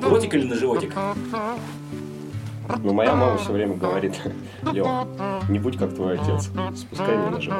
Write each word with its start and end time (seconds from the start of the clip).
В 0.00 0.08
ротик 0.08 0.34
или 0.34 0.46
на 0.46 0.54
животик? 0.54 0.94
Ну, 2.82 2.92
моя 2.92 3.14
мама 3.14 3.36
все 3.36 3.52
время 3.52 3.74
говорит, 3.74 4.18
Лё, 4.72 5.06
не 5.48 5.58
будь 5.58 5.76
как 5.76 5.94
твой 5.94 6.18
отец, 6.18 6.50
спускай 6.76 7.16
меня 7.16 7.30
на 7.30 7.40
живот. 7.40 7.58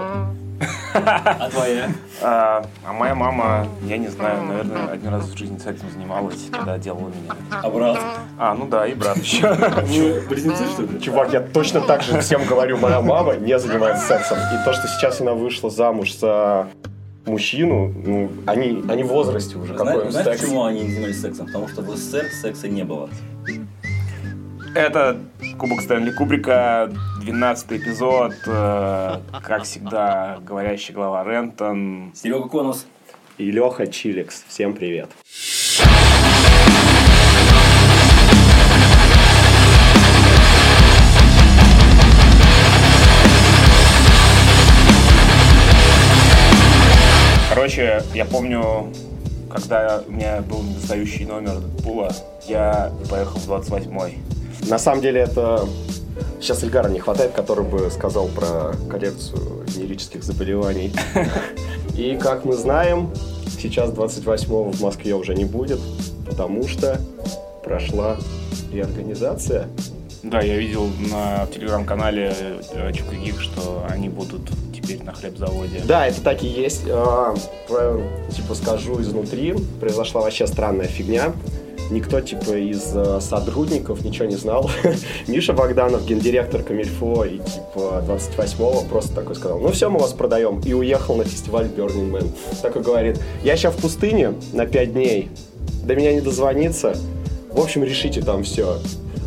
А 0.95 1.49
твоя? 1.51 1.89
А, 2.23 2.65
а 2.85 2.93
моя 2.93 3.15
мама, 3.15 3.67
я 3.83 3.97
не 3.97 4.09
знаю, 4.09 4.43
наверное, 4.45 4.89
один 4.89 5.09
раз 5.09 5.27
в 5.27 5.37
жизни 5.37 5.59
сексом 5.59 5.91
занималась, 5.91 6.49
когда 6.51 6.79
делала 6.79 7.09
меня. 7.09 7.35
А 7.51 7.71
брат? 7.71 7.99
А, 8.39 8.55
ну 8.55 8.67
да, 8.67 8.87
и 8.87 8.95
брат 8.95 9.17
еще. 9.19 9.53
Вы 9.53 10.21
близнецы, 10.29 10.65
что 10.73 10.83
ли? 10.83 11.01
Чувак, 11.01 11.33
я 11.33 11.41
точно 11.41 11.81
так 11.81 12.03
же 12.03 12.21
всем 12.21 12.45
говорю, 12.45 12.79
моя 12.79 13.01
мама 13.01 13.37
не 13.37 13.59
занимается 13.59 14.07
сексом. 14.07 14.39
И 14.39 14.65
то, 14.65 14.73
что 14.73 14.89
сейчас 14.89 15.21
она 15.21 15.33
вышла 15.33 15.71
замуж 15.71 16.17
за 16.17 16.69
мужчину, 17.27 17.93
ну, 18.05 18.31
они, 18.47 18.83
они 18.89 19.03
в 19.03 19.09
возрасте 19.09 19.57
уже, 19.57 19.75
какой 19.75 19.93
Знаешь, 19.93 20.05
он 20.05 20.13
знаешь, 20.13 20.27
секс. 20.29 20.41
почему 20.41 20.65
они 20.65 20.81
не 20.81 20.91
занимались 20.91 21.21
сексом? 21.21 21.47
Потому 21.47 21.69
что 21.69 21.83
в 21.83 21.97
СССР 21.97 22.31
секса 22.31 22.69
не 22.69 22.85
было. 22.85 23.09
Это 24.75 25.19
Кубок 25.59 25.81
Стэнли 25.81 26.13
Кубрика, 26.13 26.91
12 27.23 27.73
эпизод, 27.73 28.35
э, 28.47 29.21
как 29.43 29.65
всегда, 29.65 30.39
говорящий 30.47 30.95
глава 30.95 31.25
Рентон. 31.25 32.13
Серега 32.15 32.49
Конус. 32.49 32.87
И 33.37 33.51
Леха 33.51 33.87
Чиликс. 33.87 34.45
Всем 34.49 34.75
привет. 34.75 35.09
Короче, 47.51 48.05
я 48.15 48.25
помню, 48.25 48.93
когда 49.51 50.05
у 50.07 50.13
меня 50.13 50.41
был 50.41 50.63
недостающий 50.63 51.27
номер 51.27 51.57
Пула, 51.83 52.13
я 52.47 52.93
поехал 53.11 53.41
в 53.41 53.51
28-й. 53.51 54.19
На 54.69 54.79
самом 54.79 55.03
деле 55.03 55.23
это... 55.23 55.67
Сейчас 56.41 56.63
Эльгара 56.63 56.89
не 56.89 57.01
хватает, 57.01 57.33
который 57.33 57.65
бы 57.65 57.91
сказал 57.91 58.29
про 58.29 58.73
коллекцию 58.89 59.65
венерических 59.67 60.23
заболеваний. 60.23 60.93
И, 61.97 62.17
как 62.23 62.45
мы 62.45 62.53
знаем, 62.53 63.11
сейчас 63.59 63.91
28-го 63.91 64.71
в 64.71 64.81
Москве 64.81 65.15
уже 65.17 65.35
не 65.35 65.45
будет, 65.45 65.81
потому 66.27 66.69
что 66.69 67.01
прошла 67.65 68.17
реорганизация. 68.73 69.67
Да, 70.23 70.41
я 70.41 70.57
видел 70.57 70.89
на 71.11 71.49
телеграм-канале 71.53 72.33
э, 72.75 72.93
Чукагик, 72.93 73.41
что 73.41 73.85
они 73.89 74.09
будут 74.09 74.51
теперь 74.91 75.07
на 75.07 75.13
хлебзаводе. 75.13 75.83
Да, 75.85 76.07
это 76.07 76.21
так 76.21 76.43
и 76.43 76.47
есть. 76.47 76.83
А, 76.89 77.35
Типа 78.31 78.55
скажу 78.55 79.01
изнутри, 79.01 79.55
произошла 79.81 80.23
вообще 80.23 80.47
странная 80.47 80.87
фигня. 80.87 81.33
Никто 81.91 82.21
типа 82.21 82.57
из 82.57 82.93
э, 82.95 83.21
сотрудников 83.21 84.05
ничего 84.05 84.27
не 84.27 84.37
знал. 84.37 84.71
Миша 85.27 85.53
Богданов, 85.53 86.07
гендиректор 86.07 86.63
Камильфо, 86.63 87.25
и 87.25 87.39
типа 87.39 88.05
28-го 88.07 88.83
просто 88.83 89.13
такой 89.13 89.35
сказал, 89.35 89.59
ну 89.59 89.73
все, 89.73 89.91
мы 89.91 89.99
вас 89.99 90.13
продаем. 90.13 90.61
И 90.61 90.73
уехал 90.73 91.17
на 91.17 91.25
фестиваль 91.25 91.67
Burning 91.67 92.13
Man. 92.13 92.29
Такой 92.63 92.83
говорит, 92.83 93.19
я 93.43 93.57
сейчас 93.57 93.75
в 93.75 93.79
пустыне 93.79 94.35
на 94.53 94.67
5 94.67 94.93
дней, 94.93 95.31
до 95.83 95.97
меня 95.97 96.13
не 96.13 96.21
дозвониться. 96.21 96.95
В 97.51 97.61
общем, 97.61 97.83
решите 97.83 98.23
там 98.23 98.45
все. 98.45 98.79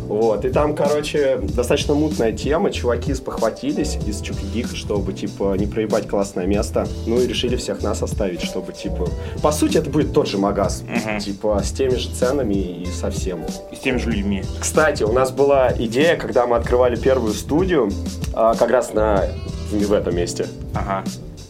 Вот, 0.08 0.44
и 0.44 0.50
там, 0.50 0.74
короче, 0.76 1.38
достаточно 1.42 1.94
мутная 1.94 2.32
тема, 2.32 2.70
чуваки 2.70 3.14
спохватились 3.14 3.96
из 4.06 4.20
Чукигиха, 4.20 4.76
чтобы, 4.76 5.12
типа, 5.12 5.54
не 5.56 5.66
проебать 5.66 6.06
классное 6.08 6.46
место, 6.46 6.86
ну 7.06 7.20
и 7.20 7.26
решили 7.26 7.56
всех 7.56 7.82
нас 7.82 8.02
оставить, 8.02 8.42
чтобы, 8.42 8.72
типа, 8.72 9.08
по 9.42 9.50
сути, 9.52 9.78
это 9.78 9.90
будет 9.90 10.12
тот 10.12 10.28
же 10.28 10.38
магаз, 10.38 10.82
Мгм. 10.86 11.18
типа, 11.20 11.60
с 11.64 11.72
теми 11.72 11.94
же 11.96 12.10
ценами 12.10 12.54
и 12.54 12.86
совсем. 12.86 13.44
И 13.72 13.76
с 13.76 13.78
теми 13.78 13.98
же 13.98 14.10
людьми. 14.10 14.42
Кстати, 14.60 15.02
у 15.02 15.12
нас 15.12 15.30
была 15.30 15.72
идея, 15.78 16.16
когда 16.16 16.46
мы 16.46 16.56
открывали 16.56 16.96
первую 16.96 17.32
студию, 17.32 17.90
а, 18.34 18.54
как 18.54 18.70
раз 18.70 18.92
на 18.94 19.24
в 19.72 19.92
этом 19.92 20.14
месте, 20.14 20.46
Ага. 20.74 21.02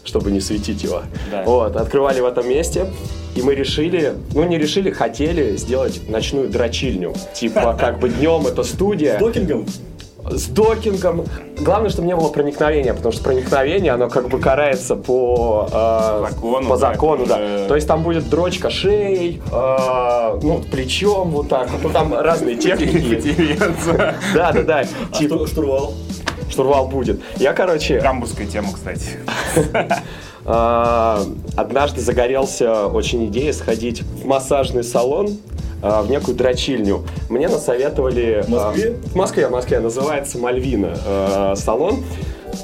чтобы 0.03 0.31
не 0.31 0.39
светить 0.39 0.81
его. 0.83 1.01
Да. 1.29 1.43
Вот, 1.43 1.75
открывали 1.75 2.21
в 2.21 2.25
этом 2.25 2.47
месте, 2.49 2.87
и 3.35 3.41
мы 3.41 3.53
решили, 3.55 4.13
ну 4.33 4.43
не 4.45 4.57
решили, 4.57 4.91
хотели 4.91 5.55
сделать 5.57 6.09
ночную 6.09 6.49
дрочильню. 6.49 7.13
Типа, 7.33 7.75
как 7.79 7.99
бы 7.99 8.09
днем 8.09 8.47
это 8.47 8.63
студия. 8.63 9.19
Докингом? 9.19 9.65
с 10.27 10.47
докингом. 10.47 11.25
Главное, 11.59 11.91
чтобы 11.91 12.07
не 12.07 12.15
было 12.15 12.29
проникновения, 12.29 12.95
потому 12.95 13.11
что 13.11 13.23
проникновение, 13.23 13.91
оно 13.91 14.09
как 14.09 14.27
бы 14.27 14.39
карается 14.39 14.95
по, 14.95 15.69
э, 15.71 16.25
Закону, 16.31 16.67
по 16.69 16.77
да, 16.77 16.93
закону, 16.93 17.25
да. 17.27 17.35
уже- 17.35 17.65
То 17.67 17.75
есть 17.75 17.87
там 17.87 18.01
будет 18.01 18.27
дрочка 18.27 18.71
шеей, 18.71 19.39
э, 19.51 20.39
ну, 20.41 20.63
плечом 20.71 21.29
вот 21.29 21.49
так. 21.49 21.69
Ну, 21.83 21.89
там 21.91 22.13
разные 22.13 22.55
техники. 22.55 23.55
Да, 24.33 24.51
да, 24.51 24.63
да. 24.63 24.83
А 25.11 25.15
штур- 25.21 25.47
штурвал? 25.47 25.93
штурвал 26.49 26.87
будет. 26.87 27.21
Я, 27.37 27.53
короче, 27.53 27.99
Гамбургская 27.99 28.47
тема, 28.47 28.69
кстати. 28.73 29.19
А, 30.45 31.21
однажды 31.55 32.01
загорелся 32.01 32.85
очень 32.87 33.25
идеей 33.27 33.51
сходить 33.53 34.01
в 34.01 34.25
массажный 34.25 34.83
салон, 34.83 35.37
а, 35.81 36.01
в 36.03 36.09
некую 36.09 36.35
дрочильню. 36.37 37.03
Мне 37.29 37.47
насоветовали... 37.47 38.43
В 38.45 38.49
Москве? 38.49 38.95
а, 39.05 39.09
В 39.09 39.15
Москве, 39.15 39.47
в 39.47 39.51
Москве. 39.51 39.79
Называется 39.79 40.37
Мальвина 40.37 41.53
салон. 41.55 42.03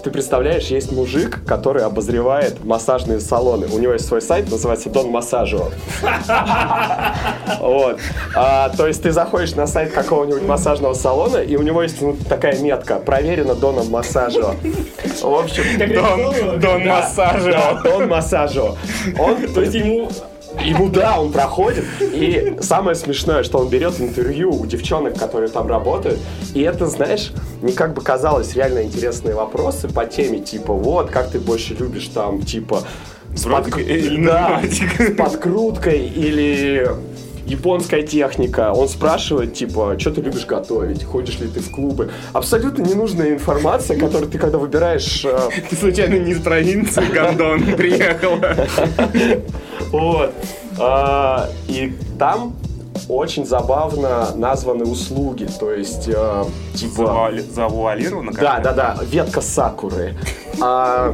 Ты 0.03 0.11
представляешь, 0.11 0.67
есть 0.67 0.91
мужик, 0.91 1.43
который 1.45 1.83
обозревает 1.83 2.63
массажные 2.63 3.19
салоны. 3.19 3.67
У 3.67 3.79
него 3.79 3.93
есть 3.93 4.07
свой 4.07 4.21
сайт, 4.21 4.49
называется 4.49 4.89
Дон 4.89 5.09
Массажио. 5.09 5.69
Вот. 7.59 7.99
А, 8.35 8.69
то 8.69 8.87
есть 8.87 9.03
ты 9.03 9.11
заходишь 9.11 9.55
на 9.55 9.67
сайт 9.67 9.91
какого-нибудь 9.91 10.43
массажного 10.43 10.93
салона, 10.93 11.37
и 11.37 11.55
у 11.55 11.61
него 11.61 11.83
есть 11.83 12.01
ну, 12.01 12.15
такая 12.27 12.57
метка 12.59 12.95
«Проверено 12.95 13.55
Доном 13.55 13.89
Массажио». 13.89 14.55
В 15.21 15.35
общем, 15.35 15.63
Дон, 16.59 16.87
Массажио. 16.87 17.81
Дон 17.83 18.07
Массажио. 18.07 18.75
Он, 19.19 19.47
То 19.53 19.61
есть 19.61 19.73
ему... 19.75 20.09
ему, 20.63 20.89
да, 20.89 21.19
он 21.19 21.31
проходит. 21.31 21.85
И 22.01 22.57
самое 22.61 22.95
смешное, 22.95 23.43
что 23.43 23.59
он 23.59 23.69
берет 23.69 23.99
интервью 23.99 24.51
у 24.51 24.65
девчонок, 24.65 25.17
которые 25.17 25.49
там 25.49 25.67
работают. 25.67 26.19
И 26.53 26.61
это, 26.61 26.87
знаешь, 26.87 27.31
не 27.61 27.71
как 27.71 27.93
бы 27.93 28.01
казалось 28.01 28.55
реально 28.55 28.83
интересные 28.83 29.35
вопросы 29.35 29.87
по 29.87 30.05
теме, 30.05 30.39
типа, 30.39 30.73
вот, 30.73 31.09
как 31.09 31.29
ты 31.29 31.39
больше 31.39 31.73
любишь 31.75 32.07
там, 32.13 32.41
типа, 32.41 32.83
с, 33.35 33.45
подк- 33.45 33.81
или 33.81 34.25
да, 34.25 34.61
с 34.99 35.13
подкруткой 35.15 35.99
или 36.07 36.89
японская 37.51 38.01
техника. 38.03 38.71
Он 38.73 38.87
спрашивает, 38.87 39.53
типа, 39.53 39.95
что 39.99 40.11
ты 40.11 40.21
любишь 40.21 40.45
готовить, 40.45 41.03
ходишь 41.03 41.39
ли 41.39 41.47
ты 41.47 41.59
в 41.59 41.69
клубы. 41.71 42.09
Абсолютно 42.33 42.83
ненужная 42.83 43.31
информация, 43.33 43.99
которую 43.99 44.29
ты 44.29 44.37
когда 44.37 44.57
выбираешь 44.57 45.25
э, 45.25 45.49
Ты 45.69 45.75
случайно 45.75 46.15
не 46.15 46.31
из 46.31 46.41
провинции, 46.41 47.03
Гондон, 47.13 47.63
приехал? 47.77 48.37
Вот. 49.91 50.33
А, 50.79 51.49
И 51.67 51.93
там 52.17 52.55
очень 53.09 53.45
забавно 53.45 54.29
названы 54.35 54.85
услуги, 54.85 55.47
то 55.59 55.71
есть 55.71 56.07
э, 56.07 56.43
типа... 56.75 57.01
Завуали- 57.01 57.53
Завуалировано 57.53 58.31
Да, 58.31 58.59
да, 58.59 58.71
да, 58.73 58.97
ветка 59.03 59.41
сакуры. 59.41 60.15
А, 60.61 61.13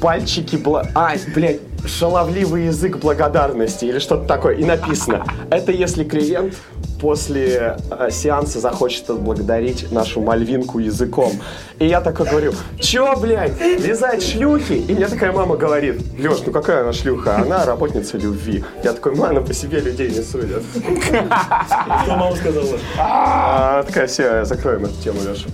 пальчики, 0.00 0.56
бла... 0.56 0.86
а, 0.94 1.12
блядь, 1.34 1.60
шаловливый 1.86 2.66
язык 2.66 2.98
благодарности 2.98 3.84
или 3.84 3.98
что-то 3.98 4.26
такое. 4.26 4.56
И 4.56 4.64
написано, 4.64 5.24
это 5.50 5.72
если 5.72 6.04
клиент 6.04 6.54
после 7.00 7.78
э, 7.90 8.10
сеанса 8.10 8.60
захочет 8.60 9.08
отблагодарить 9.08 9.90
нашу 9.90 10.20
мальвинку 10.20 10.78
языком. 10.78 11.32
И 11.78 11.86
я 11.86 12.00
такой 12.00 12.26
говорю, 12.26 12.52
чё, 12.78 13.16
блядь, 13.18 13.58
лизать 13.60 14.22
шлюхи? 14.22 14.74
И 14.74 14.94
мне 14.94 15.08
такая 15.08 15.32
мама 15.32 15.56
говорит, 15.56 16.02
Леш, 16.18 16.40
ну 16.44 16.52
какая 16.52 16.82
она 16.82 16.92
шлюха? 16.92 17.36
Она 17.36 17.64
работница 17.64 18.18
любви. 18.18 18.64
Я 18.84 18.92
такой, 18.92 19.14
мама, 19.14 19.40
по 19.40 19.54
себе 19.54 19.80
людей 19.80 20.10
не 20.10 20.22
судят. 20.22 20.62
Что 20.74 22.16
мама 22.16 22.36
сказала? 22.36 22.78
А, 22.98 23.82
такая, 23.84 24.06
все, 24.06 24.44
закроем 24.44 24.84
эту 24.84 25.02
тему, 25.02 25.20
Леша. 25.26 25.48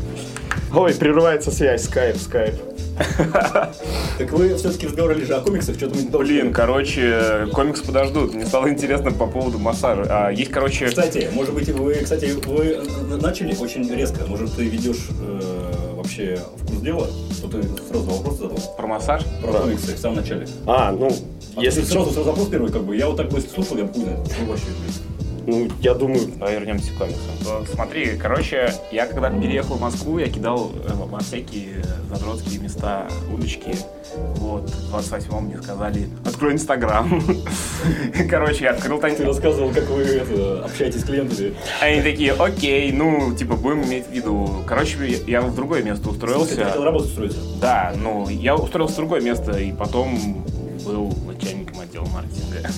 Ой, 0.75 0.95
прерывается 0.95 1.51
связь, 1.51 1.85
скайп, 1.85 2.17
скайп. 2.17 2.55
Так 4.19 4.33
вы 4.33 4.55
все-таки 4.57 4.87
разговаривали 4.87 5.25
же 5.25 5.35
о 5.35 5.41
комиксах, 5.41 5.77
что-то 5.77 5.95
мы 5.95 6.03
не 6.03 6.09
Блин, 6.09 6.53
короче, 6.53 7.49
комикс 7.53 7.81
подождут. 7.81 8.35
Мне 8.35 8.47
стало 8.47 8.69
интересно 8.69 9.11
по 9.11 9.27
поводу 9.27 9.59
массажа. 9.59 10.07
А, 10.09 10.31
есть, 10.31 10.51
короче, 10.51 10.87
Кстати, 10.87 11.29
может 11.33 11.55
быть, 11.55 11.69
вы, 11.69 11.95
кстати, 11.95 12.33
вы 12.47 12.81
начали 13.21 13.55
очень 13.57 13.89
резко. 13.93 14.27
Может, 14.27 14.55
ты 14.55 14.65
ведешь 14.65 15.09
э, 15.21 15.93
вообще 15.95 16.39
в 16.57 16.67
курс 16.67 16.81
дела? 16.81 17.07
Что 17.33 17.49
ты 17.49 17.63
сразу 17.89 18.05
вопрос 18.07 18.39
задал? 18.39 18.59
про 18.77 18.87
массаж. 18.87 19.23
Про 19.43 19.53
комиксы 19.53 19.95
в 19.95 19.99
самом 19.99 20.17
начале. 20.17 20.47
А, 20.67 20.93
ну, 20.93 21.11
А 21.57 21.63
если... 21.63 21.81
ты 21.81 21.87
сразу, 21.87 22.11
сразу 22.11 22.31
вопрос 22.31 22.49
первый, 22.49 22.73
как 22.73 22.85
бы. 22.85 22.97
Я 22.97 23.09
вот 23.09 23.17
так 23.17 23.29
бы 23.29 23.41
слушал, 23.41 23.77
я 23.77 23.85
бы 23.85 23.93
хуй 23.93 24.05
вообще, 24.47 24.67
блин. 24.67 25.06
Ну, 25.47 25.69
я 25.81 25.95
думаю, 25.95 26.21
Давай 26.37 26.55
вернемся 26.55 26.93
к 26.93 26.99
комиксам. 26.99 27.31
Ну, 27.45 27.65
Смотри, 27.73 28.17
короче, 28.17 28.73
я 28.91 29.07
когда 29.07 29.31
переехал 29.31 29.77
в 29.77 29.81
Москву, 29.81 30.19
я 30.19 30.29
кидал 30.29 30.73
э, 30.85 30.93
во 30.93 31.21
всякие 31.21 31.85
задротские 32.11 32.59
места 32.61 33.07
удочки. 33.33 33.77
Вот, 34.37 34.69
в 34.69 34.95
28-м 34.95 35.45
мне 35.45 35.59
сказали, 35.63 36.09
открой 36.25 36.55
Инстаграм. 36.55 37.23
Короче, 38.31 38.65
я 38.65 38.71
открыл. 38.71 38.99
Ты 39.01 39.25
рассказывал, 39.25 39.71
как 39.73 39.89
вы 39.89 40.03
это, 40.03 40.65
общаетесь 40.65 41.03
с 41.03 41.05
клиентами. 41.05 41.55
Они 41.81 42.03
такие, 42.03 42.33
окей, 42.33 42.91
ну, 42.93 43.35
типа, 43.35 43.55
будем 43.57 43.85
иметь 43.85 44.07
в 44.07 44.13
виду. 44.13 44.65
Короче, 44.67 44.97
я 45.27 45.43
в 45.43 45.55
другое 45.55 45.83
место 45.83 46.05
Ты 46.05 46.11
устроился. 46.11 46.65
хотел 46.65 46.85
работать 46.85 47.11
устроиться. 47.11 47.39
Да, 47.61 47.93
ну, 47.97 48.29
я 48.29 48.57
устроился 48.57 48.95
в 48.95 48.99
другое 48.99 49.21
место, 49.21 49.53
и 49.59 49.73
потом 49.73 50.45
был 50.85 51.13
начальником 51.27 51.66
отдела 51.97 52.07
маркетинга. 52.13 52.69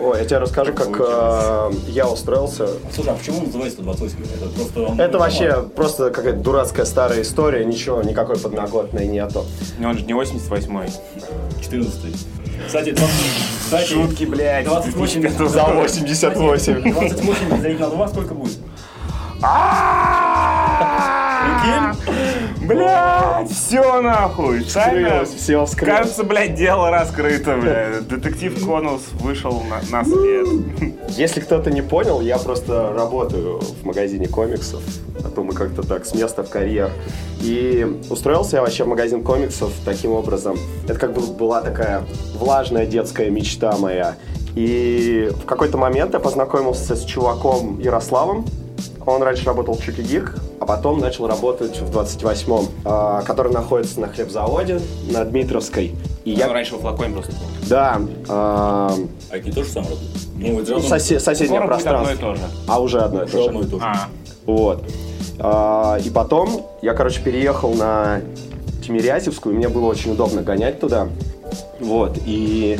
Ой, 0.00 0.18
я 0.20 0.24
тебе 0.24 0.38
расскажу, 0.38 0.72
как 0.72 0.88
э, 1.00 1.70
я 1.88 2.08
устроился. 2.08 2.68
Слушай, 2.94 3.12
а 3.12 3.16
почему 3.16 3.38
он 3.38 3.44
называется 3.46 3.82
28? 3.82 4.16
Это 4.22 4.48
просто... 4.54 4.82
он- 4.82 5.00
Это 5.00 5.18
вообще 5.18 5.62
просто 5.74 6.10
какая-то 6.10 6.38
дурацкая 6.38 6.86
старая 6.86 7.22
история, 7.22 7.64
ничего, 7.64 8.02
никакой 8.02 8.38
подноготной 8.38 9.06
нету. 9.06 9.44
Но 9.78 9.88
он 9.90 9.98
же 9.98 10.04
не 10.04 10.12
88-й. 10.12 11.62
14 11.62 12.16
Кстати, 12.66 12.90
20, 12.90 13.14
кстати, 13.64 13.86
Шутки, 13.88 14.24
блядь. 14.24 14.66
28 14.66 15.20
2005 15.22 15.50
За 15.50 15.64
88. 15.64 16.92
28 16.92 17.50
разделить 17.52 17.80
на 17.80 17.88
2 17.90 18.08
сколько 18.08 18.34
будет? 18.34 18.58
Блять, 22.68 23.50
все 23.50 24.02
нахуй. 24.02 24.62
Тайна. 24.62 25.24
Все 25.24 25.64
вскрылось. 25.64 25.98
Кажется, 25.98 26.22
блядь, 26.22 26.54
дело 26.54 26.90
раскрыто, 26.90 27.56
блядь. 27.56 28.06
Детектив 28.06 28.62
Конус 28.66 29.08
вышел 29.20 29.62
на, 29.62 29.80
на 29.90 30.04
свет. 30.04 30.46
Если 31.08 31.40
кто-то 31.40 31.70
не 31.70 31.80
понял, 31.80 32.20
я 32.20 32.36
просто 32.36 32.92
работаю 32.92 33.60
в 33.60 33.86
магазине 33.86 34.28
комиксов. 34.28 34.82
А 35.24 35.30
то 35.30 35.42
мы 35.42 35.54
как-то 35.54 35.82
так 35.82 36.04
с 36.04 36.14
места 36.14 36.42
в 36.42 36.50
карьер. 36.50 36.90
И 37.40 38.00
устроился 38.10 38.56
я 38.56 38.62
вообще 38.62 38.84
в 38.84 38.88
магазин 38.88 39.24
комиксов 39.24 39.72
таким 39.86 40.12
образом. 40.12 40.58
Это 40.84 40.98
как 40.98 41.14
бы 41.14 41.22
была 41.22 41.62
такая 41.62 42.02
влажная 42.34 42.84
детская 42.84 43.30
мечта 43.30 43.78
моя. 43.78 44.16
И 44.54 45.30
в 45.42 45.46
какой-то 45.46 45.78
момент 45.78 46.12
я 46.12 46.20
познакомился 46.20 46.96
с 46.96 47.04
чуваком 47.04 47.78
Ярославом. 47.78 48.44
Он 49.06 49.22
раньше 49.22 49.44
работал 49.46 49.74
в 49.74 49.82
Чуки 49.82 50.02
Гик, 50.02 50.34
а 50.60 50.66
потом 50.66 50.98
начал 50.98 51.26
работать 51.26 51.80
в 51.80 51.90
28-м, 51.96 52.66
а, 52.84 53.22
который 53.22 53.52
находится 53.52 54.00
на 54.00 54.08
хлебзаводе 54.08 54.80
на 55.10 55.24
Дмитровской. 55.24 55.94
И 56.24 56.32
Я 56.32 56.46
я, 56.46 56.52
раньше 56.52 56.76
в 56.76 56.80
флаконе 56.80 57.14
просто 57.14 57.32
был. 57.32 57.38
да, 57.68 58.00
а, 58.28 58.94
А 59.30 59.36
это 59.36 59.46
не 59.46 59.52
то 59.52 59.62
же 59.64 59.70
самое? 59.70 59.92
Ну, 60.36 60.60
это 60.60 60.72
ну, 60.72 60.80
же 60.80 60.86
сосе- 60.88 61.18
соседнее 61.20 61.60
Скоро 61.60 61.74
будет 61.74 61.86
одно 61.86 62.02
и 62.02 62.04
пространство. 62.16 62.28
то 62.28 62.34
же. 62.36 62.42
А 62.68 62.80
уже 62.80 63.00
одно 63.00 63.22
и 63.22 63.24
Уже 63.24 63.32
то 63.32 63.38
же. 63.42 63.48
одно 63.48 63.60
и 63.60 63.64
то 63.66 63.78
же. 63.78 63.84
А, 63.84 64.08
Вот. 64.46 64.84
А, 65.40 65.96
и 66.04 66.10
потом 66.10 66.66
я, 66.82 66.92
короче, 66.94 67.22
переехал 67.22 67.72
на 67.74 68.20
Тимирязевскую, 68.84 69.54
и 69.54 69.58
мне 69.58 69.68
было 69.68 69.86
очень 69.86 70.12
удобно 70.12 70.42
гонять 70.42 70.80
туда. 70.80 71.08
Вот. 71.80 72.18
И 72.26 72.78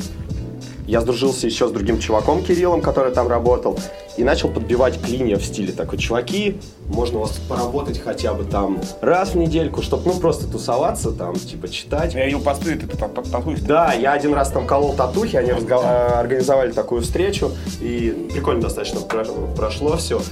я 0.89 1.03
сдружился 1.03 1.47
еще 1.47 1.69
с 1.69 1.71
другим 1.71 1.99
чуваком 1.99 2.43
Кириллом, 2.43 2.81
который 2.81 3.13
там 3.13 3.29
работал, 3.29 3.79
и 4.17 4.25
начал 4.25 4.49
подбивать 4.49 4.99
клинья 5.01 5.37
в 5.37 5.45
стиле 5.45 5.71
такой, 5.71 5.99
чуваки, 5.99 6.57
можно 6.87 7.19
у 7.19 7.21
вас 7.21 7.33
поработать 7.47 8.01
хотя 8.03 8.33
бы 8.33 8.45
там 8.45 8.81
раз 9.03 9.33
в 9.33 9.35
недельку, 9.37 9.83
чтобы, 9.83 10.05
ну, 10.07 10.19
просто 10.19 10.47
тусоваться 10.49 11.11
там, 11.11 11.35
типа, 11.35 11.69
читать. 11.69 12.15
я 12.15 12.25
видел 12.25 12.41
посты, 12.41 12.75
ты 12.75 12.87
тут 12.87 12.99
татуешь. 13.31 13.61
Да, 13.61 13.93
я 13.93 14.13
один 14.13 14.33
раз 14.33 14.51
там 14.51 14.67
колол 14.67 14.95
татухи, 14.95 15.37
они 15.37 15.51
э, 15.51 15.75
организовали 15.75 16.73
такую 16.73 17.03
встречу, 17.03 17.53
и 17.83 18.31
прикольно 18.33 18.63
достаточно 18.63 19.01
про- 19.01 19.27
прошло 19.55 19.99
все. 19.99 20.23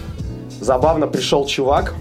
Забавно 0.59 1.07
пришел 1.07 1.45
чувак, 1.45 1.95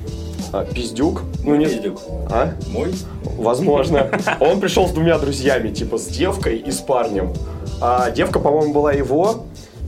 э, 0.54 0.66
пиздюк, 0.74 1.24
ну 1.44 1.58
не... 1.58 1.66
Пиздюк. 1.66 2.00
А? 2.32 2.54
Мой? 2.72 2.94
Возможно. 3.38 4.10
Он 4.40 4.62
пришел 4.62 4.88
с 4.88 4.92
двумя 4.92 5.20
друзьями, 5.20 5.74
типа 5.74 5.98
с 5.98 6.06
девкой 6.06 6.56
и 6.56 6.72
с 6.72 6.78
парнем. 6.78 7.34
А 7.82 8.10
девка, 8.12 8.40
по-моему, 8.40 8.74
была 8.74 8.92
его, 8.94 9.44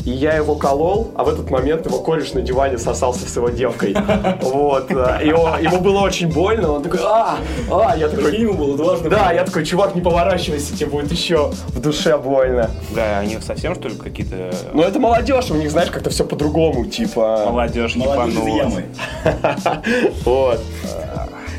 и 0.06 0.12
я 0.12 0.34
его 0.36 0.56
колол, 0.56 1.10
а 1.16 1.24
в 1.26 1.30
этот 1.30 1.50
момент 1.50 1.86
его 1.86 2.00
кореш 2.00 2.32
на 2.34 2.42
диване 2.42 2.78
сосался 2.78 3.28
с 3.30 3.36
его 3.36 3.50
девкой. 3.50 3.96
Вот. 4.42 4.90
э, 4.92 5.20
И 5.26 5.32
он- 5.34 5.62
ему 5.62 5.80
было 5.82 6.00
очень 6.00 6.28
больно, 6.32 6.72
он 6.74 6.84
такой, 6.84 7.00
а, 7.04 7.38
а, 7.70 7.96
я 7.98 8.08
такой, 8.08 8.38
ему 8.38 8.54
было 8.54 8.78
дважды. 8.78 9.10
да, 9.10 9.32
я 9.34 9.44
такой, 9.44 9.66
чувак, 9.66 9.96
не 9.96 10.02
поворачивайся, 10.02 10.78
тебе 10.78 10.86
будет 10.92 11.12
еще 11.12 11.52
в 11.70 11.82
душе 11.82 12.18
больно. 12.18 12.70
Да, 12.96 13.20
они 13.20 13.38
совсем, 13.42 13.76
что 13.76 13.90
ли, 13.90 13.96
какие-то 13.96 14.52
Но 14.74 14.84
это 14.84 15.00
молодежь, 15.00 15.50
у 15.52 15.56
них, 15.56 15.72
знаешь, 15.72 15.90
как-то 15.90 16.10
все 16.10 16.24
по-другому, 16.24 16.86
типа. 16.86 17.44
молодежь 17.48 17.96
Молодежь 17.96 18.34
из 18.36 18.40
ебанулась. 18.40 18.64
ямы. 18.64 18.84
Вот. 20.26 20.60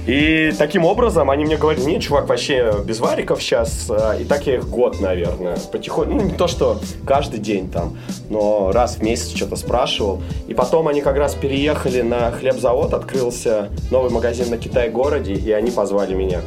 И 0.08 0.55
таким 0.56 0.87
образом 0.87 1.28
они 1.28 1.44
мне 1.44 1.58
говорят, 1.58 1.84
не, 1.84 2.00
чувак, 2.00 2.31
вообще 2.31 2.72
без 2.82 2.99
вариков 2.99 3.43
сейчас. 3.43 3.90
И 4.19 4.25
так 4.25 4.46
я 4.46 4.55
их 4.55 4.66
год, 4.66 5.00
наверное, 5.00 5.58
потихоньку. 5.70 6.14
Ну, 6.14 6.22
не 6.22 6.32
то, 6.32 6.49
что 6.49 6.81
каждый 7.06 7.40
день 7.40 7.70
там, 7.70 7.99
но 8.31 8.72
раз 8.72 8.96
в 8.96 9.02
месяц 9.02 9.37
что-то 9.37 9.56
спрашивал. 9.56 10.22
И 10.46 10.55
потом 10.55 10.88
они 10.88 11.02
как 11.02 11.19
раз 11.19 11.34
переехали 11.34 12.00
на 12.00 12.31
хлебзавод, 12.31 12.94
открылся 12.94 13.69
новый 13.90 14.10
магазин 14.10 14.49
на 14.49 14.56
Китай-городе, 14.56 15.34
и 15.34 15.52
они 15.52 15.70
позвали 15.70 16.14
меня. 16.14 16.40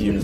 И. 0.00 0.18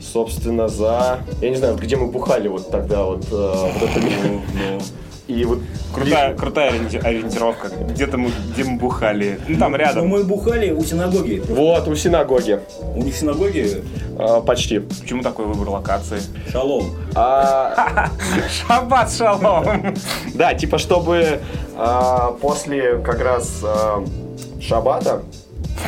Собственно, 0.00 0.66
за... 0.66 1.20
Я 1.40 1.48
не 1.48 1.56
знаю, 1.56 1.76
где 1.76 1.96
мы 1.96 2.08
бухали 2.08 2.48
вот 2.48 2.70
тогда 2.70 3.04
вот, 3.04 3.24
э, 3.30 3.70
вот 3.80 3.88
это... 3.88 4.84
Ну, 5.32 5.38
И 5.38 5.44
вот... 5.44 5.58
Крутая, 5.94 6.34
крутая 6.34 6.70
ориенти- 6.72 6.98
ориентировка. 7.02 7.68
Где-то 7.68 8.16
мы, 8.18 8.30
где 8.52 8.64
мы 8.64 8.78
бухали. 8.78 9.38
Ну, 9.48 9.58
там 9.58 9.72
Ну, 9.72 9.78
рядом. 9.78 10.06
мы 10.08 10.24
бухали 10.24 10.70
у 10.70 10.82
синагоги. 10.84 11.42
Вот, 11.48 11.86
у 11.88 11.94
синагоги. 11.94 12.60
У 12.94 13.02
них 13.02 13.14
синагоги 13.16 13.82
Э, 14.18 14.42
почти. 14.46 14.78
Почему 14.78 15.22
такой 15.22 15.46
выбор 15.46 15.68
локации? 15.70 16.20
шалом. 16.50 16.90
А, 17.14 18.08
Шаббат 18.68 19.10
шалом! 19.12 19.94
Да, 20.34 20.54
типа, 20.54 20.78
чтобы 20.78 21.40
а, 21.76 22.32
после 22.40 22.98
как 22.98 23.20
раз 23.20 23.60
а, 23.64 24.04
шабата 24.60 25.22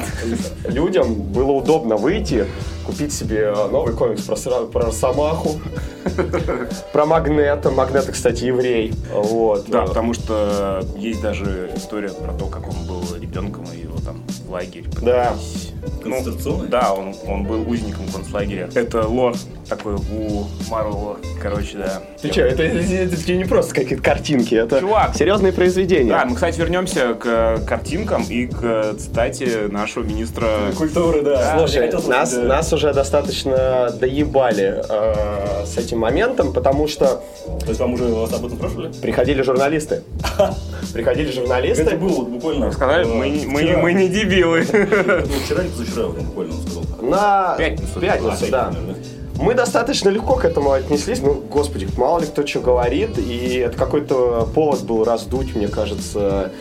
людям 0.64 1.14
было 1.14 1.52
удобно 1.52 1.96
выйти, 1.96 2.46
купить 2.84 3.12
себе 3.12 3.52
а, 3.54 3.68
новый 3.68 3.94
комикс 3.94 4.22
про, 4.22 4.36
про 4.66 4.86
Росомаху, 4.86 5.60
про 6.92 7.06
Магнета. 7.06 7.70
Магнета, 7.70 8.12
кстати, 8.12 8.44
еврей. 8.44 8.92
Вот. 9.12 9.66
Да, 9.68 9.82
потому 9.82 10.14
что 10.14 10.84
есть 10.96 11.20
даже 11.20 11.70
история 11.76 12.10
про 12.10 12.32
то, 12.32 12.46
как 12.46 12.68
он 12.68 12.86
был 12.86 13.02
ребенком 13.20 13.64
и 13.74 13.80
его 13.82 13.98
там 14.04 14.22
в 14.46 14.50
лагерь 14.50 14.84
Да. 15.02 15.34
Ну, 16.02 16.16
Концентрационный? 16.16 16.68
да, 16.68 16.92
он, 16.94 17.14
он 17.26 17.44
был 17.44 17.68
узником 17.68 18.06
концлагеря. 18.08 18.68
Это 18.74 19.06
лор 19.06 19.34
такой 19.68 19.94
у 19.94 20.44
Марвела, 20.70 21.16
короче, 21.42 21.78
да. 21.78 22.02
Ты 22.20 22.30
что, 22.30 22.40
это, 22.42 22.62
это- 22.62 22.78
это 22.94 23.16
тебе 23.16 23.36
не 23.38 23.44
просто 23.44 23.74
какие-то 23.74 24.02
картинки, 24.02 24.54
это 24.54 24.80
Чувак. 24.80 25.14
серьезные 25.14 25.52
произведения. 25.52 26.10
Да, 26.10 26.24
мы, 26.26 26.34
кстати, 26.34 26.58
вернемся 26.58 27.14
к 27.14 27.60
картинкам 27.66 28.22
и 28.28 28.46
к 28.46 28.94
цитате 28.98 29.68
нашего 29.70 30.04
министра. 30.04 30.46
Культуры, 30.76 31.22
да. 31.22 31.58
Слушай, 31.58 31.86
хотел 31.86 32.00
сказать, 32.00 32.18
нас, 32.20 32.34
да. 32.34 32.42
нас 32.44 32.72
уже 32.74 32.92
достаточно 32.92 33.90
доебали 33.98 34.82
э, 34.88 35.64
с 35.66 35.76
этим 35.78 35.98
моментом, 36.00 36.52
потому 36.52 36.86
что 36.88 37.22
То 37.60 37.68
есть 37.68 37.80
вам 37.80 37.94
уже 37.94 38.04
вас 38.04 38.32
об 38.32 38.44
этом 38.46 38.58
спрашивали? 38.58 38.92
приходили 39.00 39.42
журналисты. 39.42 40.02
Приходили 40.92 41.30
журналисты. 41.32 41.82
Это 41.84 41.96
было 41.96 42.22
буквально... 42.24 42.70
Сказали, 42.72 43.04
э, 43.04 43.14
мы, 43.14 43.28
не- 43.30 43.46
мы, 43.46 43.62
не- 43.62 43.68
вчера. 43.68 43.82
мы 43.82 43.92
не 43.94 44.08
дебилы. 44.08 44.60
Было 44.64 45.22
вчера 45.44 45.62
или 45.62 45.70
позавчера, 45.70 46.08
буквально 46.08 46.54
он 46.54 46.60
сказал. 46.62 46.82
На 47.02 47.54
Пятницу. 47.58 48.00
пятницу, 48.00 48.44
А, 48.48 48.50
да. 48.50 48.72
Мы 49.36 49.54
достаточно 49.54 50.10
легко 50.10 50.36
к 50.36 50.44
этому 50.44 50.70
отнеслись. 50.72 51.20
Ну, 51.20 51.34
господи, 51.50 51.88
мало 51.96 52.20
ли 52.20 52.26
кто 52.26 52.46
что 52.46 52.60
говорит. 52.60 53.18
И 53.18 53.56
это 53.56 53.76
какой-то 53.76 54.48
повод 54.54 54.82
был 54.84 55.02
раздуть, 55.04 55.56
мне 55.56 55.66
кажется, 55.66 56.52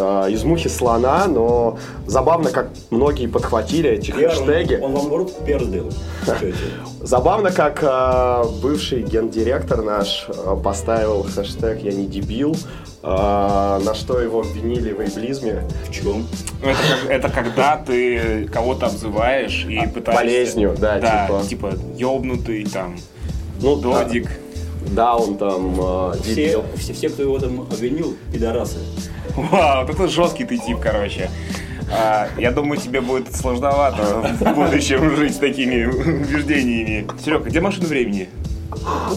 э, 0.00 0.30
из 0.32 0.42
мухи 0.44 0.68
слона. 0.68 1.26
Но 1.26 1.78
забавно, 2.06 2.50
как 2.50 2.70
многие 2.90 3.26
подхватили 3.26 3.90
эти 3.90 4.10
он- 4.12 4.18
хэштеги. 4.18 4.74
Он 4.82 4.92
вам 4.92 5.02
наоборот 5.02 5.32
это? 5.46 5.84
Забавно, 7.02 7.50
как 7.50 7.82
э, 7.82 8.44
бывший 8.62 9.02
гендиректор 9.02 9.82
наш 9.82 10.26
э, 10.28 10.56
поставил 10.62 11.22
хэштег 11.24 11.82
«Я 11.82 11.92
не 11.92 12.06
дебил», 12.06 12.54
э, 13.02 13.06
на 13.84 13.94
что 13.94 14.20
его 14.20 14.40
обвинили 14.40 14.92
в 14.92 15.00
эйблизме. 15.00 15.64
В 15.88 15.92
чем? 15.92 16.26
Это, 16.62 16.78
как- 16.82 17.10
это 17.10 17.28
когда 17.30 17.76
ты 17.76 18.44
кого-то 18.52 18.86
обзываешь 18.86 19.64
и 19.64 19.86
пытаешься... 19.86 20.12
болезнью, 20.24 20.74
да, 20.78 20.98
да, 20.98 21.26
типа. 21.26 21.42
типа 21.48 21.72
ёбнутый, 21.96 22.64
там, 22.66 22.96
Ну, 23.62 23.76
да, 23.76 24.04
додик. 24.04 24.28
Даун 24.94 25.36
там, 25.36 25.76
э, 25.78 26.12
Все, 26.22 26.34
дебил. 26.34 26.64
все, 26.76 26.92
все, 26.94 27.08
кто 27.10 27.22
его 27.22 27.38
там 27.38 27.60
обвинил, 27.60 28.16
пидорасы. 28.32 28.78
Вау, 29.36 29.86
вот 29.86 29.94
это 29.94 30.08
жесткий 30.08 30.44
ты 30.44 30.58
тип, 30.58 30.78
короче. 30.80 31.30
А, 31.92 32.28
я 32.38 32.52
думаю, 32.52 32.80
тебе 32.80 33.00
будет 33.00 33.34
сложновато 33.34 34.02
в 34.40 34.54
будущем 34.54 35.16
жить 35.16 35.34
с 35.34 35.38
такими 35.38 35.84
убеждениями. 35.86 37.06
Серега, 37.24 37.44
где 37.48 37.60
машина 37.60 37.86
времени? 37.86 38.28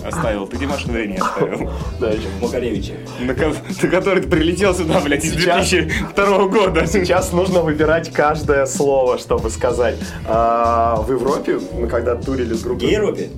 оставил. 0.06 0.48
Ты 0.48 0.58
где 0.58 0.66
машину 0.66 0.94
времени 0.94 1.18
оставил? 1.18 1.72
Да, 2.00 2.10
еще. 2.10 2.28
Макаревича. 2.42 2.94
На, 3.20 3.36
ко- 3.36 3.54
на 3.84 3.88
который 3.90 4.24
ты 4.24 4.28
прилетел 4.28 4.74
сюда, 4.74 5.00
блядь, 5.00 5.24
из 5.24 5.34
Сейчас. 5.34 5.70
2002 5.70 6.48
года. 6.48 6.88
Сейчас 6.88 7.32
нужно 7.32 7.62
выбирать 7.62 8.12
каждое 8.12 8.66
слово, 8.66 9.20
чтобы 9.20 9.52
сказать. 9.52 9.96
А, 10.28 10.96
в 10.98 11.12
Европе, 11.12 11.60
мы 11.80 11.88
когда 11.88 12.16
турили 12.16 12.54
с 12.56 12.62
В 12.62 12.64
группой... 12.64 12.90
Европе. 12.92 13.30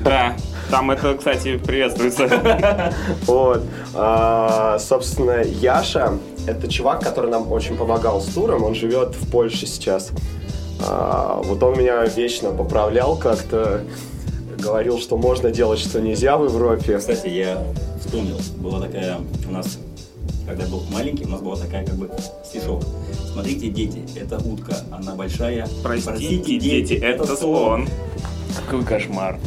Да, 0.00 0.36
там 0.70 0.90
это, 0.90 1.14
кстати, 1.14 1.58
приветствуется. 1.58 2.92
Вот. 3.26 3.62
А, 3.94 4.78
собственно, 4.78 5.42
Яша— 5.42 6.18
это 6.46 6.68
чувак, 6.68 7.02
который 7.02 7.30
нам 7.30 7.50
очень 7.50 7.76
помогал 7.76 8.20
с 8.20 8.26
туром. 8.26 8.64
Он 8.64 8.74
живет 8.74 9.14
в 9.14 9.30
Польше 9.30 9.66
сейчас. 9.66 10.10
А, 10.86 11.40
вот 11.44 11.62
он 11.62 11.78
меня 11.78 12.04
вечно 12.04 12.50
поправлял 12.50 13.16
как-то. 13.16 13.82
Говорил, 14.58 14.98
что 14.98 15.18
можно 15.18 15.50
делать, 15.50 15.78
что 15.78 16.00
нельзя 16.00 16.36
в 16.38 16.44
Европе. 16.44 16.98
Кстати, 16.98 17.28
я 17.28 17.62
вспомнил, 18.00 18.38
была 18.56 18.80
такая 18.80 19.18
у 19.46 19.52
нас, 19.52 19.78
когда 20.46 20.64
я 20.64 20.70
был 20.70 20.82
маленький, 20.90 21.24
у 21.26 21.28
нас 21.28 21.40
была 21.42 21.56
такая 21.56 21.84
как 21.84 21.94
бы 21.96 22.10
стишок. 22.42 22.82
Смотрите, 23.32 23.68
дети, 23.68 24.02
это 24.16 24.38
утка, 24.38 24.74
она 24.90 25.14
большая. 25.14 25.68
Простите, 25.82 26.58
дети, 26.58 26.94
это 26.94 27.36
слон. 27.36 27.86
Какой 28.64 28.84
кошмар. 28.84 29.38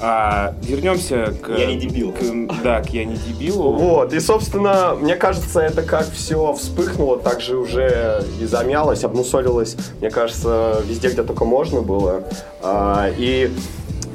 А, 0.00 0.54
вернемся 0.62 1.34
к... 1.42 1.50
Я 1.56 1.66
не 1.66 1.76
дебил. 1.76 2.12
к- 2.12 2.62
да, 2.62 2.80
к 2.80 2.90
я 2.90 3.04
не 3.04 3.16
дебилу. 3.16 3.72
Вот, 3.72 4.12
и, 4.12 4.20
собственно, 4.20 4.94
мне 4.94 5.16
кажется, 5.16 5.60
это 5.60 5.82
как 5.82 6.10
все 6.12 6.52
вспыхнуло, 6.54 7.18
так 7.18 7.40
же 7.40 7.56
уже 7.56 8.24
и 8.40 8.46
замялось, 8.46 9.04
обмусолилось, 9.04 9.76
мне 10.00 10.10
кажется, 10.10 10.82
везде, 10.86 11.08
где 11.08 11.22
только 11.22 11.44
можно 11.44 11.82
было. 11.82 12.22
А, 12.62 13.10
и, 13.16 13.50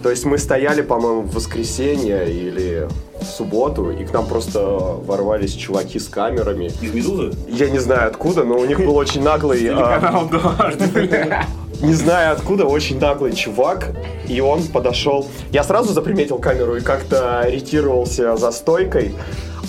то 0.01 0.09
есть 0.09 0.25
мы 0.25 0.37
стояли, 0.37 0.81
по-моему, 0.81 1.21
в 1.21 1.33
воскресенье 1.35 2.29
или 2.29 2.87
в 3.19 3.25
субботу, 3.25 3.89
и 3.91 4.03
к 4.05 4.11
нам 4.13 4.25
просто 4.27 4.61
ворвались 4.61 5.53
чуваки 5.53 5.99
с 5.99 6.07
камерами. 6.07 6.71
Из 6.81 6.93
Медузы? 6.93 7.31
Я 7.47 7.69
не 7.69 7.79
знаю 7.79 8.07
откуда, 8.07 8.43
но 8.43 8.57
у 8.57 8.65
них 8.65 8.77
был 8.79 8.95
очень 8.95 9.23
наглый... 9.23 9.61
не 11.83 11.93
знаю 11.93 12.33
откуда, 12.33 12.65
очень 12.65 12.97
наглый 12.97 13.33
чувак, 13.33 13.91
и 14.27 14.39
он 14.39 14.63
подошел. 14.63 15.27
Я 15.51 15.63
сразу 15.63 15.93
заприметил 15.93 16.37
камеру 16.39 16.77
и 16.77 16.81
как-то 16.81 17.41
ориентировался 17.41 18.37
за 18.37 18.51
стойкой, 18.51 19.13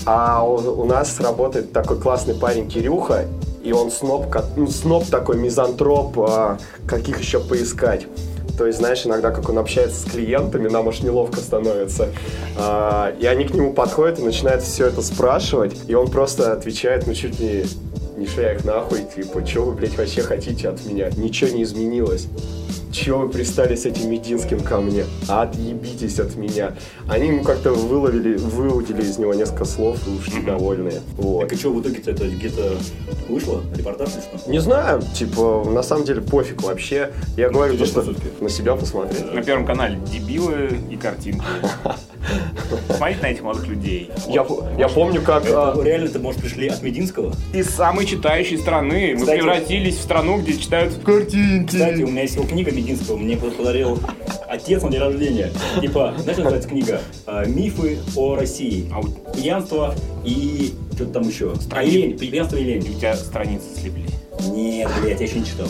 а 0.07 0.45
у, 0.45 0.83
у 0.83 0.85
нас 0.85 1.21
работает 1.21 1.73
такой 1.73 1.99
классный 1.99 2.35
парень 2.35 2.69
Кирюха, 2.69 3.27
и 3.65 3.73
он 3.73 3.91
сноб, 3.91 4.27
ну, 4.57 4.69
сноб 4.69 5.07
такой, 5.07 5.39
мизантроп, 5.39 6.19
а, 6.21 6.59
каких 6.87 7.19
еще 7.19 7.41
поискать. 7.41 8.07
То 8.57 8.67
есть, 8.67 8.79
знаешь, 8.79 9.05
иногда, 9.05 9.33
как 9.33 9.49
он 9.49 9.59
общается 9.59 10.01
с 10.01 10.05
клиентами, 10.05 10.69
нам 10.69 10.89
аж 10.89 11.01
неловко 11.01 11.41
становится. 11.41 12.11
А, 12.57 13.13
и 13.19 13.27
они 13.27 13.45
к 13.45 13.55
нему 13.55 13.73
подходят 13.73 14.21
и 14.21 14.23
начинают 14.23 14.63
все 14.63 14.87
это 14.87 15.03
спрашивать, 15.03 15.77
и 15.89 15.95
он 15.95 16.09
просто 16.09 16.53
отвечает, 16.53 17.09
ну, 17.09 17.15
чуть 17.15 17.41
ли 17.41 17.67
не 18.17 18.27
шля 18.27 18.53
их 18.53 18.65
нахуй, 18.65 19.01
типа, 19.03 19.45
что 19.47 19.63
вы, 19.63 19.73
блядь, 19.73 19.97
вообще 19.97 20.23
хотите 20.23 20.69
от 20.69 20.85
меня? 20.85 21.11
Ничего 21.17 21.51
не 21.51 21.63
изменилось. 21.63 22.29
Чего 22.95 23.21
вы 23.21 23.29
пристали 23.29 23.75
с 23.75 23.87
этим 23.87 24.09
Мединским 24.09 24.61
ко 24.61 24.79
мне? 24.79 25.05
Отъебитесь 25.29 26.21
от 26.21 26.37
меня. 26.37 26.75
Они 27.09 27.27
ему 27.27 27.43
как-то 27.43 27.73
выловили, 27.73 28.37
выудили 28.37 29.03
из 29.03 29.19
него 29.19 29.35
несколько 29.35 29.65
слов 29.65 29.99
и 30.07 30.11
ушли 30.11 30.41
довольные. 30.43 31.01
Вот. 31.17 31.41
Так 31.41 31.55
и 31.55 31.57
что, 31.57 31.73
в 31.73 31.83
итоге-то 31.83 32.13
это 32.13 32.29
где-то 32.29 32.77
вышло? 33.29 33.63
Репортаж 33.75 34.11
или 34.11 34.39
что? 34.39 34.51
Не 34.51 34.61
знаю, 34.61 35.03
типа, 35.13 35.65
на 35.69 35.83
самом 35.83 36.05
деле 36.05 36.21
пофиг 36.21 36.63
вообще. 36.63 37.11
Я 37.37 37.51
говорю, 37.51 37.77
то, 37.77 37.85
что 37.85 38.05
на 38.41 38.49
себя 38.49 38.77
посмотреть. 38.77 39.33
На 39.35 39.43
Первом 39.43 39.67
канале 39.67 39.99
дебилы 40.13 40.79
и 40.89 40.97
картинки. 40.97 41.43
Смотрите 42.97 43.23
на 43.23 43.27
этих 43.27 43.43
молодых 43.43 43.67
людей. 43.69 44.11
Я, 44.29 44.47
я 44.79 44.89
помню, 44.89 45.21
как... 45.23 45.45
Это 45.45 45.73
а, 45.73 45.83
реально-то, 45.83 46.19
может, 46.19 46.41
пришли 46.41 46.69
от 46.69 46.83
Мединского? 46.83 47.35
Из 47.53 47.69
самой 47.71 48.07
читающей 48.07 48.59
страны 48.59 49.13
мы 49.15 49.21
Кстати- 49.21 49.39
превратились 49.39 49.97
в 49.97 50.03
страну, 50.03 50.39
где 50.39 50.57
читают 50.57 50.95
картинки. 51.05 51.73
Кстати, 51.77 52.03
у 52.03 52.09
меня 52.09 52.23
есть 52.23 52.35
его 52.37 52.45
книга 52.47 52.71
Мединского, 52.73 53.17
мне 53.17 53.37
подарил 53.37 53.99
отец 54.49 54.83
на 54.83 54.91
день 54.91 55.01
рождения. 55.01 55.51
Типа, 55.81 56.15
знаешь, 56.19 56.37
как 56.37 56.45
называется 56.45 56.69
книга? 56.69 57.01
А, 57.27 57.45
Мифы 57.45 57.99
о 58.17 58.37
России. 58.37 58.91
А 58.93 59.03
Пьянство 59.33 59.95
и 60.25 60.73
что-то 60.95 61.13
там 61.15 61.29
еще. 61.29 61.55
Страни- 61.57 61.89
А, 61.91 61.93
лень, 61.93 62.19
пьянство 62.19 62.57
и 62.57 62.63
И 62.63 62.65
лень. 62.65 62.81
у 62.97 62.99
тебя 62.99 63.17
страницы 63.17 63.65
слиплись. 63.81 64.11
Нет, 64.49 64.91
блядь, 65.03 65.21
я 65.21 65.27
еще 65.27 65.39
не 65.41 65.47
читал. 65.47 65.67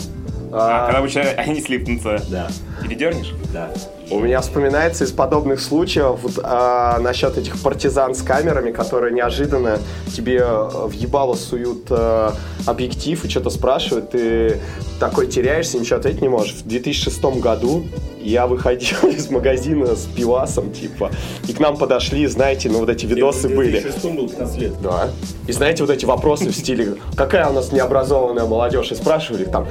А, 0.51 0.85
а, 0.87 0.91
когда 0.91 1.07
тебя 1.07 1.23
они 1.37 1.59
слипнутся, 1.59 2.23
Да, 2.29 2.47
передернешь? 2.83 3.33
да. 3.53 3.71
У 4.11 4.19
меня 4.19 4.39
вспоминается 4.41 5.03
из 5.03 5.11
подобных 5.11 5.59
случаев 5.59 6.19
вот, 6.21 6.39
а, 6.43 6.99
насчет 6.99 7.37
этих 7.39 7.59
партизан 7.61 8.13
с 8.13 8.21
камерами, 8.21 8.71
которые 8.71 9.11
неожиданно 9.11 9.79
тебе 10.15 10.37
э, 10.37 10.87
в 10.87 10.91
ебало 10.91 11.33
суют 11.33 11.87
э, 11.89 12.29
объектив 12.67 13.25
и 13.25 13.29
что-то 13.29 13.49
спрашивают, 13.49 14.11
ты 14.11 14.59
такой 14.99 15.25
теряешься, 15.25 15.79
ничего 15.79 15.97
ответить 15.97 16.21
не 16.21 16.29
можешь. 16.29 16.53
В 16.53 16.67
2006 16.67 17.23
году 17.39 17.85
я 18.21 18.45
выходил 18.45 18.97
из 19.09 19.29
магазина 19.31 19.95
с 19.95 20.05
пивасом, 20.05 20.71
типа, 20.71 21.11
и 21.47 21.53
к 21.53 21.59
нам 21.59 21.75
подошли, 21.77 22.27
знаете, 22.27 22.69
ну 22.69 22.79
вот 22.79 22.89
эти 22.89 23.07
видосы 23.07 23.47
Я 23.47 23.53
в 23.53 23.57
были. 23.57 23.79
2006 23.79 24.15
был 24.15 24.29
15 24.29 24.57
лет. 24.59 24.73
Да. 24.83 25.09
И 25.47 25.51
знаете, 25.51 25.83
вот 25.83 25.91
эти 25.91 26.05
вопросы 26.05 26.49
в 26.49 26.55
стиле, 26.55 26.95
какая 27.15 27.49
у 27.49 27.53
нас 27.53 27.71
необразованная 27.71 28.45
молодежь, 28.45 28.91
и 28.91 28.95
спрашивали 28.95 29.45
там, 29.45 29.67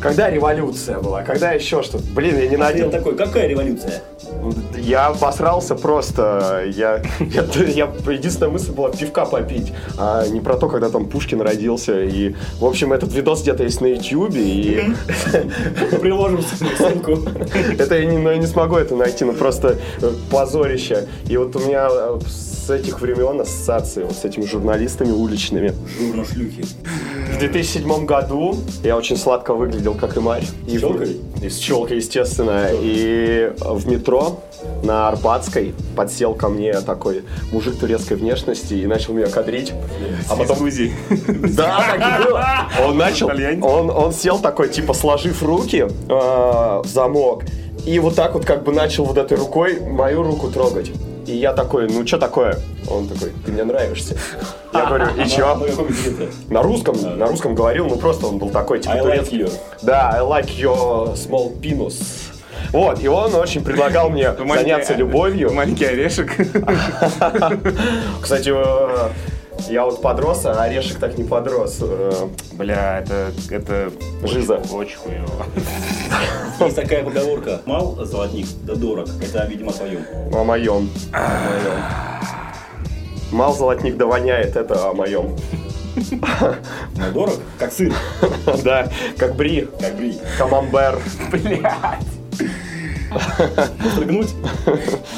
когда 0.00 0.30
революция 0.30 0.98
была, 1.00 1.22
когда 1.22 1.52
еще 1.52 1.82
что-то. 1.82 2.04
Блин, 2.14 2.38
я 2.46 2.50
не 2.50 2.56
Я 2.56 2.58
надел. 2.58 2.90
такой, 2.90 3.16
какая 3.16 3.46
революция? 3.48 4.02
Я 4.76 5.06
обосрался 5.08 5.74
просто. 5.74 6.64
Я, 6.74 7.02
я, 7.20 7.44
я- 7.66 8.12
единственная 8.12 8.50
мысль 8.52 8.72
была 8.72 8.90
пивка 8.90 9.24
попить, 9.24 9.72
а 9.98 10.26
не 10.28 10.40
про 10.40 10.56
то, 10.56 10.68
когда 10.68 10.88
там 10.88 11.06
Пушкин 11.06 11.40
родился. 11.40 12.02
И, 12.02 12.34
в 12.60 12.64
общем, 12.64 12.92
этот 12.92 13.12
видос 13.12 13.42
где-то 13.42 13.62
есть 13.64 13.80
на 13.80 13.86
Ютьюбе, 13.86 14.40
и 14.42 14.82
Приложим 16.00 16.42
ссылку. 16.42 17.18
это 17.78 17.96
я 17.98 18.04
не, 18.04 18.18
ну, 18.18 18.30
я 18.30 18.36
не 18.36 18.46
смогу 18.46 18.76
это 18.76 18.94
найти, 18.94 19.24
ну 19.24 19.32
просто 19.32 19.76
э, 20.00 20.12
позорище. 20.30 21.06
И 21.28 21.36
вот 21.36 21.54
у 21.56 21.60
меня 21.60 21.88
э, 21.90 22.18
с 22.66 22.70
этих 22.70 23.00
времен 23.00 23.40
ассоциации 23.40 24.02
вот 24.02 24.16
с 24.16 24.24
этими 24.24 24.44
журналистами 24.44 25.12
уличными. 25.12 25.72
Журно 26.00 26.24
шлюхи. 26.24 26.64
В 27.32 27.38
2007 27.38 28.06
году 28.06 28.56
я 28.82 28.96
очень 28.96 29.16
сладко 29.16 29.54
выглядел, 29.54 29.94
как 29.94 30.16
и 30.16 30.20
Марь. 30.20 30.44
И 30.66 30.76
в- 30.76 30.80
челкой? 30.80 31.16
И 31.42 31.48
с 31.48 31.58
челкой, 31.58 31.98
естественно. 31.98 32.68
И 32.72 33.52
в 33.60 33.86
метро 33.88 34.40
на 34.82 35.08
Арбатской 35.08 35.74
подсел 35.94 36.34
ко 36.34 36.48
мне 36.48 36.80
такой 36.80 37.22
мужик 37.52 37.78
турецкой 37.78 38.14
внешности 38.14 38.74
и 38.74 38.86
начал 38.86 39.12
меня 39.14 39.28
кадрить. 39.28 39.72
А 40.28 40.34
потом... 40.36 40.56
Да, 41.56 41.84
так 41.98 42.20
и 42.20 42.24
было. 42.28 42.44
Он 42.84 42.96
начал, 42.96 43.28
он, 43.62 43.90
он 43.90 44.12
сел 44.12 44.38
такой, 44.40 44.68
типа, 44.70 44.92
сложив 44.92 45.42
руки 45.42 45.86
э, 45.86 45.88
в 46.08 46.84
замок, 46.86 47.44
и 47.84 47.98
вот 48.00 48.16
так 48.16 48.34
вот 48.34 48.44
как 48.44 48.64
бы 48.64 48.72
начал 48.72 49.04
вот 49.04 49.18
этой 49.18 49.36
рукой 49.36 49.80
мою 49.80 50.22
руку 50.24 50.48
трогать. 50.48 50.90
И 51.26 51.36
я 51.36 51.52
такой, 51.52 51.88
ну 51.88 52.06
что 52.06 52.18
такое? 52.18 52.58
Он 52.88 53.08
такой, 53.08 53.32
ты 53.44 53.52
мне 53.52 53.64
нравишься. 53.64 54.16
Я 54.72 54.86
говорю, 54.86 55.06
и 55.16 55.28
чё? 55.28 55.58
На 56.48 56.62
русском, 56.62 56.96
на 57.18 57.26
русском 57.26 57.54
говорил, 57.54 57.86
ну 57.86 57.96
просто 57.96 58.26
он 58.26 58.38
был 58.38 58.50
такой, 58.50 58.78
типа, 58.80 58.98
турецкий. 58.98 59.46
Да, 59.82 60.10
I 60.14 60.20
like 60.20 60.48
your 60.58 61.14
small 61.14 61.58
penis. 61.60 61.94
Вот, 62.72 63.02
и 63.02 63.08
он 63.08 63.34
очень 63.34 63.62
предлагал 63.64 64.10
мне 64.10 64.32
заняться 64.32 64.94
любовью. 64.94 65.52
Маленький 65.52 65.84
орешек. 65.84 66.32
Кстати, 68.22 68.52
э, 68.54 69.08
я 69.68 69.84
вот 69.84 70.00
подрос, 70.02 70.44
а 70.46 70.62
орешек 70.62 70.98
так 70.98 71.16
не 71.18 71.24
подрос. 71.24 71.78
Э, 71.80 72.28
Бля, 72.52 73.00
это, 73.00 73.32
это 73.50 73.90
Жиза. 74.22 74.60
очень, 74.72 74.96
хуево. 74.96 75.46
Есть 76.60 76.76
такая 76.76 77.04
поговорка. 77.04 77.60
Мал 77.66 77.96
золотник, 78.04 78.46
да 78.64 78.74
дорог. 78.74 79.08
Это, 79.22 79.46
видимо, 79.46 79.70
о 79.70 79.74
твоем. 79.74 80.00
О 80.32 80.44
моем. 80.44 80.90
О 81.12 81.18
моем. 81.18 81.82
Мал 83.32 83.54
золотник 83.54 83.96
да 83.96 84.06
воняет, 84.06 84.56
это 84.56 84.88
о 84.88 84.92
моем. 84.94 85.36
Но 86.96 87.10
дорог, 87.12 87.34
как 87.58 87.72
сыр, 87.72 87.92
Да, 88.64 88.88
как 89.18 89.34
бри, 89.34 89.68
как 89.80 89.96
бри. 89.96 90.18
камамбер. 90.38 90.98
Блядь. 91.30 92.15
Стрыгнуть? 93.92 94.34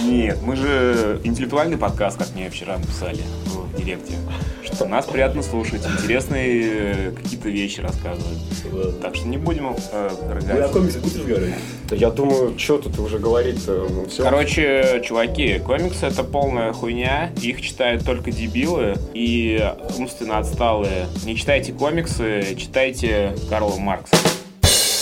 Нет, 0.04 0.38
мы 0.42 0.56
же 0.56 1.20
интеллектуальный 1.24 1.76
подкаст, 1.76 2.18
как 2.18 2.34
мне 2.34 2.50
вчера 2.50 2.78
написали 2.78 3.20
в 3.46 3.76
директе. 3.76 4.14
Что 4.62 4.86
нас 4.86 5.06
приятно 5.06 5.42
слушать, 5.42 5.82
интересные 5.86 7.12
какие-то 7.12 7.48
вещи 7.48 7.80
рассказывают. 7.80 9.00
Так 9.00 9.14
что 9.14 9.26
не 9.26 9.38
будем 9.38 9.74
э, 9.92 10.08
Вы 10.22 10.30
о 10.30 10.34
рыгать. 10.34 10.72
комиксах 10.72 11.02
будете 11.02 11.20
разговаривать? 11.20 11.54
Я 11.90 12.10
думаю, 12.10 12.58
что 12.58 12.78
тут 12.78 12.98
уже 12.98 13.18
говорить-то, 13.18 13.86
ну, 13.90 14.06
все. 14.06 14.22
Короче, 14.22 15.02
чуваки, 15.04 15.58
комиксы 15.58 16.06
это 16.06 16.22
полная 16.22 16.72
хуйня, 16.72 17.30
их 17.40 17.62
читают 17.62 18.04
только 18.04 18.30
дебилы 18.30 18.96
и 19.14 19.72
умственно 19.96 20.38
отсталые. 20.38 21.06
Не 21.24 21.34
читайте 21.34 21.72
комиксы, 21.72 22.54
читайте 22.56 23.34
Карла 23.48 23.76
Маркса. 23.78 24.16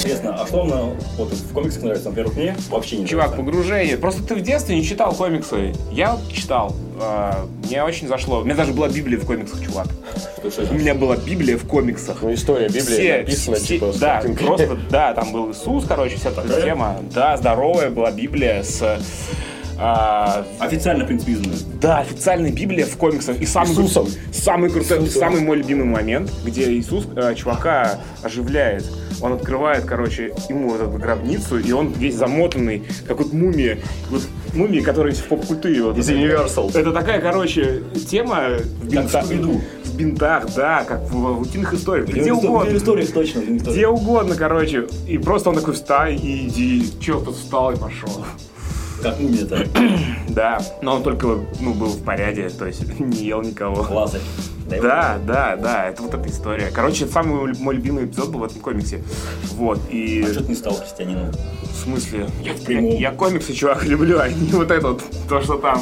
Интересно, 0.07 0.37
а 0.43 0.47
что 0.47 0.65
вам 0.65 0.95
вот, 1.17 1.33
в 1.33 1.53
комиксах 1.53 1.83
нравится? 1.83 2.09
Например, 2.09 2.33
мне 2.35 2.57
вообще 2.71 2.97
не 2.99 3.07
Чувак, 3.07 3.31
нравится. 3.31 3.45
погружение. 3.53 3.97
Просто 3.97 4.23
ты 4.23 4.35
в 4.35 4.41
детстве 4.41 4.77
не 4.77 4.85
читал 4.85 5.13
комиксы. 5.15 5.73
Я 5.93 6.13
вот 6.15 6.33
читал. 6.33 6.75
А, 7.01 7.47
Мне 7.65 7.83
очень 7.85 8.09
зашло. 8.09 8.41
У 8.41 8.45
меня 8.45 8.55
даже 8.55 8.73
была 8.73 8.89
Библия 8.89 9.19
в 9.19 9.27
комиксах, 9.27 9.63
чувак. 9.63 9.87
У 10.71 10.75
меня 10.75 10.95
была 10.95 11.17
Библия 11.17 11.59
в 11.59 11.67
комиксах. 11.67 12.19
Ну, 12.23 12.33
история 12.33 12.69
Библии 12.69 12.81
Все, 12.81 13.19
написана, 13.19 13.57
все- 13.57 13.67
типа, 13.67 13.93
да, 13.99 14.23
просто, 14.39 14.79
да, 14.91 15.13
там 15.13 15.33
был 15.33 15.51
Иисус, 15.53 15.85
короче, 15.87 16.17
вся 16.17 16.31
эта 16.31 16.43
Такая? 16.43 16.63
тема. 16.63 16.97
Да, 17.13 17.37
здоровая 17.37 17.91
была 17.91 18.11
Библия 18.13 18.63
с... 18.63 18.83
а, 19.79 20.45
Официально, 20.59 21.05
в 21.05 21.07
принципе, 21.07 21.33
изданную. 21.33 21.59
да, 21.81 21.99
официальная 21.99 22.51
Библия 22.53 22.87
в 22.87 22.97
комиксах. 22.97 23.41
И 23.41 23.47
самый, 23.47 23.71
Иисусом. 23.73 24.09
самый 24.33 24.71
крутой, 24.71 24.99
Иисусом. 25.01 25.21
самый 25.21 25.41
мой 25.43 25.59
любимый 25.59 25.85
момент, 25.85 26.33
где 26.45 26.73
Иисус 26.73 27.07
э, 27.15 27.35
чувака 27.35 28.01
оживляет. 28.23 28.85
Он 29.23 29.33
открывает, 29.33 29.85
короче, 29.85 30.33
ему 30.49 30.71
вот 30.71 30.81
эту 30.81 30.91
гробницу, 30.99 31.59
и 31.59 31.73
он 31.73 31.93
весь 31.93 32.15
замотанный, 32.17 32.83
как 33.07 33.19
вот 33.19 33.33
мумия. 33.33 33.79
Вот 34.11 34.23
мумии, 34.53 34.81
которые 34.81 35.15
в 35.15 35.25
поп-культуре. 35.25 35.83
Вот. 35.83 35.97
Из 35.99 36.09
Universal. 36.11 36.79
Это 36.79 36.93
такая, 36.93 37.21
короче, 37.21 37.83
тема 38.09 38.59
в, 38.83 39.09
Как 39.11 39.25
в 39.25 39.97
бинтах, 39.97 40.55
да, 40.55 40.85
как 40.85 41.03
в, 41.11 41.15
в 41.15 41.41
утиных 41.41 41.73
историях, 41.73 42.09
где 42.09 42.31
В 42.33 42.39
угодно. 42.45 42.77
историях 42.77 43.11
точно. 43.13 43.41
в 43.41 43.45
историях. 43.45 43.75
Где 43.77 43.89
угодно, 43.89 44.35
короче. 44.35 44.87
И 45.07 45.17
просто 45.19 45.51
он 45.51 45.57
такой, 45.57 45.73
встань 45.75 46.15
и 46.23 46.49
иди. 46.49 46.87
Че, 47.01 47.21
тут 47.21 47.37
встал 47.37 47.73
и 47.73 47.77
пошел. 47.77 48.11
Как 49.03 49.19
мумия-то. 49.21 49.67
Да, 50.29 50.61
но 50.83 50.97
он 50.97 51.03
только 51.03 51.29
ну, 51.61 51.73
был 51.73 51.87
в 51.87 52.03
порядке, 52.05 52.51
то 52.51 52.67
есть 52.67 52.83
не 53.01 53.25
ел 53.25 53.41
никого. 53.43 53.87
Лазарь. 53.91 54.21
Дай 54.69 54.81
Да, 54.81 55.19
да, 55.25 55.57
да, 55.57 55.89
это 55.89 56.03
вот 56.03 56.13
эта 56.13 56.29
история. 56.29 56.71
Короче, 56.75 57.05
это 57.05 57.13
самый 57.15 57.55
мой- 57.55 57.75
любимый 57.77 58.05
эпизод 58.05 58.31
был 58.31 58.41
в 58.41 58.45
этом 58.45 58.61
комиксе. 58.61 59.03
Вот, 59.53 59.79
и... 59.91 60.25
А 60.29 60.33
что 60.33 60.43
ты 60.43 60.49
не 60.51 60.55
стал 60.57 60.75
христианином? 60.75 61.31
В 61.63 61.77
смысле? 61.85 62.29
Я, 62.43 62.53
я- 62.69 62.99
я 62.99 63.11
комиксы, 63.13 63.53
чувак, 63.55 63.85
люблю, 63.87 64.19
а 64.19 64.29
не 64.29 64.51
вот 64.53 64.71
это 64.71 64.89
вот, 64.89 65.05
то, 65.29 65.41
что 65.41 65.57
там... 65.57 65.81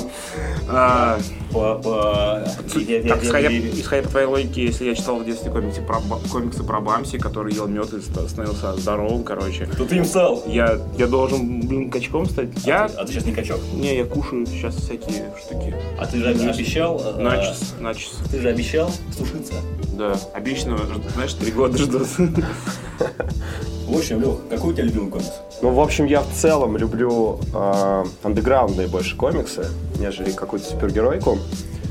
а, 0.69 1.19
По, 1.55 1.77
по... 1.77 2.43
я- 2.77 2.99
я- 2.99 3.09
так, 3.09 3.23
я- 3.23 3.29
исходя, 3.29 3.49
я- 3.49 3.71
исходя 3.81 4.03
по 4.03 4.09
твоей 4.09 4.27
логике, 4.27 4.65
если 4.65 4.87
я 4.87 4.95
читал 4.97 5.19
в 5.21 5.25
детстве 5.25 5.53
комиксы 5.53 5.81
про, 5.83 6.01
комиксы 6.33 6.65
про 6.65 6.81
Бамси, 6.81 7.17
который 7.19 7.55
ел 7.55 7.69
мед 7.69 7.93
и 7.95 8.01
ста- 8.01 8.29
становился 8.29 8.75
здоровым, 8.77 9.23
короче, 9.23 9.67
Кто 9.67 9.85
ты 9.85 9.97
им 9.99 10.05
стал? 10.05 10.43
я, 10.47 10.81
я 10.99 11.07
должен, 11.07 11.61
блин, 11.61 11.91
качком 11.91 12.27
стать? 12.29 12.49
Я... 12.65 12.87
А 12.87 12.89
ты, 12.89 12.95
а 12.97 13.05
ты 13.07 13.13
сейчас 13.13 13.25
не 13.27 13.33
качок. 13.33 13.61
Не, 13.73 13.99
я 13.99 14.05
кушаю 14.05 14.45
сейчас 14.47 14.75
всякие 14.75 15.33
штуки. 15.41 15.73
А 15.97 16.07
ты 16.07 16.19
же 16.19 16.31
обещал... 16.31 17.01
э, 17.19 17.21
Начес, 17.23 17.75
начес. 17.79 18.11
Ты 18.33 18.41
же 18.41 18.49
обещал 18.49 18.91
сушиться. 19.17 19.55
Да, 19.97 20.19
обычно, 20.35 20.77
знаешь, 21.15 21.35
три 21.35 21.53
года 21.53 21.79
ждут. 21.79 22.09
В 23.87 23.99
общем, 23.99 24.21
Лех, 24.21 24.49
какой 24.49 24.71
у 24.71 24.73
тебя 24.73 24.85
любимый 24.85 25.11
комикс? 25.11 25.31
Ну, 25.61 25.71
в 25.71 25.81
общем, 25.81 26.07
я 26.07 26.21
в 26.21 26.33
целом 26.33 26.77
люблю 26.77 27.39
э, 27.55 28.05
андеграундные 28.23 28.89
больше 28.89 29.17
комиксы, 29.17 29.67
нежели 29.99 30.31
какую-то 30.31 30.67
супергеройку. 30.67 31.39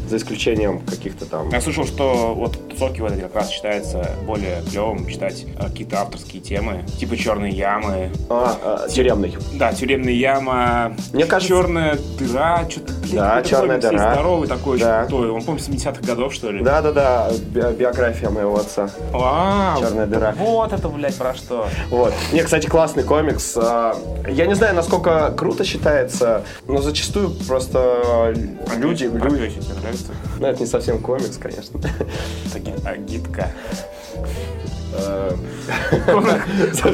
За 0.08 0.18
исключением 0.18 0.80
каких-то 0.82 1.26
там... 1.26 1.50
Я 1.50 1.62
слышал, 1.62 1.86
что 1.86 2.34
вот 2.36 2.56
в 2.56 2.68
тусовке 2.70 3.02
вот 3.02 3.12
этой 3.12 3.22
как 3.22 3.36
раз 3.36 3.50
считается 3.50 4.10
более 4.26 4.62
клевым 4.70 5.08
читать 5.08 5.46
э, 5.58 5.64
какие-то 5.64 6.02
авторские 6.02 6.42
темы, 6.42 6.84
типа 7.00 7.16
черные 7.18 7.52
ямы. 7.54 8.12
А, 8.30 8.86
э, 8.88 8.90
тюремный. 8.92 9.36
Да, 9.54 9.74
тюремная 9.74 10.14
яма. 10.14 10.96
Мне 11.14 11.26
кажется- 11.26 11.54
Черная 11.54 11.98
дыра, 12.20 12.66
что-то, 12.70 12.94
Да, 13.14 13.42
«Черная 13.44 13.78
дыра». 13.80 14.14
здоровый 14.14 14.48
такой, 14.48 14.80
Да. 14.80 15.02
очень 15.02 15.08
крутой. 15.10 15.30
Он, 15.32 15.44
помню, 15.44 15.62
70-х 15.62 16.02
годов, 16.06 16.34
что 16.34 16.50
ли? 16.52 16.64
Да-да-да, 16.64 17.30
би- 17.32 17.76
биография 17.78 18.30
моего 18.30 18.58
отца. 18.58 18.90
А, 19.14 19.78
«Черная 19.80 20.08
дыра». 20.08 20.34
Вот 20.38 20.74
это, 20.74 20.90
блядь, 20.90 21.16
про 21.16 21.34
что. 21.36 21.68
Вот. 21.90 22.14
Не, 22.32 22.42
кстати, 22.44 22.68
классный 22.68 23.04
комикс. 23.04 23.56
А, 23.58 23.96
Я 24.28 24.48
не 24.48 24.56
знаю, 24.56 24.74
насколько 24.76 25.32
круто 25.38 25.64
считается, 25.64 26.44
но 26.68 26.82
зачастую 26.82 27.30
просто 27.48 28.34
люди... 28.78 29.08
Про 29.10 29.30
люди... 29.30 29.52
нравится? 29.94 30.12
Ну, 30.40 30.48
это 30.48 30.60
не 30.60 30.66
совсем 30.68 31.00
комикс, 31.00 31.38
конечно. 31.38 31.80
Это 32.50 32.60
ги- 32.60 33.00
гидка. 33.06 33.52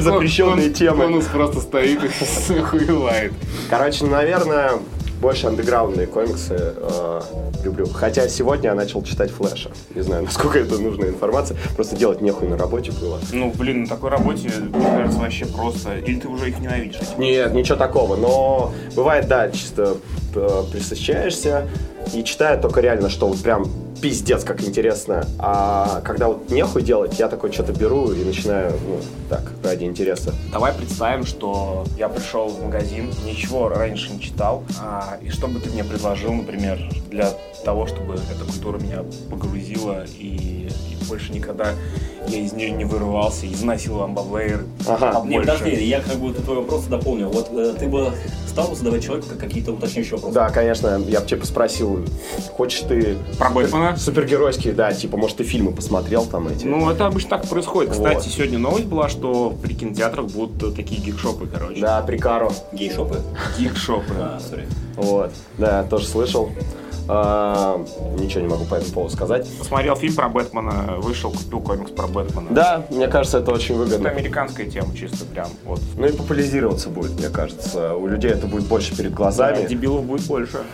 Запрещенные 0.00 0.70
темы. 0.70 1.04
Конус 1.04 1.26
просто 1.26 1.60
стоит 1.60 2.00
и 2.04 2.08
хуевает. 2.62 3.32
Короче, 3.68 4.06
наверное, 4.06 4.72
больше 5.20 5.46
андеграундные 5.46 6.06
комиксы 6.06 6.56
э, 6.58 7.20
люблю. 7.62 7.86
Хотя 7.86 8.28
сегодня 8.28 8.70
я 8.70 8.74
начал 8.74 9.02
читать 9.02 9.30
Флэша. 9.30 9.70
Не 9.94 10.02
знаю, 10.02 10.22
насколько 10.26 10.58
это 10.58 10.78
нужная 10.78 11.10
информация. 11.10 11.56
Просто 11.76 11.96
делать 11.96 12.20
нехуй 12.20 12.48
на 12.48 12.56
работе 12.56 12.92
было. 12.92 13.18
Ну, 13.32 13.52
блин, 13.56 13.82
на 13.82 13.88
такой 13.88 14.10
работе, 14.10 14.48
мне 14.48 14.86
кажется, 14.86 15.18
вообще 15.18 15.46
просто. 15.46 15.98
Или 15.98 16.18
ты 16.18 16.28
уже 16.28 16.48
их 16.48 16.58
ненавидишь? 16.58 17.00
Нет, 17.18 17.52
ничего 17.52 17.76
такого. 17.76 18.16
Но 18.16 18.72
бывает, 18.96 19.28
да, 19.28 19.50
чисто 19.50 19.98
э, 20.34 20.62
присыщаешься 20.72 21.68
и 22.14 22.24
читаю 22.24 22.60
только 22.60 22.80
реально, 22.80 23.10
что 23.10 23.28
вот 23.28 23.40
прям 23.42 23.66
пиздец 24.00 24.44
как 24.44 24.62
интересно. 24.62 25.26
А 25.38 26.00
когда 26.02 26.28
вот 26.28 26.50
нехуй 26.50 26.82
делать, 26.82 27.18
я 27.18 27.28
такой 27.28 27.52
что-то 27.52 27.72
беру 27.72 28.12
и 28.12 28.24
начинаю, 28.24 28.72
ну, 28.86 29.00
так, 29.28 29.42
ради 29.62 29.84
интереса. 29.84 30.34
Давай 30.52 30.72
представим, 30.72 31.24
что 31.24 31.84
я 31.98 32.08
пришел 32.08 32.48
в 32.48 32.62
магазин, 32.62 33.10
ничего 33.24 33.68
раньше 33.68 34.12
не 34.12 34.20
читал, 34.20 34.64
а, 34.80 35.18
и 35.22 35.28
что 35.28 35.48
бы 35.48 35.60
ты 35.60 35.70
мне 35.70 35.84
предложил, 35.84 36.32
например, 36.32 36.78
для 37.10 37.32
того, 37.64 37.86
чтобы 37.86 38.14
эта 38.14 38.44
культура 38.44 38.78
меня 38.78 39.04
погрузила 39.30 40.04
и, 40.18 40.68
и 40.68 41.04
больше 41.08 41.32
никогда 41.32 41.74
я 42.28 42.38
из 42.38 42.52
нее 42.52 42.70
не 42.70 42.84
вырывался, 42.84 43.46
и 43.46 43.54
заносил 43.54 43.96
вам 43.96 44.14
баблеер 44.14 44.64
Ага. 44.86 45.12
побольше. 45.14 45.28
Не, 45.30 45.40
подожди, 45.40 45.84
я 45.84 46.00
как 46.00 46.16
бы 46.16 46.32
твой 46.32 46.56
вопрос 46.58 46.84
дополню. 46.84 47.28
Вот 47.28 47.48
э, 47.52 47.74
ты 47.78 47.88
бы 47.88 48.12
стал 48.46 48.74
задавать 48.76 49.02
человеку 49.04 49.28
как- 49.30 49.38
какие-то 49.38 49.72
уточняющие 49.72 50.14
вопросы? 50.16 50.34
Да, 50.34 50.50
конечно, 50.50 51.00
я 51.08 51.20
бы 51.20 51.26
типа 51.26 51.46
спросил, 51.46 52.04
хочешь 52.56 52.80
ты 52.80 53.16
Про 53.38 53.50
Бэтмена? 53.50 53.96
супергеройские, 53.96 54.74
да, 54.74 54.92
типа, 54.92 55.16
может, 55.16 55.38
ты 55.38 55.44
фильмы 55.44 55.72
посмотрел 55.72 56.26
там 56.26 56.48
эти? 56.48 56.66
Ну, 56.66 56.88
это 56.90 57.06
обычно 57.06 57.30
так 57.30 57.48
происходит. 57.48 57.92
Кстати, 57.92 58.14
Вот. 58.16 58.24
сегодня 58.24 58.58
новость 58.58 58.84
была, 58.86 59.08
что 59.08 59.56
при 59.62 59.74
кинотеатрах 59.74 60.26
будут 60.26 60.62
э, 60.62 60.76
такие 60.76 61.00
гик-шопы, 61.00 61.48
короче. 61.48 61.80
Да, 61.80 62.02
Прикаро. 62.02 62.52
Гей-шопы? 62.72 63.18
Гик-шопы. 63.58 64.12
А, 64.18 64.38
сори. 64.38 64.66
Вот, 64.96 65.32
да, 65.58 65.82
тоже 65.84 66.06
слышал. 66.06 66.50
А, 67.08 67.84
ничего 68.18 68.42
не 68.42 68.48
могу 68.48 68.64
по 68.64 68.76
этому 68.76 68.92
поводу 68.92 69.14
сказать. 69.14 69.48
Посмотрел 69.58 69.96
фильм 69.96 70.14
про 70.14 70.28
Бэтмена, 70.28 70.96
вышел, 70.98 71.30
купил 71.32 71.60
комикс 71.60 71.90
про 71.90 72.06
Бэтмена. 72.06 72.48
Да, 72.50 72.84
мне 72.90 73.08
кажется, 73.08 73.38
это 73.38 73.50
очень 73.52 73.74
Это 73.74 73.84
выгодно. 73.84 74.10
американская 74.10 74.66
тема, 74.70 74.94
чисто 74.96 75.24
прям. 75.24 75.48
Вот. 75.64 75.80
Ну 75.96 76.06
и 76.06 76.12
популяризироваться 76.12 76.88
будет, 76.88 77.12
мне 77.18 77.28
кажется. 77.28 77.94
У 77.94 78.06
людей 78.06 78.30
это 78.30 78.46
будет 78.46 78.64
больше 78.66 78.96
перед 78.96 79.10
Да, 79.10 79.16
глазами. 79.16 79.66
дебилов 79.66 80.04
будет 80.04 80.26
больше. 80.26 80.58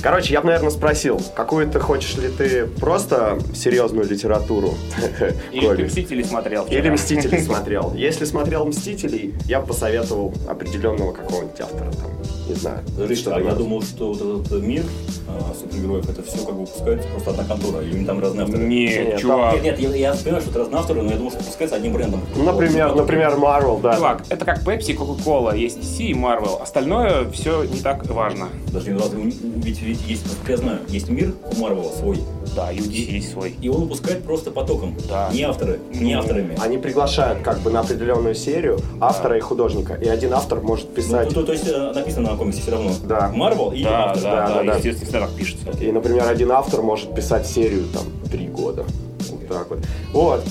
Короче, 0.00 0.32
я 0.32 0.40
бы, 0.42 0.46
наверное, 0.46 0.70
спросил, 0.70 1.20
какую 1.34 1.68
ты 1.68 1.80
хочешь 1.80 2.14
ли 2.18 2.28
ты 2.28 2.66
просто 2.66 3.40
серьезную 3.52 4.08
литературу? 4.08 4.74
Или 5.52 5.74
ты? 5.74 5.84
Мстители 5.86 6.22
смотрел 6.22 6.66
вчера? 6.66 6.78
Или 6.78 6.90
Мстителей 6.90 7.40
смотрел. 7.44 7.92
Если 7.94 8.24
смотрел 8.24 8.64
Мстителей, 8.66 9.34
я 9.46 9.60
бы 9.60 9.66
посоветовал 9.66 10.32
определенного 10.48 11.12
какого-нибудь 11.12 11.60
автора 11.60 11.90
там. 11.90 12.12
Не 12.48 12.54
знаю. 12.54 12.78
Подожди, 12.94 13.14
что 13.14 13.36
а 13.36 13.40
я 13.40 13.52
думал, 13.52 13.82
что 13.82 14.12
вот 14.12 14.46
этот 14.46 14.62
мир 14.62 14.82
а, 15.28 15.54
супергероев, 15.54 16.08
это 16.08 16.22
все 16.22 16.38
как 16.38 16.54
бы 16.54 16.60
выпускается 16.62 17.06
просто 17.08 17.30
одна 17.30 17.44
контора, 17.44 17.82
или 17.82 18.04
там 18.04 18.20
разные 18.20 18.44
авторы? 18.44 18.62
Нет, 18.64 19.06
Нет, 19.08 19.20
чувак. 19.20 19.54
Нет, 19.62 19.78
нет, 19.78 19.94
я, 19.94 19.96
я 19.96 20.12
понимаю, 20.14 20.40
что 20.40 20.50
это 20.50 20.58
разные 20.60 20.78
авторы, 20.78 21.02
но 21.02 21.10
я 21.10 21.16
думал, 21.18 21.30
что 21.30 21.40
выпускается 21.40 21.76
одним 21.76 21.92
брендом. 21.92 22.20
Ну, 22.36 22.44
например, 22.44 22.88
Вот, 22.88 22.96
например, 22.96 23.32
Marvel, 23.36 23.80
да. 23.82 23.96
Чувак, 23.96 24.24
это 24.30 24.44
как 24.46 24.62
Pepsi, 24.62 24.96
Coca-Cola, 24.96 25.56
есть 25.56 25.78
DC 25.78 26.06
и 26.06 26.14
Marvel. 26.14 26.60
Остальное 26.62 27.28
все 27.30 27.64
не 27.64 27.80
так 27.80 28.06
важно. 28.08 28.48
Подожди, 28.66 28.90
ну 28.92 28.98
разве 29.00 29.22
ведь, 29.22 29.82
ведь 29.82 30.00
есть, 30.08 30.24
я 30.48 30.56
знаю, 30.56 30.78
есть 30.88 31.10
мир 31.10 31.34
у 31.54 31.60
Марвела 31.60 31.90
свой, 31.92 32.18
Да, 32.56 32.72
и 32.72 32.80
у 32.80 32.84
DC 32.84 33.10
есть 33.10 33.32
свой. 33.32 33.54
и 33.60 33.68
он 33.68 33.82
выпускает 33.82 34.24
просто 34.24 34.50
потоком. 34.50 34.96
Да. 35.08 35.28
Не 35.32 35.42
авторы, 35.42 35.80
не 35.92 36.14
Ну, 36.14 36.20
авторами. 36.20 36.56
Они 36.60 36.78
приглашают 36.78 37.40
как 37.42 37.58
бы 37.60 37.70
на 37.70 37.80
определенную 37.80 38.34
серию 38.34 38.78
автора 39.00 39.36
и 39.36 39.40
художника. 39.40 39.94
И 39.94 40.08
один 40.08 40.32
автор 40.32 40.60
может 40.62 40.88
Ну, 40.88 40.94
писать. 40.94 41.34
то, 41.34 41.42
то 41.42 41.52
есть 41.52 41.68
э, 41.68 41.92
написано 41.92 42.30
на 42.38 42.44
комиксе 42.44 42.62
все 42.62 42.70
равно. 42.70 42.92
Да. 43.04 43.30
Марвел 43.34 43.72
и 43.72 43.82
Да, 43.82 44.10
автор. 44.10 44.22
да, 44.22 44.48
да, 44.48 44.54
да, 44.54 44.62
да. 44.64 44.74
естественно, 44.76 45.04
всегда 45.04 45.20
так 45.26 45.30
пишется. 45.36 45.70
И, 45.80 45.92
например, 45.92 46.28
один 46.28 46.52
автор 46.52 46.82
может 46.82 47.14
писать 47.14 47.46
серию 47.46 47.84
там 47.92 48.04
три 48.30 48.46
года. 48.46 48.84
Вот 49.30 49.48
так 49.48 49.70
вот. 49.70 49.78
Вот, 50.12 50.44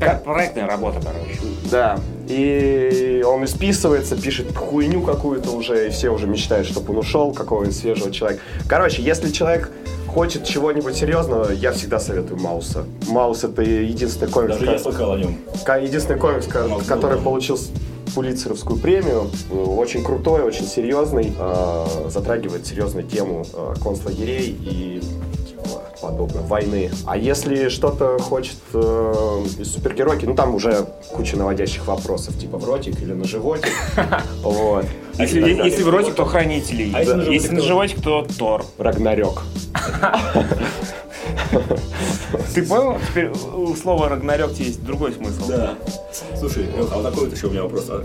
Как 0.00 0.24
проектная 0.24 0.66
работа, 0.66 1.00
короче. 1.00 1.38
да. 1.70 1.98
И 2.26 3.22
он 3.26 3.44
исписывается, 3.44 4.16
пишет 4.16 4.56
хуйню 4.56 5.02
какую-то 5.02 5.50
уже, 5.50 5.88
и 5.88 5.90
все 5.90 6.08
уже 6.10 6.26
мечтают, 6.26 6.66
чтобы 6.66 6.92
он 6.92 6.98
ушел, 6.98 7.32
какого-нибудь 7.32 7.76
свежего 7.76 8.10
человека. 8.10 8.40
Короче, 8.66 9.02
если 9.02 9.30
человек 9.30 9.70
хочет 10.08 10.44
чего-нибудь 10.44 10.94
серьезного, 10.96 11.50
я 11.52 11.72
всегда 11.72 12.00
советую 12.00 12.40
Мауса. 12.40 12.84
Маус 13.08 13.44
это 13.44 13.62
единственный 13.62 14.30
комикс, 14.30 14.54
Даже 14.54 14.66
я 14.66 14.72
ко- 14.72 14.78
слыхал 14.78 15.12
о 15.12 15.18
нем. 15.18 15.36
единственный 15.82 16.18
комикс, 16.18 16.46
ко- 16.46 16.66
Маус 16.66 16.84
который 16.86 17.18
был, 17.18 17.24
да. 17.24 17.30
Пулитцеровскую 18.14 18.78
премию. 18.78 19.30
Очень 19.50 20.04
крутой, 20.04 20.42
очень 20.42 20.66
серьезный, 20.66 21.32
э, 21.38 22.08
затрагивает 22.08 22.66
серьезную 22.66 23.06
тему 23.06 23.44
э, 23.52 23.74
концлагерей 23.82 24.56
и 24.60 25.00
типа, 25.48 25.82
подобное, 26.00 26.42
войны. 26.42 26.90
А 27.06 27.16
если 27.16 27.68
что-то 27.68 28.18
хочет 28.18 28.56
э, 28.72 29.44
из 29.58 29.72
супергеройки, 29.72 30.26
ну 30.26 30.34
там 30.34 30.54
уже 30.54 30.86
куча 31.12 31.36
наводящих 31.36 31.86
вопросов, 31.86 32.38
типа 32.38 32.58
в 32.58 32.64
ротик 32.64 33.00
или 33.02 33.12
на 33.12 33.24
животик. 33.24 33.72
Вот. 34.42 34.84
Если, 35.18 35.40
далее. 35.40 35.64
если 35.64 35.82
в 35.82 35.88
ротик, 35.90 36.14
то 36.14 36.24
хранителей. 36.24 36.92
А 36.94 37.00
если 37.00 37.12
на 37.14 37.22
животик, 37.22 37.32
если 37.42 37.54
на 37.54 37.60
то- 37.60 37.66
животик, 37.66 38.02
то 38.02 38.26
Тор. 38.38 38.64
Рагнарёк. 38.78 39.42
Ты 42.54 42.62
понял? 42.64 42.96
Теперь 43.10 43.30
у 43.54 43.74
слова 43.76 44.08
Рагнарёк 44.08 44.54
тебе 44.54 44.66
есть 44.66 44.84
другой 44.84 45.12
смысл. 45.12 45.46
Да. 45.48 45.74
Слушай, 46.38 46.66
а 46.76 46.82
вот 46.96 47.02
такой 47.02 47.24
вот 47.28 47.36
еще 47.36 47.46
у 47.46 47.50
меня 47.50 47.62
вопрос. 47.62 47.86
А, 47.88 48.04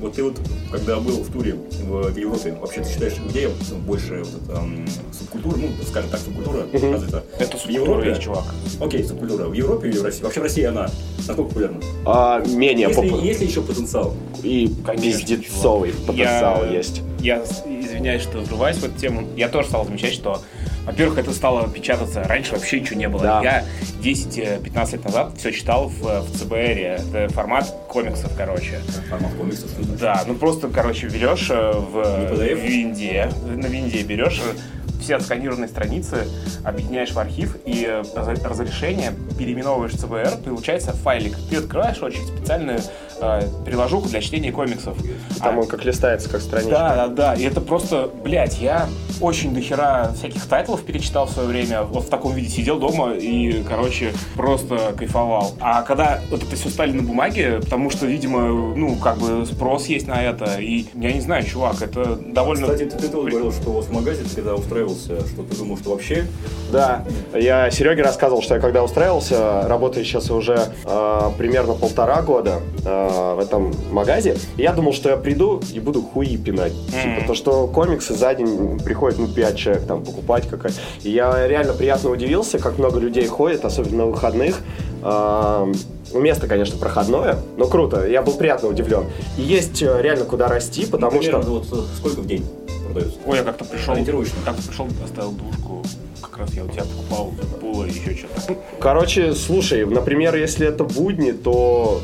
вот 0.00 0.14
ты 0.14 0.22
вот, 0.24 0.36
когда 0.70 0.96
был 0.96 1.22
в 1.22 1.30
туре 1.32 1.54
в, 1.54 2.16
Европе, 2.16 2.52
вообще 2.60 2.82
ты 2.82 2.90
считаешь, 2.90 3.14
где 3.28 3.48
больше 3.86 4.24
вот 4.24 4.42
эта, 4.42 4.58
м, 4.58 4.86
субкультура, 5.16 5.56
ну, 5.56 5.68
скажем 5.88 6.10
так, 6.10 6.20
субкультура 6.20 6.66
развита? 6.72 7.24
Это 7.38 7.56
В 7.56 7.60
субкультура 7.60 7.72
Европе? 7.90 8.08
есть, 8.10 8.22
чувак. 8.22 8.44
Окей, 8.80 9.04
субкультура. 9.04 9.44
В 9.46 9.52
Европе 9.52 9.88
или 9.88 9.98
в 9.98 10.04
России? 10.04 10.22
Вообще 10.22 10.40
в 10.40 10.42
России 10.44 10.64
она 10.64 10.88
насколько 11.18 11.42
популярна? 11.44 11.80
А, 12.04 12.40
менее 12.44 12.88
Если, 12.88 13.08
поп- 13.08 13.22
есть 13.22 13.40
ли 13.40 13.46
еще 13.46 13.62
потенциал? 13.62 14.14
и 14.42 14.70
пиздецовый 15.00 15.92
потенциал 16.06 16.64
Я- 16.64 16.70
есть. 16.70 17.02
Я 17.20 17.42
извиняюсь, 17.42 18.22
что 18.22 18.38
врываюсь 18.40 18.76
в 18.76 18.84
эту 18.84 18.98
тему. 19.00 19.26
Я 19.36 19.48
тоже 19.48 19.68
стал 19.68 19.84
замечать, 19.86 20.12
что, 20.12 20.40
во-первых, 20.86 21.18
это 21.18 21.32
стало 21.32 21.68
печататься. 21.68 22.22
Раньше 22.22 22.52
вообще 22.52 22.80
ничего 22.80 22.98
не 22.98 23.08
было. 23.08 23.22
Да. 23.22 23.42
Я 23.42 23.64
10-15 24.00 24.92
лет 24.92 25.04
назад 25.04 25.32
все 25.36 25.52
читал 25.52 25.88
в, 25.88 26.00
в 26.00 26.38
ЦБР. 26.38 26.56
Это 26.56 27.28
формат 27.30 27.74
комиксов, 27.88 28.30
короче. 28.36 28.80
Формат 29.10 29.34
комиксов? 29.34 29.70
Да, 29.98 30.22
ну 30.26 30.34
просто, 30.34 30.68
короче, 30.68 31.08
берешь 31.08 31.50
э, 31.50 31.72
в, 31.72 32.34
в 32.34 32.40
Винде, 32.40 33.30
на 33.44 33.66
Винде 33.66 34.02
берешь 34.04 34.40
э, 34.40 34.85
все 35.06 35.14
отсканированные 35.16 35.68
страницы, 35.68 36.26
объединяешь 36.64 37.12
в 37.12 37.18
архив 37.20 37.56
и 37.64 37.84
э, 37.88 38.02
раз- 38.16 38.42
разрешение 38.42 39.12
переименовываешь 39.38 39.92
в 39.92 40.04
CBR, 40.04 40.42
получается 40.42 40.92
файлик. 40.92 41.36
Ты 41.48 41.58
открываешь 41.58 42.02
очень 42.02 42.26
специальную 42.26 42.80
э, 43.20 43.42
приложуху 43.64 44.08
для 44.08 44.20
чтения 44.20 44.50
комиксов. 44.50 44.98
Там 45.38 45.58
А- 45.58 45.62
он 45.62 45.68
как 45.68 45.84
листается, 45.84 46.28
как 46.28 46.40
страничка. 46.40 46.72
да, 46.72 46.96
да, 46.96 47.08
да. 47.08 47.34
И 47.34 47.44
это 47.44 47.60
просто, 47.60 48.10
блядь, 48.24 48.60
я 48.60 48.88
очень 49.20 49.54
дохера 49.54 50.12
всяких 50.16 50.44
тайтлов 50.46 50.82
перечитал 50.82 51.26
в 51.26 51.30
свое 51.30 51.48
время. 51.48 51.82
Вот 51.82 52.06
в 52.06 52.08
таком 52.10 52.34
виде 52.34 52.48
сидел 52.48 52.80
дома 52.80 53.12
и, 53.12 53.62
короче, 53.62 54.12
просто 54.34 54.92
кайфовал. 54.98 55.54
А 55.60 55.82
когда 55.82 56.18
вот 56.30 56.42
это 56.42 56.56
все 56.56 56.68
стали 56.68 56.90
на 56.90 57.02
бумаге, 57.04 57.60
потому 57.60 57.90
что, 57.90 58.06
видимо, 58.06 58.40
ну, 58.76 58.96
как 58.96 59.18
бы 59.18 59.46
спрос 59.46 59.86
есть 59.86 60.08
на 60.08 60.20
это. 60.20 60.56
И 60.60 60.86
я 60.94 61.12
не 61.12 61.20
знаю, 61.20 61.44
чувак, 61.44 61.80
это 61.80 62.16
довольно... 62.16 62.66
Кстати, 62.66 62.84
ты, 62.90 62.98
ты 62.98 63.08
тоже 63.08 63.30
говорил, 63.30 63.52
что 63.52 63.70
у 63.70 63.72
вас 63.74 63.86
в 63.86 63.92
магазе, 63.92 64.24
когда 64.34 64.56
устраивался, 64.96 65.28
что 65.28 65.42
ты 65.42 65.56
думал, 65.56 65.76
что 65.76 65.90
вообще 65.90 66.26
Да, 66.72 67.04
я 67.34 67.70
Сереге 67.70 68.02
рассказывал, 68.02 68.42
что 68.42 68.54
я 68.54 68.60
когда 68.60 68.82
устраивался, 68.82 69.62
работаю 69.68 70.04
сейчас 70.04 70.30
уже 70.30 70.58
э, 70.84 71.20
примерно 71.38 71.74
полтора 71.74 72.22
года 72.22 72.60
э, 72.84 73.34
в 73.36 73.38
этом 73.38 73.72
магазе, 73.90 74.36
я 74.56 74.72
думал, 74.72 74.92
что 74.92 75.10
я 75.10 75.16
приду 75.16 75.60
и 75.72 75.80
буду 75.80 76.02
хуи 76.02 76.36
пинать. 76.36 76.72
Типа 76.86 77.26
то, 77.26 77.34
что 77.34 77.66
комиксы 77.66 78.14
за 78.14 78.34
день 78.34 78.78
приходит, 78.80 79.18
ну, 79.18 79.28
пять 79.28 79.56
человек 79.56 79.86
там 79.86 80.04
покупать 80.04 80.48
какая 80.48 80.72
И 81.02 81.10
я 81.10 81.46
реально 81.46 81.74
приятно 81.74 82.10
удивился, 82.10 82.58
как 82.58 82.78
много 82.78 82.98
людей 82.98 83.26
ходит, 83.26 83.64
особенно 83.64 83.98
на 83.98 84.06
выходных. 84.06 84.60
Э, 85.02 85.72
ну, 86.12 86.20
место, 86.20 86.46
конечно, 86.46 86.78
проходное, 86.78 87.36
но 87.56 87.66
круто, 87.66 88.06
я 88.06 88.22
был 88.22 88.34
приятно 88.34 88.68
удивлен. 88.68 89.04
И 89.36 89.42
есть 89.42 89.82
э, 89.82 90.00
реально 90.00 90.24
куда 90.24 90.48
расти, 90.48 90.86
потому 90.86 91.12
ну, 91.12 91.18
примерно, 91.18 91.42
что... 91.42 91.50
вот 91.52 91.66
э, 91.72 91.76
сколько 91.98 92.20
в 92.20 92.26
день 92.26 92.44
продается? 92.86 93.18
Ой, 93.26 93.36
я 93.38 93.44
как-то 93.44 93.64
пришел... 93.64 93.92
Ориентировочно. 93.92 94.38
Как-то 94.44 94.62
пришел, 94.62 94.88
оставил 95.04 95.32
двушку. 95.32 95.84
Как 96.20 96.38
раз 96.38 96.54
я 96.54 96.64
у 96.64 96.68
тебя 96.68 96.82
покупал 96.84 97.32
Дэдпула 97.32 97.84
и 97.84 97.90
еще 97.90 98.14
что-то. 98.14 98.56
Короче, 98.80 99.34
слушай, 99.34 99.84
например, 99.86 100.34
если 100.36 100.66
это 100.66 100.84
будни, 100.84 101.32
то, 101.32 102.00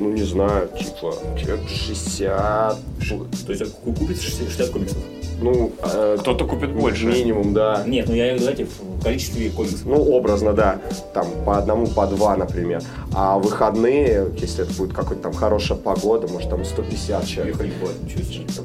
ну, 0.00 0.10
не 0.12 0.22
знаю, 0.22 0.68
типа, 0.68 1.14
человек 1.40 1.68
60, 1.68 2.78
То 3.46 3.52
есть 3.52 3.64
ку- 3.80 3.92
купить 3.92 4.20
60 4.22 4.48
60 4.48 4.70
комиксов? 4.70 4.98
Ну, 5.40 5.72
э, 5.82 6.16
Кто-то 6.20 6.46
купит 6.46 6.72
больше. 6.72 7.06
минимум, 7.06 7.52
да. 7.54 7.82
Нет, 7.86 8.08
ну 8.08 8.14
я 8.14 8.24
имею 8.24 8.38
в 8.38 8.42
виду, 8.42 8.44
знаете, 8.52 8.66
в 8.98 9.02
количестве 9.02 9.50
комиксов. 9.50 9.84
Ну, 9.84 9.96
образно, 10.12 10.52
да. 10.52 10.80
Там 11.12 11.26
по 11.44 11.58
одному, 11.58 11.86
по 11.86 12.06
два, 12.06 12.36
например. 12.36 12.82
А 13.14 13.38
выходные, 13.38 14.26
если 14.38 14.64
это 14.64 14.72
будет 14.74 14.92
какая-то 14.92 15.22
там 15.22 15.32
хорошая 15.32 15.78
погода, 15.78 16.28
может 16.28 16.50
там 16.50 16.64
150 16.64 17.26
человек. 17.26 17.56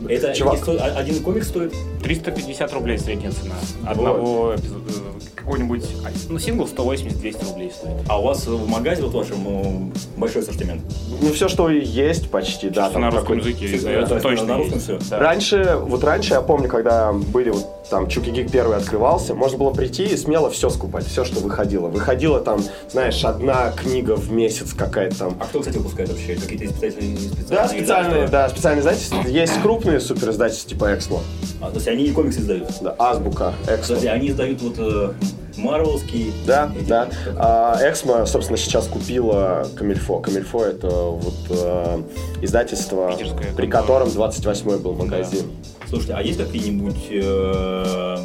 Это 0.07 0.33
Чувак. 0.33 0.59
а- 0.67 0.97
один 0.97 1.21
комикс 1.23 1.47
стоит? 1.47 1.73
350 2.03 2.73
рублей 2.73 2.97
средняя 2.97 3.31
цена. 3.31 3.55
Одного 3.85 4.55
эпизода, 4.55 4.89
э, 4.89 5.08
какой-нибудь... 5.49 5.83
Ну, 6.29 6.37
сингл 6.37 6.65
180-200 6.65 7.49
рублей 7.49 7.71
стоит. 7.71 7.95
А 8.07 8.19
у 8.19 8.23
вас 8.23 8.45
в 8.45 8.67
магазе 8.67 9.01
вот 9.01 9.13
вашем 9.13 9.47
э, 9.47 10.17
большой 10.17 10.43
ассортимент? 10.43 10.83
Ну, 11.21 11.31
все, 11.33 11.47
что 11.47 11.69
есть 11.69 12.29
почти, 12.29 12.69
да. 12.69 12.89
Там 12.89 13.01
на 13.01 13.09
русском 13.09 13.37
языке 13.37 13.75
издается, 13.75 14.19
точно 14.19 14.45
на 14.45 14.57
русском? 14.57 14.99
Да. 15.09 15.19
Раньше, 15.19 15.79
вот 15.81 16.03
раньше 16.03 16.35
я 16.35 16.41
помню, 16.41 16.69
когда 16.69 17.11
были 17.13 17.49
вот 17.49 17.65
там 17.89 18.07
Чуки 18.07 18.29
Гик 18.29 18.51
первый 18.51 18.77
открывался, 18.77 19.33
можно 19.33 19.57
было 19.57 19.71
прийти 19.71 20.03
и 20.05 20.15
смело 20.17 20.49
все 20.49 20.69
скупать, 20.69 21.05
все, 21.05 21.25
что 21.25 21.39
выходило. 21.39 21.87
Выходила 21.87 22.39
там, 22.39 22.61
знаешь, 22.89 23.23
одна 23.25 23.71
книга 23.71 24.15
в 24.15 24.31
месяц 24.31 24.73
какая-то 24.73 25.17
там. 25.17 25.37
А 25.39 25.45
кто, 25.45 25.59
кстати, 25.59 25.77
выпускает 25.77 26.09
вообще? 26.09 26.35
Какие-то 26.35 26.69
специальные, 26.73 27.17
специальные 27.17 27.47
Да, 27.49 27.67
специальные, 27.67 28.25
издательства? 28.25 28.29
да, 28.31 28.49
специальные 28.49 28.81
издательства. 28.81 29.21
Есть 29.27 29.61
крупные 29.61 29.99
супер 29.99 30.29
издательства 30.29 30.69
типа 30.69 30.95
Эксмо, 30.95 31.19
А, 31.61 31.69
то 31.69 31.75
есть 31.75 31.87
они 31.87 32.03
и 32.05 32.11
комиксы 32.11 32.39
издают? 32.39 32.69
да, 32.81 32.95
Азбука, 32.99 33.53
Эксмо. 33.63 33.77
Кстати, 33.81 34.05
они 34.05 34.29
издают 34.29 34.61
вот 34.61 34.75
э, 34.77 35.13
Марвелские. 35.57 36.31
Да, 36.45 36.71
эти, 36.79 36.85
да. 36.87 37.09
А, 37.37 37.77
Эксмо, 37.81 38.25
собственно, 38.25 38.57
сейчас 38.57 38.87
купила 38.87 39.67
Камильфо. 39.75 40.19
Камильфо 40.19 40.63
это 40.65 40.87
вот 40.89 41.33
э, 41.49 42.01
издательство, 42.41 43.11
Питерское 43.11 43.53
при 43.55 43.67
котором 43.67 44.07
28-й 44.09 44.79
был 44.79 44.93
магазин. 44.93 45.51
Слушайте, 45.89 46.13
а 46.13 46.21
есть 46.21 46.37
какие-нибудь 46.37 47.07
э, 47.09 48.15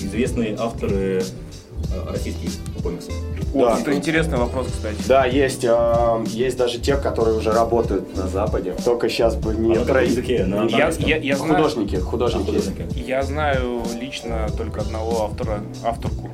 известные 0.00 0.56
авторы 0.58 1.22
э, 1.22 2.10
российских 2.10 2.48
комиксов? 2.82 3.14
О, 3.54 3.58
Да. 3.66 3.78
это 3.80 3.92
интересный 3.94 4.38
вопрос, 4.38 4.66
кстати. 4.68 4.96
Да, 5.06 5.26
есть, 5.26 5.64
э, 5.64 6.24
есть 6.28 6.56
даже 6.56 6.78
те, 6.78 6.96
которые 6.96 7.36
уже 7.36 7.52
работают 7.52 8.16
на 8.16 8.26
Западе. 8.26 8.74
Только 8.84 9.08
сейчас 9.08 9.34
бы 9.36 9.54
не 9.54 9.74
А 9.76 9.84
каком 9.84 10.02
языке? 10.02 10.44
На- 10.44 10.64
Я, 10.68 10.90
я, 10.98 11.16
я 11.18 11.36
знаю, 11.36 11.54
художники, 11.54 11.96
художники. 11.96 12.42
А, 12.42 12.46
художники. 12.46 12.98
я 13.06 13.22
знаю 13.22 13.82
лично 14.00 14.48
только 14.56 14.80
одного 14.80 15.24
автора, 15.24 15.60
авторку 15.84 16.30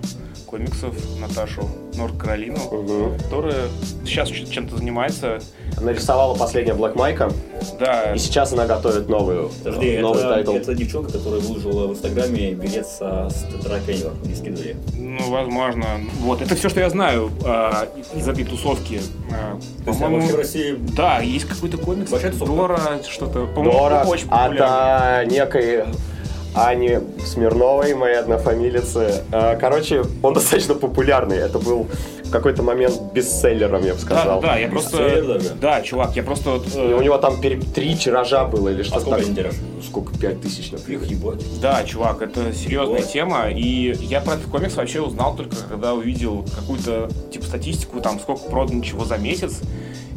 комиксов, 0.46 0.94
Наташу 1.20 1.68
Норд-Каролину, 1.96 2.58
Мгм. 2.72 3.18
которая 3.18 3.54
сейчас 4.06 4.30
чем-то 4.30 4.78
занимается. 4.78 5.40
Нарисовала 5.78 6.34
последняя 6.34 6.72
Black 6.72 6.96
Майка, 6.96 7.30
Да, 7.78 8.14
и 8.14 8.18
сейчас 8.18 8.52
она 8.52 8.64
готовит 8.66 9.08
новую, 9.11 9.50
Подожди, 9.62 9.98
новый 9.98 10.20
это, 10.20 10.28
тайтл. 10.34 10.52
это 10.52 10.74
девчонка, 10.74 11.12
которая 11.12 11.40
выложила 11.40 11.88
в 11.88 11.92
Инстаграме 11.92 12.52
билет 12.52 12.87
со 12.87 13.28
с 13.28 13.42
тетракенера. 13.52 14.12
Не 14.24 14.34
скидывали. 14.34 14.76
ну, 14.96 15.30
возможно. 15.30 15.84
Вот, 16.20 16.38
это 16.40 16.55
все, 16.55 16.68
что 16.68 16.81
я 16.81 16.90
знаю 16.90 17.31
а, 17.44 17.88
из 18.14 18.29
этой 18.29 18.44
тусовки. 18.44 19.01
А, 19.33 19.59
То 19.85 19.90
есть 19.90 20.03
а 20.03 20.09
в 20.09 20.35
России 20.37 20.77
Да, 20.96 21.20
есть 21.20 21.46
какой-то 21.46 21.79
комикс. 21.79 22.11
Дора, 22.11 22.81
что-то. 23.09 23.46
По-моему, 23.46 23.79
Дора 23.79 24.05
очень 24.07 24.29
популярный. 24.29 25.22
от 25.22 25.31
некой 25.31 25.85
Ани 26.54 26.98
Смирновой, 27.24 27.94
моей 27.94 28.16
однофамилицы. 28.16 29.22
Э, 29.32 29.56
Короче, 29.58 30.02
он 30.22 30.34
достаточно 30.34 30.74
популярный. 30.74 31.37
Это 31.38 31.58
был 31.58 31.87
в 32.24 32.30
какой-то 32.30 32.62
момент 32.62 33.00
бестселлером, 33.14 33.84
я 33.84 33.94
бы 33.94 34.00
сказал. 34.00 34.40
да, 34.40 34.48
да, 34.48 34.56
я 34.58 34.68
просто... 34.68 35.40
Да, 35.61 35.80
чувак, 35.82 36.14
я 36.16 36.22
просто... 36.22 36.50
вот, 36.50 36.66
И 36.74 36.78
э, 36.78 36.94
у 36.94 37.00
него 37.00 37.16
там 37.18 37.40
пере- 37.40 37.61
три 37.61 37.96
тиража 37.96 38.44
было 38.44 38.68
или 38.68 38.82
А 38.82 38.84
что-то 38.84 39.00
сколько 39.00 39.34
так. 39.34 39.52
Сколько? 39.82 40.18
Пять 40.18 40.40
тысяч, 40.42 40.70
например. 40.72 41.02
Их 41.02 41.11
ебать. 41.11 41.61
Да, 41.61 41.82
чувак, 41.84 42.20
это 42.22 42.52
серьезная 42.52 43.00
Вот. 43.00 43.08
тема, 43.12 43.48
и 43.50 43.94
я 44.00 44.20
про 44.20 44.34
этот 44.34 44.46
комикс 44.50 44.74
вообще 44.76 45.00
узнал 45.00 45.37
только 45.37 45.56
когда 45.70 45.94
увидел 45.94 46.44
какую-то 46.54 47.08
типа 47.32 47.44
статистику, 47.46 48.00
там 48.00 48.18
сколько 48.20 48.42
продано 48.50 48.82
чего 48.82 49.04
за 49.04 49.16
месяц, 49.16 49.61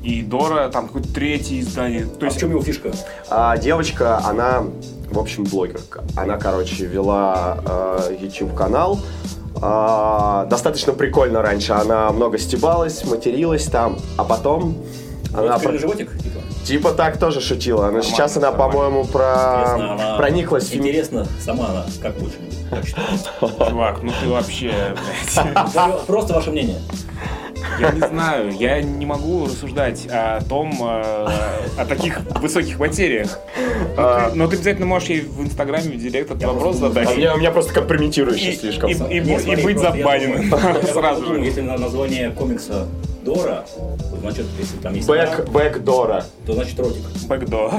и 0.03 0.21
Дора 0.21 0.69
там 0.69 0.87
какое-то 0.87 1.13
третье 1.13 1.59
издание. 1.59 2.05
То 2.05 2.21
А 2.21 2.25
есть 2.25 2.37
в 2.37 2.39
чем 2.39 2.49
его 2.51 2.61
фишка? 2.61 2.91
А 3.29 3.57
девочка, 3.57 4.17
она, 4.25 4.63
в 5.11 5.19
общем, 5.19 5.43
блогерка. 5.43 6.03
Она, 6.15 6.37
короче, 6.37 6.85
вела 6.85 7.59
э, 7.65 8.17
YouTube-канал. 8.21 8.99
А, 9.61 10.45
достаточно 10.45 10.93
прикольно 10.93 11.41
раньше. 11.41 11.73
Она 11.73 12.11
много 12.11 12.37
стебалась, 12.37 13.03
материлась 13.05 13.65
там, 13.65 13.99
а 14.17 14.23
потом... 14.23 14.77
Она 15.33 15.59
про- 15.59 15.77
животик? 15.77 16.11
Типа? 16.17 16.39
Типа 16.65 16.91
так 16.93 17.17
тоже 17.17 17.41
шутила. 17.41 17.77
Но 17.77 17.83
Нормально, 17.83 18.03
сейчас 18.03 18.37
она, 18.37 18.51
по-моему, 18.51 19.05
про... 19.05 19.73
Она- 19.75 20.17
прониклась 20.17 20.73
Интересно, 20.73 21.25
сама 21.39 21.67
она 21.69 21.85
как 22.01 22.13
считаешь? 22.85 23.69
чувак, 23.69 24.01
ну 24.03 24.11
ты 24.21 24.29
вообще, 24.29 24.95
Просто 26.07 26.33
ваше 26.33 26.51
мнение. 26.51 26.79
Я 27.79 27.91
не 27.91 27.99
знаю, 27.99 28.51
я 28.51 28.81
не 28.81 29.05
могу 29.05 29.45
рассуждать 29.45 30.07
о 30.09 30.41
том, 30.47 30.71
э, 30.81 31.27
о 31.77 31.85
таких 31.87 32.19
высоких 32.39 32.79
материях. 32.79 33.39
Но 33.95 34.29
ты, 34.29 34.35
но 34.35 34.47
ты 34.47 34.55
обязательно 34.55 34.85
можешь 34.85 35.09
ей 35.09 35.21
в 35.21 35.41
Инстаграме, 35.41 35.91
в 35.91 35.97
директ 35.97 36.31
этот 36.31 36.43
вопрос 36.43 36.77
задать. 36.77 37.07
А 37.07 37.33
у 37.33 37.37
меня 37.37 37.51
просто 37.51 37.73
компрометирующий 37.73 38.55
слишком. 38.55 38.89
и- 38.89 39.21
быть 39.21 39.79
забаненным 39.79 40.53
сразу 40.93 41.25
же. 41.25 41.39
Если 41.41 41.61
на 41.61 41.77
название 41.77 42.31
комикса 42.31 42.87
Дора, 43.23 43.65
то 43.77 44.17
значит, 44.19 44.45
если 44.59 44.77
там 44.77 44.95
есть 44.95 45.07
Бэк, 45.07 45.37
«Дора», 45.37 45.51
бэкдора. 45.51 46.25
то 46.45 46.53
значит 46.53 46.79
ротик. 46.79 47.03
Бэкдор. 47.27 47.71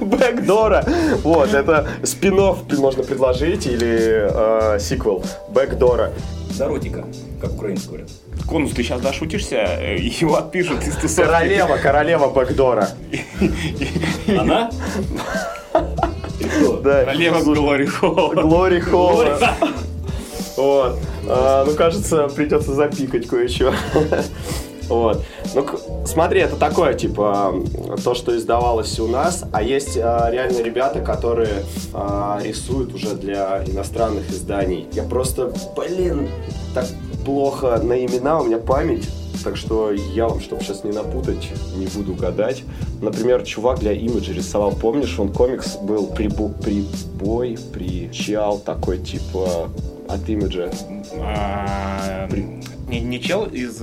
Бэкдора. 0.00 0.84
Вот, 1.22 1.54
это 1.54 1.86
спин 2.02 2.34
можно 2.78 3.02
предложить 3.02 3.66
или 3.66 4.28
э, 4.74 4.78
сиквел. 4.80 5.22
Бэкдора. 5.50 6.12
До 6.58 6.66
ротика, 6.68 7.04
как 7.40 7.52
украинцы 7.52 7.86
говорят. 7.88 8.08
Конус, 8.46 8.72
ты 8.72 8.82
сейчас 8.82 9.00
дошутишься, 9.00 9.56
э, 9.56 9.98
его 9.98 10.36
отпишут 10.36 10.86
из 10.86 10.94
тусовки. 10.94 11.30
Королева, 11.30 11.76
королева 11.76 12.28
Бэкдора. 12.28 12.88
Она? 14.28 14.70
Да. 16.82 17.04
Королева 17.04 17.40
Глори 17.42 17.86
Холл. 17.86 18.32
Глори 18.32 18.80
Холл. 18.80 19.24
Вот. 20.56 20.98
А, 21.28 21.64
ну, 21.64 21.74
кажется, 21.74 22.28
придется 22.28 22.74
запикать 22.74 23.28
кое-что. 23.28 23.72
Вот. 24.88 25.22
Ну, 25.54 25.66
смотри, 26.06 26.40
это 26.40 26.56
такое, 26.56 26.94
типа, 26.94 27.54
то, 28.02 28.14
что 28.14 28.34
издавалось 28.34 28.98
у 28.98 29.06
нас, 29.06 29.44
а 29.52 29.62
есть 29.62 29.98
а, 29.98 30.30
реально 30.30 30.62
ребята, 30.62 31.00
которые 31.00 31.62
а, 31.92 32.40
рисуют 32.42 32.94
уже 32.94 33.14
для 33.14 33.62
иностранных 33.66 34.30
изданий. 34.30 34.88
Я 34.92 35.02
просто, 35.02 35.52
блин, 35.76 36.30
так 36.74 36.86
плохо 37.28 37.78
на 37.82 38.02
имена, 38.06 38.40
у 38.40 38.44
меня 38.44 38.56
память. 38.56 39.06
Так 39.44 39.56
что 39.56 39.92
я 39.92 40.26
вам, 40.26 40.40
чтобы 40.40 40.62
сейчас 40.62 40.82
не 40.82 40.92
напутать, 40.92 41.46
не 41.76 41.86
буду 41.86 42.14
гадать. 42.14 42.62
Например, 43.02 43.42
чувак 43.44 43.80
для 43.80 43.92
имиджа 43.92 44.32
рисовал, 44.32 44.72
помнишь, 44.72 45.18
он 45.18 45.30
комикс 45.30 45.76
был 45.76 46.06
прибо- 46.06 46.48
прибой, 46.62 47.58
причал 47.72 48.58
такой, 48.58 48.98
типа, 48.98 49.68
от 50.08 50.28
имиджа. 50.28 50.70
А, 51.20 52.26
Не 52.88 53.00
не 53.00 53.20
чел 53.20 53.44
из 53.46 53.80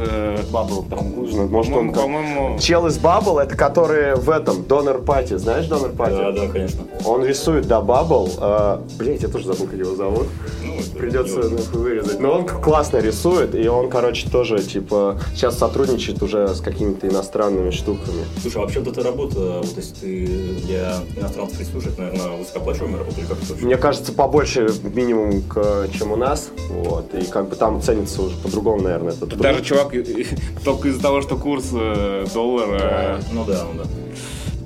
Бабл? 0.51 0.85
Нужно, 1.15 1.43
может, 1.45 1.73
он 1.73 1.93
По-моему, 1.93 2.57
Чел 2.59 2.87
из 2.87 2.97
Bubble, 2.97 3.39
это 3.41 3.55
который 3.55 4.15
в 4.15 4.29
этом, 4.29 4.63
Донор 4.63 5.01
Пати, 5.03 5.37
знаешь 5.37 5.67
Донор 5.67 5.91
Пати? 5.91 6.15
Да, 6.15 6.31
да, 6.31 6.47
конечно. 6.47 6.81
Он 7.05 7.23
рисует, 7.23 7.67
да, 7.67 7.81
Bubble. 7.81 8.31
А, 8.39 8.81
блять, 8.97 9.21
я 9.21 9.27
тоже 9.27 9.45
забыл, 9.47 9.67
как 9.67 9.77
его 9.77 9.95
зовут. 9.95 10.27
Ну, 10.63 10.99
Придется 10.99 11.37
нахуй 11.49 11.81
вырезать. 11.81 12.19
Но 12.19 12.31
он 12.39 12.45
классно 12.47 12.97
рисует, 12.97 13.53
и 13.53 13.67
он, 13.67 13.89
короче, 13.89 14.27
тоже, 14.29 14.59
типа, 14.63 15.19
сейчас 15.35 15.57
сотрудничает 15.59 16.23
уже 16.23 16.47
с 16.47 16.61
какими-то 16.61 17.07
иностранными 17.07 17.69
штуками. 17.69 18.23
Слушай, 18.41 18.57
а 18.57 18.61
вообще 18.61 18.79
вот 18.79 18.87
эта 18.97 19.03
работа, 19.03 19.39
вот 19.61 19.73
если 19.77 19.93
ты 19.93 20.25
для 20.65 20.95
иностранцев 21.15 21.59
рисуешь, 21.59 21.85
это, 21.85 22.01
наверное, 22.01 22.37
высокооплачиваемая 22.37 22.99
работа 22.99 23.19
или 23.19 23.27
как 23.27 23.37
это 23.37 23.47
вообще? 23.49 23.65
Мне 23.65 23.77
кажется, 23.77 24.13
побольше 24.13 24.69
минимум, 24.95 25.41
к- 25.43 25.87
чем 25.97 26.11
у 26.11 26.15
нас. 26.15 26.49
Вот. 26.71 27.13
И 27.13 27.25
как 27.25 27.49
бы 27.49 27.55
там 27.55 27.81
ценится 27.81 28.21
уже 28.23 28.35
по-другому, 28.37 28.81
наверное, 28.81 28.94
этот 29.03 29.29
труд. 29.29 29.37
даже 29.41 29.63
чувак 29.63 29.93
э, 29.93 30.25
только 30.63 30.89
из-за 30.89 31.01
того, 31.01 31.21
что 31.21 31.37
курс 31.37 31.69
э, 31.73 32.25
доллара. 32.33 33.19
Ну 33.31 33.45
да, 33.45 33.63
ну 33.63 33.83
да. 33.83 33.89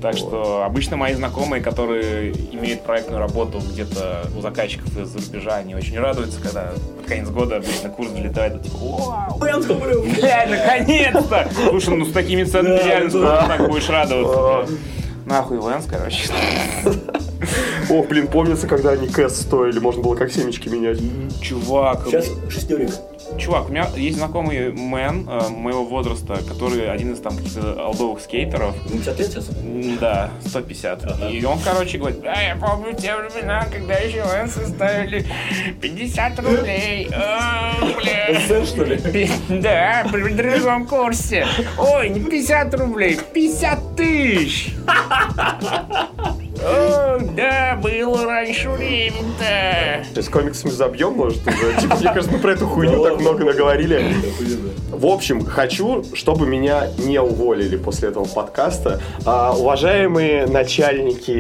Так 0.02 0.16
что 0.16 0.64
обычно 0.64 0.96
мои 0.96 1.14
знакомые, 1.14 1.62
которые 1.62 2.32
имеют 2.54 2.84
проектную 2.84 3.20
работу 3.20 3.60
где-то 3.60 4.28
у 4.38 4.42
заказчиков 4.42 4.98
из-за 4.98 5.20
рубежа, 5.20 5.56
они 5.58 5.76
очень 5.76 6.00
радуются, 6.00 6.40
когда 6.42 6.72
под 6.98 7.06
конец 7.06 7.28
года 7.28 7.62
на 7.84 7.90
курс 7.90 8.10
залетает, 8.12 8.62
и 8.62 8.64
типа, 8.64 8.78
вау, 8.78 9.46
Я 9.46 9.60
говорю, 9.60 10.04
бля, 10.04 10.48
наконец-то! 10.48 11.50
Слушай, 11.70 11.98
ну 11.98 12.06
с 12.06 12.14
такими 12.14 12.44
ценами 12.44 12.82
реально 12.82 13.46
так 13.48 13.68
будешь 13.68 13.90
радоваться. 13.90 14.74
Нахуй 15.26 15.58
Лэнс, 15.58 15.86
короче. 15.86 16.30
О, 17.90 18.04
блин, 18.04 18.28
помнится, 18.28 18.68
когда 18.68 18.92
они 18.92 19.08
кэс 19.08 19.42
стоили, 19.42 19.80
можно 19.80 20.02
было 20.02 20.16
как 20.16 20.32
семечки 20.32 20.70
менять. 20.70 21.00
Чувак, 21.42 22.06
Сейчас 22.06 22.30
шестерик. 22.50 22.92
Чувак, 23.38 23.70
у 23.70 23.72
меня 23.72 23.88
есть 23.96 24.18
знакомый 24.18 24.72
мэн 24.74 25.28
э, 25.30 25.50
моего 25.50 25.86
возраста, 25.86 26.40
который 26.48 26.90
один 26.92 27.14
из 27.14 27.20
там 27.20 27.38
каких-то 27.38 27.82
алдовых 27.86 28.22
скейтеров. 28.22 28.76
Ему 28.90 28.98
50 29.00 29.20
лет 29.20 29.28
сейчас? 29.32 29.50
М, 29.50 29.98
Да, 29.98 30.32
150. 30.46 31.04
Ага. 31.06 31.30
И 31.30 31.44
он, 31.46 31.60
короче, 31.60 31.98
говорит, 31.98 32.22
да, 32.22 32.42
я 32.42 32.56
помню 32.56 32.94
те 32.94 33.16
времена, 33.16 33.66
когда 33.72 33.96
еще 33.96 34.24
лэнсы 34.24 34.66
ставили 34.68 35.26
50 35.82 36.40
рублей. 36.40 37.10
О, 37.14 38.66
что 38.66 38.84
ли? 38.84 39.30
Да, 39.50 40.06
при 40.12 40.34
другом 40.34 40.86
курсе. 40.86 41.46
Ой, 41.78 42.10
не 42.10 42.20
50 42.20 42.74
рублей, 42.76 43.20
50 43.34 43.96
тысяч. 43.96 44.74
О, 46.62 47.18
да, 47.36 47.80
было 47.82 48.26
раньше 48.26 48.70
время-то. 48.70 50.22
С 50.22 50.28
комиксами 50.30 50.72
забьем, 50.72 51.14
может, 51.14 51.42
уже. 51.48 51.82
Типа, 51.82 51.96
мне 51.96 52.06
кажется, 52.06 52.32
мы 52.32 52.40
про 52.40 52.52
эту 52.54 52.68
хуйню 52.68 53.04
так 53.04 53.20
много 53.20 53.46
наговорили. 53.46 54.14
В 54.90 55.06
общем, 55.06 55.46
хочу, 55.46 56.04
чтобы 56.14 56.46
меня 56.46 56.88
не 56.98 57.22
уволили 57.22 57.78
после 57.78 58.10
этого 58.10 58.26
подкаста. 58.26 59.02
А, 59.26 59.54
уважаемые 59.56 60.46
начальники 60.48 61.32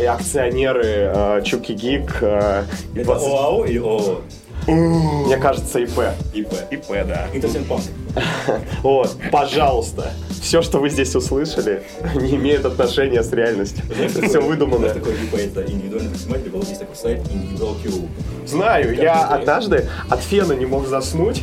и 0.00 0.04
акционеры 0.04 1.12
а, 1.14 1.40
Чуки 1.42 1.72
Гик, 1.72 2.18
а, 2.22 2.64
Это 2.96 3.12
ОАО 3.12 3.64
или 3.66 3.78
ООО? 3.78 4.22
мне 4.66 5.36
кажется, 5.36 5.78
ИП. 5.80 6.00
ИП. 6.32 6.52
ИП, 6.70 6.86
да. 7.06 7.28
Интерсент 7.32 7.68
Панк. 7.68 7.82
Вот, 8.82 9.16
пожалуйста, 9.30 10.12
все, 10.44 10.60
что 10.60 10.78
вы 10.78 10.90
здесь 10.90 11.14
услышали, 11.16 11.82
не 12.14 12.36
имеет 12.36 12.66
отношения 12.66 13.22
с 13.22 13.32
реальностью. 13.32 13.82
Это 13.98 14.28
все 14.28 14.40
выдумано. 14.40 14.90
Такое 14.90 15.14
ИП 15.14 15.34
это 15.34 15.62
индивидуальный 15.62 16.10
предприниматель, 16.10 16.50
был 16.50 16.60
есть 16.60 16.80
такой 16.80 16.96
сайт 16.96 17.20
Individual.q. 17.22 18.46
Знаю, 18.46 18.94
я 18.94 19.26
однажды 19.26 19.88
от 20.10 20.20
фена 20.20 20.52
не 20.52 20.66
мог 20.66 20.86
заснуть, 20.86 21.42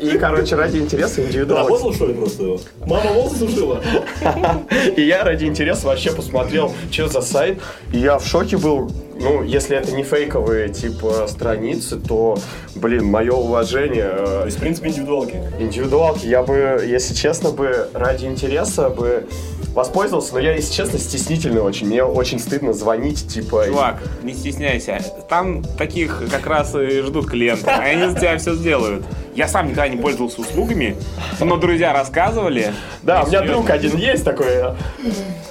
и, 0.00 0.18
короче, 0.18 0.56
ради 0.56 0.78
интереса 0.78 1.22
индивидуал. 1.22 1.64
работал, 1.66 1.94
что 1.94 2.06
ли, 2.08 2.14
просто? 2.14 2.58
Мама 2.84 3.12
волосы 3.12 3.38
сушила? 3.38 3.80
И 4.96 5.02
я 5.02 5.22
ради 5.22 5.44
интереса 5.44 5.86
вообще 5.86 6.12
посмотрел, 6.12 6.72
что 6.90 7.08
за 7.08 7.20
сайт, 7.20 7.60
и 7.92 7.98
я 7.98 8.18
в 8.18 8.26
шоке 8.26 8.56
был. 8.56 8.90
Ну, 9.20 9.42
если 9.42 9.76
это 9.76 9.92
не 9.92 10.02
фейковые, 10.02 10.70
типа, 10.70 11.26
страницы, 11.28 12.00
то, 12.00 12.38
блин, 12.74 13.04
мое 13.04 13.32
уважение. 13.32 14.08
То 14.08 14.42
э, 14.42 14.46
есть, 14.46 14.56
в 14.56 14.60
принципе, 14.60 14.88
индивидуалки. 14.88 15.42
Индивидуалки, 15.58 16.26
я 16.26 16.42
бы, 16.42 16.82
если 16.86 17.14
честно, 17.14 17.50
бы 17.50 17.88
ради 17.92 18.24
интереса 18.24 18.88
бы 18.88 19.26
воспользовался, 19.74 20.34
но 20.34 20.40
я, 20.40 20.54
если 20.54 20.72
честно, 20.72 20.98
стеснительный 20.98 21.60
очень. 21.60 21.86
Мне 21.86 22.02
очень 22.02 22.38
стыдно 22.38 22.72
звонить, 22.72 23.26
типа... 23.28 23.66
Чувак, 23.66 24.02
не 24.22 24.34
стесняйся. 24.34 25.00
Там 25.28 25.62
таких 25.78 26.22
как 26.30 26.46
раз 26.46 26.74
и 26.74 27.00
ждут 27.00 27.28
клиенты. 27.28 27.68
а 27.70 27.80
Они 27.80 28.08
за 28.10 28.18
тебя 28.18 28.38
все 28.38 28.54
сделают. 28.54 29.04
Я 29.34 29.46
сам 29.48 29.66
никогда 29.66 29.88
не 29.88 29.96
пользовался 29.96 30.40
услугами, 30.40 30.96
но 31.40 31.56
друзья 31.56 31.92
рассказывали. 31.92 32.72
Да, 33.02 33.22
у 33.22 33.26
меня 33.28 33.38
Серьезно. 33.40 33.54
друг 33.54 33.70
один 33.70 33.96
есть 33.96 34.24
такой, 34.24 34.46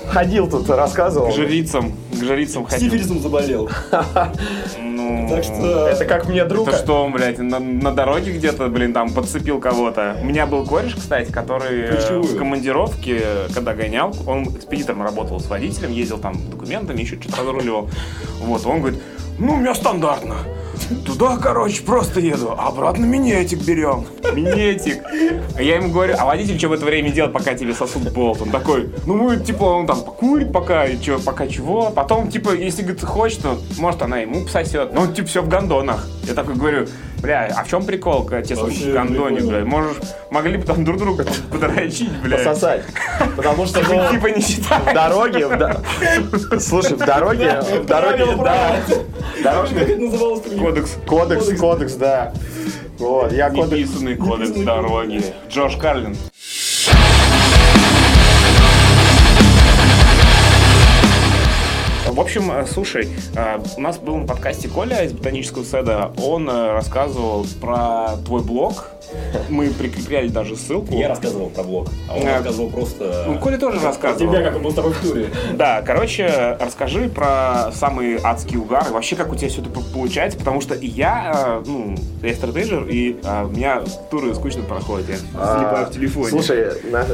ходил 0.10 0.49
тут, 0.49 0.69
рассказывал. 0.69 1.32
К 1.32 1.36
жрицам, 1.36 1.93
к 2.12 2.23
жрицам 2.23 2.65
ходил. 2.65 2.91
Сифилисом 2.91 3.21
заболел. 3.21 3.69
Ну, 5.09 5.29
Так 5.29 5.43
что... 5.43 5.87
Это 5.87 6.05
как 6.05 6.27
мне 6.27 6.45
друг... 6.45 6.67
Это 6.67 6.77
что, 6.77 7.03
он, 7.03 7.11
блядь, 7.11 7.39
на, 7.39 7.59
на 7.59 7.91
дороге 7.91 8.31
где-то, 8.33 8.67
блин, 8.67 8.93
там 8.93 9.11
подцепил 9.11 9.59
кого-то. 9.59 10.17
У 10.21 10.25
меня 10.25 10.45
был 10.45 10.65
кореш, 10.65 10.95
кстати, 10.95 11.31
который 11.31 11.81
э, 11.81 11.87
Ключевую. 11.95 12.23
в 12.23 12.37
командировке, 12.37 13.21
когда 13.53 13.73
гонял, 13.73 14.15
он 14.27 14.45
экспедитором 14.55 15.03
работал 15.03 15.39
с 15.39 15.47
водителем, 15.47 15.91
ездил 15.91 16.17
там 16.19 16.35
документами, 16.49 17.01
еще 17.01 17.19
что-то 17.19 17.41
разруливал. 17.41 17.89
Вот, 18.39 18.65
он 18.65 18.81
говорит, 18.81 19.01
ну, 19.37 19.53
у 19.53 19.57
меня 19.57 19.73
стандартно. 19.73 20.35
Туда, 21.05 21.37
короче, 21.37 21.83
просто 21.83 22.19
еду, 22.19 22.53
а 22.57 22.67
обратно 22.67 23.05
минетик 23.05 23.59
берем. 23.59 24.05
Минетик. 24.33 25.01
А 25.55 25.61
я 25.61 25.75
ему 25.75 25.89
говорю, 25.91 26.15
а 26.17 26.25
водитель 26.25 26.57
что 26.57 26.69
в 26.69 26.73
это 26.73 26.85
время 26.85 27.11
делает, 27.11 27.33
пока 27.33 27.53
тебе 27.53 27.73
сосут 27.73 28.11
болт? 28.11 28.41
Он 28.41 28.49
такой, 28.49 28.89
ну 29.05 29.15
мы, 29.15 29.37
типа, 29.37 29.63
он 29.63 29.87
там 29.87 30.01
покурит 30.01 30.51
пока, 30.51 30.85
и 30.85 30.99
чё, 30.99 31.19
пока 31.19 31.47
чего. 31.47 31.91
Потом, 31.91 32.29
типа, 32.29 32.55
если, 32.55 32.81
говорит, 32.81 33.03
хочет, 33.03 33.41
то, 33.41 33.57
может, 33.77 34.01
она 34.01 34.19
ему 34.19 34.43
пососет. 34.45 34.93
Ну, 34.93 35.11
типа, 35.11 35.27
все 35.27 35.41
в 35.41 35.49
гондонах. 35.49 36.07
Я 36.23 36.33
такой 36.33 36.55
говорю, 36.55 36.87
бля, 37.21 37.53
а 37.55 37.63
в 37.63 37.69
чем 37.69 37.86
прикол, 37.86 38.23
когда 38.23 38.41
тебе 38.41 38.55
в 38.55 38.93
гондоне, 38.93 39.38
прикольно. 39.38 39.47
бля? 39.49 39.65
Можешь, 39.65 39.97
могли 40.32 40.58
бы 40.58 40.63
там 40.65 40.84
друг 40.84 40.97
друга 40.97 41.25
подрочить, 41.51 42.12
бля. 42.21 42.38
Пососать. 42.38 42.84
Потому 43.36 43.65
что, 43.65 43.82
ну, 43.82 44.10
Типа 44.12 44.27
не 44.27 44.41
в 44.41 44.45
считай. 44.47 44.93
дороге... 44.93 45.47
в 45.47 45.58
до- 45.58 46.60
Слушай, 46.60 46.95
в 46.95 46.99
дороге... 46.99 47.62
В 47.62 47.86
дороге, 47.86 48.25
да. 48.43 48.75
Дорожный 49.43 49.79
Как 49.79 49.89
это 49.89 50.01
называлось? 50.01 50.41
Кодекс. 50.60 50.97
кодекс, 51.08 51.60
кодекс, 51.60 51.93
да. 51.93 52.34
Вот, 52.97 53.32
я 53.32 53.49
кодекс... 53.49 53.71
Неписанный 53.91 54.15
кодекс 54.15 54.51
дороги. 54.51 55.21
Джош 55.49 55.75
Карлин. 55.77 56.15
В 62.19 62.21
общем, 62.21 62.51
э, 62.51 62.65
слушай, 62.65 63.08
э, 63.34 63.60
у 63.77 63.79
нас 63.79 63.97
был 63.97 64.17
на 64.17 64.27
подкасте 64.27 64.67
Коля 64.67 65.05
из 65.05 65.13
ботанического 65.13 65.63
седа. 65.63 66.12
Он 66.21 66.49
э, 66.49 66.73
рассказывал 66.73 67.45
про 67.62 68.17
твой 68.25 68.43
блог. 68.43 68.89
Мы 69.47 69.69
прикрепляли 69.69 70.27
даже 70.27 70.58
ссылку. 70.58 70.93
Я 70.93 71.08
рассказывал 71.08 71.49
про 71.49 71.63
блог, 71.63 71.88
а 72.10 72.17
он 72.17 72.27
А. 72.27 72.34
рассказывал 72.34 72.71
просто... 72.71 73.23
Ну, 73.25 73.39
Коля 73.39 73.58
тоже 73.58 73.79
рассказывал. 73.79 74.34
Тебя, 74.34 74.43
как 74.43 74.58
он 74.58 74.63
был 74.63 74.71
с 74.71 74.75
тобой 74.75 74.91
в 74.91 75.01
туре. 75.01 75.29
Да, 75.53 75.82
короче, 75.82 76.58
расскажи 76.60 77.08
про 77.08 77.71
самые 77.71 78.19
адские 78.21 78.60
угары, 78.60 78.91
вообще 78.91 79.15
как 79.15 79.32
у 79.32 79.36
тебя 79.38 79.47
все 79.47 79.62
это 79.62 79.69
получается, 79.69 80.38
потому 80.38 80.60
что 80.60 80.75
и 80.75 80.88
я, 80.88 81.62
ну, 81.65 81.95
я 82.21 82.34
стратегер, 82.34 82.84
и 82.84 83.13
у 83.13 83.47
меня 83.47 83.82
туры 84.12 84.36
скучно 84.36 84.63
проходят, 84.63 85.08
я 85.10 85.15
залипаю 85.55 85.86
в 85.86 85.91
телефоне. 85.91 86.29
Слушай, 86.32 86.82
на- 86.91 87.05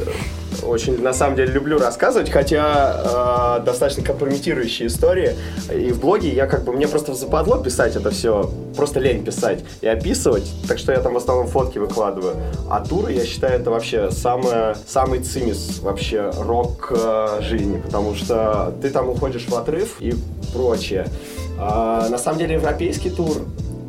очень 0.62 1.02
на 1.02 1.12
самом 1.12 1.36
деле 1.36 1.52
люблю 1.52 1.78
рассказывать, 1.78 2.30
хотя 2.30 3.58
э, 3.60 3.64
достаточно 3.64 4.02
компрометирующие 4.02 4.88
истории. 4.88 5.34
И 5.72 5.92
в 5.92 6.00
блоге 6.00 6.32
я 6.32 6.46
как 6.46 6.64
бы 6.64 6.72
мне 6.72 6.88
просто 6.88 7.14
западло 7.14 7.58
писать 7.58 7.96
это 7.96 8.10
все, 8.10 8.50
просто 8.76 9.00
лень 9.00 9.24
писать 9.24 9.64
и 9.80 9.86
описывать, 9.86 10.50
так 10.68 10.78
что 10.78 10.92
я 10.92 11.00
там 11.00 11.14
в 11.14 11.16
основном 11.16 11.46
фотки 11.46 11.78
выкладываю. 11.78 12.36
А 12.70 12.84
туры, 12.84 13.12
я 13.12 13.24
считаю, 13.24 13.60
это 13.60 13.70
вообще 13.70 14.10
самое, 14.10 14.76
самый 14.86 15.20
цимис 15.20 15.80
вообще 15.80 16.30
рок 16.38 16.92
э, 16.96 17.40
жизни, 17.42 17.80
потому 17.80 18.14
что 18.14 18.74
ты 18.82 18.90
там 18.90 19.08
уходишь 19.08 19.46
в 19.48 19.54
отрыв 19.54 20.00
и 20.00 20.14
прочее. 20.52 21.06
А, 21.58 22.08
на 22.08 22.18
самом 22.18 22.38
деле 22.38 22.54
европейский 22.54 23.10
тур 23.10 23.38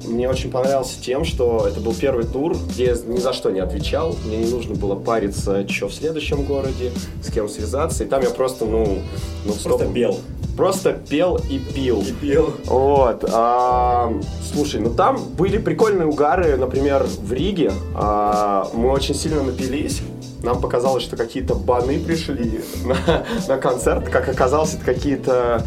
мне 0.08 0.30
очень 0.30 0.50
понравился 0.52 1.02
тем, 1.02 1.26
что 1.26 1.68
это 1.68 1.80
был 1.80 1.94
первый 1.94 2.26
тур, 2.26 2.56
где 2.70 2.86
я 2.86 2.96
ни 3.06 3.18
за 3.18 3.34
что 3.34 3.52
не 3.52 3.60
отвечал. 3.60 4.16
Мне 4.26 4.38
не 4.38 4.50
нужно 4.50 4.76
было 4.76 4.96
париться, 4.96 5.68
что 5.68 5.88
в 5.88 5.94
следующем 5.94 6.44
городе, 6.44 6.92
с 7.22 7.32
кем 7.32 7.50
связаться. 7.50 8.04
И 8.04 8.08
там 8.08 8.22
я 8.22 8.30
просто, 8.30 8.66
ну... 8.66 9.00
ну 9.46 9.54
Просто 9.54 9.86
стоп- 9.86 9.94
пел. 9.94 10.20
Просто 10.56 10.94
пел 10.94 11.40
и 11.50 11.60
пил. 11.60 12.02
И 12.02 12.12
пел. 12.12 12.54
Вот. 12.66 13.24
а, 13.32 14.12
слушай, 14.52 14.80
ну 14.82 14.94
там 14.94 15.22
были 15.38 15.58
прикольные 15.58 16.08
угары, 16.08 16.58
например, 16.58 17.04
в 17.04 17.32
Риге. 17.32 17.72
а, 17.96 18.70
мы 18.74 18.90
очень 18.90 19.14
сильно 19.14 19.44
напились. 19.44 20.02
Нам 20.44 20.62
показалось, 20.62 21.04
что 21.04 21.18
какие-то 21.18 21.56
баны 21.56 22.00
пришли 22.00 22.62
на, 22.86 23.26
на 23.48 23.58
концерт. 23.58 24.10
Как 24.10 24.30
оказалось, 24.30 24.76
это 24.76 24.86
какие-то... 24.86 25.64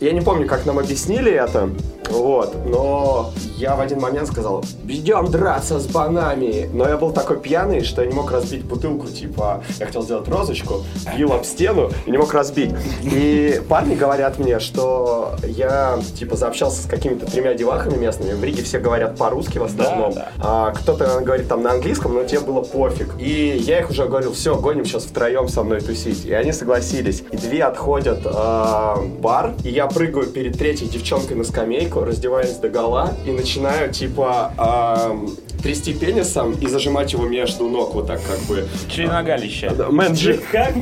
Я 0.00 0.12
не 0.12 0.20
помню, 0.20 0.46
как 0.46 0.66
нам 0.66 0.78
объяснили 0.78 1.32
это, 1.32 1.70
вот, 2.10 2.54
но 2.66 3.32
я 3.56 3.76
в 3.76 3.80
один 3.80 4.00
момент 4.00 4.28
сказал, 4.28 4.64
идем 4.86 5.30
драться 5.30 5.78
с 5.78 5.86
банами. 5.86 6.68
Но 6.72 6.88
я 6.88 6.96
был 6.96 7.12
такой 7.12 7.38
пьяный, 7.38 7.82
что 7.82 8.02
я 8.02 8.08
не 8.08 8.14
мог 8.14 8.30
разбить 8.30 8.64
бутылку, 8.64 9.06
типа, 9.08 9.62
я 9.78 9.86
хотел 9.86 10.02
сделать 10.02 10.28
розочку, 10.28 10.84
бил 11.16 11.32
об 11.32 11.44
стену 11.44 11.90
и 12.06 12.10
не 12.10 12.18
мог 12.18 12.32
разбить. 12.34 12.72
И 13.02 13.60
парни 13.68 13.94
говорят 13.94 14.38
мне, 14.38 14.58
что 14.60 15.34
я, 15.44 15.98
типа, 16.16 16.36
заобщался 16.36 16.82
с 16.82 16.86
какими-то 16.86 17.26
тремя 17.26 17.54
девахами 17.54 17.96
местными. 17.96 18.32
В 18.32 18.44
Риге 18.44 18.62
все 18.62 18.78
говорят 18.78 19.16
по-русски 19.16 19.58
в 19.58 19.64
основном. 19.64 20.14
Да, 20.14 20.28
А 20.38 20.72
кто-то 20.72 21.20
говорит 21.20 21.48
там 21.48 21.62
на 21.62 21.72
английском, 21.72 22.14
но 22.14 22.24
тебе 22.24 22.40
было 22.40 22.62
пофиг. 22.62 23.14
И 23.18 23.56
я 23.58 23.80
их 23.80 23.90
уже 23.90 24.06
говорил, 24.06 24.32
все, 24.32 24.56
гоним 24.56 24.84
сейчас 24.84 25.04
втроем 25.04 25.48
со 25.48 25.62
мной 25.62 25.80
тусить. 25.80 26.24
И 26.24 26.32
они 26.32 26.52
согласились. 26.52 27.22
И 27.30 27.36
две 27.36 27.64
отходят 27.64 28.24
в 28.24 29.04
бар, 29.20 29.54
и 29.64 29.70
я 29.70 29.86
прыгаю 29.86 30.26
перед 30.26 30.58
третьей 30.58 30.88
девчонкой 30.88 31.36
на 31.36 31.44
скамейку, 31.44 31.93
раздеваюсь 32.02 32.56
до 32.56 32.68
гола 32.68 33.12
и 33.26 33.30
начинаю, 33.30 33.92
типа, 33.92 34.52
а, 34.56 35.16
трясти 35.64 35.94
пенисом 35.94 36.52
и 36.52 36.66
зажимать 36.66 37.12
его 37.12 37.26
между 37.26 37.68
ног 37.68 37.94
вот 37.94 38.06
так, 38.06 38.20
как 38.22 38.38
бы. 38.40 38.68
Членогалище. 38.88 39.70
Мэнджи... 39.90 40.40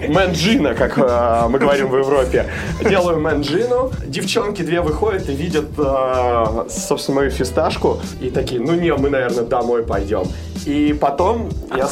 Мэнджина, 0.08 0.74
как 0.74 0.98
э, 0.98 1.48
мы 1.48 1.58
говорим 1.60 1.88
в 1.88 1.96
Европе. 1.96 2.46
Делаю 2.82 3.20
мэнджину. 3.20 3.92
Девчонки 4.04 4.62
две 4.62 4.80
выходят 4.80 5.28
и 5.28 5.34
видят, 5.34 5.66
э, 5.78 6.64
собственно, 6.68 7.20
мою 7.20 7.30
фисташку. 7.30 8.00
И 8.20 8.30
такие, 8.30 8.60
ну 8.60 8.74
не, 8.74 8.92
мы, 8.92 9.08
наверное, 9.08 9.44
домой 9.44 9.84
пойдем. 9.84 10.24
И 10.66 10.92
потом 10.92 11.48
я, 11.76 11.88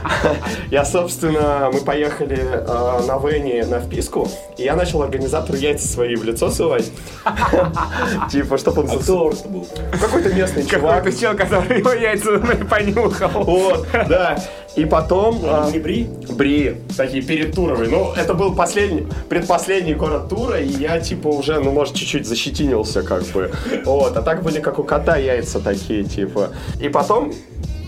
я 0.70 0.84
собственно, 0.84 1.70
мы 1.72 1.80
поехали 1.80 2.38
э, 2.40 3.06
на 3.06 3.18
Вене 3.18 3.66
на 3.66 3.80
вписку, 3.80 4.28
и 4.56 4.62
я 4.62 4.74
начал 4.74 5.02
организатору 5.02 5.58
яйца 5.58 5.86
свои 5.86 6.16
в 6.16 6.24
лицо 6.24 6.50
сувать. 6.50 6.90
Типа, 8.30 8.58
чтобы 8.58 8.82
он... 8.82 8.90
А 8.90 8.94
это 8.94 9.48
был? 9.48 9.66
Какой-то 10.00 10.32
местный 10.32 10.66
чувак. 10.66 10.98
Какой-то 10.98 11.18
чел, 11.18 11.36
который 11.36 11.78
его 11.78 11.92
яйца 11.92 12.38
понюхал. 12.70 13.44
Вот, 13.44 13.86
да. 13.92 14.38
И 14.76 14.84
потом... 14.84 15.40
а, 15.44 15.70
Не 15.70 15.78
бри? 15.78 16.08
Бри, 16.30 16.76
такие 16.96 17.22
перед 17.22 17.54
туровой. 17.54 17.88
Ну, 17.88 18.12
это 18.12 18.34
был 18.34 18.54
последний, 18.54 19.06
предпоследний 19.28 19.94
город 19.94 20.28
тура, 20.28 20.60
и 20.60 20.68
я, 20.68 21.00
типа, 21.00 21.28
уже, 21.28 21.58
ну, 21.58 21.72
может, 21.72 21.94
чуть-чуть 21.94 22.26
защитинился, 22.26 23.02
как 23.02 23.24
бы. 23.24 23.50
Вот, 23.84 24.16
а 24.16 24.22
так 24.22 24.42
были, 24.42 24.60
как 24.60 24.78
у 24.78 24.84
кота, 24.84 25.16
яйца 25.16 25.58
такие, 25.60 26.04
типа. 26.04 26.50
И 26.80 26.88
потом, 26.88 27.32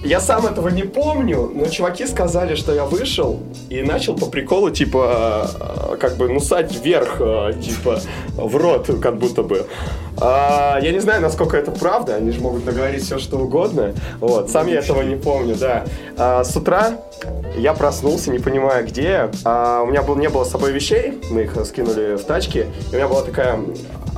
я 0.04 0.20
сам 0.20 0.46
этого 0.46 0.68
не 0.68 0.82
помню, 0.82 1.50
но 1.54 1.66
чуваки 1.66 2.06
сказали, 2.06 2.54
что 2.54 2.74
я 2.74 2.84
вышел 2.84 3.40
и 3.68 3.82
начал 3.82 4.16
по 4.16 4.26
приколу, 4.26 4.70
типа, 4.70 5.50
э, 5.92 5.96
как 5.96 6.16
бы, 6.16 6.28
ну, 6.28 6.40
сать 6.40 6.74
вверх, 6.74 7.16
э, 7.20 7.52
типа, 7.62 8.00
в 8.36 8.56
рот, 8.56 8.90
как 9.00 9.18
будто 9.18 9.42
бы. 9.42 9.66
А, 10.20 10.78
я 10.82 10.92
не 10.92 11.00
знаю, 11.00 11.22
насколько 11.22 11.56
это 11.56 11.70
правда, 11.70 12.16
они 12.16 12.32
же 12.32 12.40
могут 12.40 12.66
наговорить 12.66 13.04
все, 13.04 13.18
что 13.18 13.38
угодно. 13.38 13.94
Вот, 14.18 14.50
сам 14.50 14.66
я 14.66 14.80
этого 14.80 15.02
не 15.02 15.16
помню, 15.16 15.54
да. 15.54 15.84
А, 16.16 16.44
с 16.44 16.54
утра 16.56 16.98
я 17.56 17.72
проснулся, 17.72 18.30
не 18.30 18.38
понимая, 18.38 18.82
где. 18.82 19.30
А, 19.44 19.82
у 19.82 19.86
меня 19.86 20.02
был, 20.02 20.16
не 20.16 20.28
было 20.28 20.44
с 20.44 20.50
собой 20.50 20.72
вещей, 20.72 21.20
мы 21.30 21.42
их 21.42 21.56
скинули 21.64 22.16
в 22.16 22.24
тачке. 22.24 22.66
И 22.90 22.94
у 22.94 22.96
меня 22.96 23.08
была 23.08 23.22
такая 23.22 23.58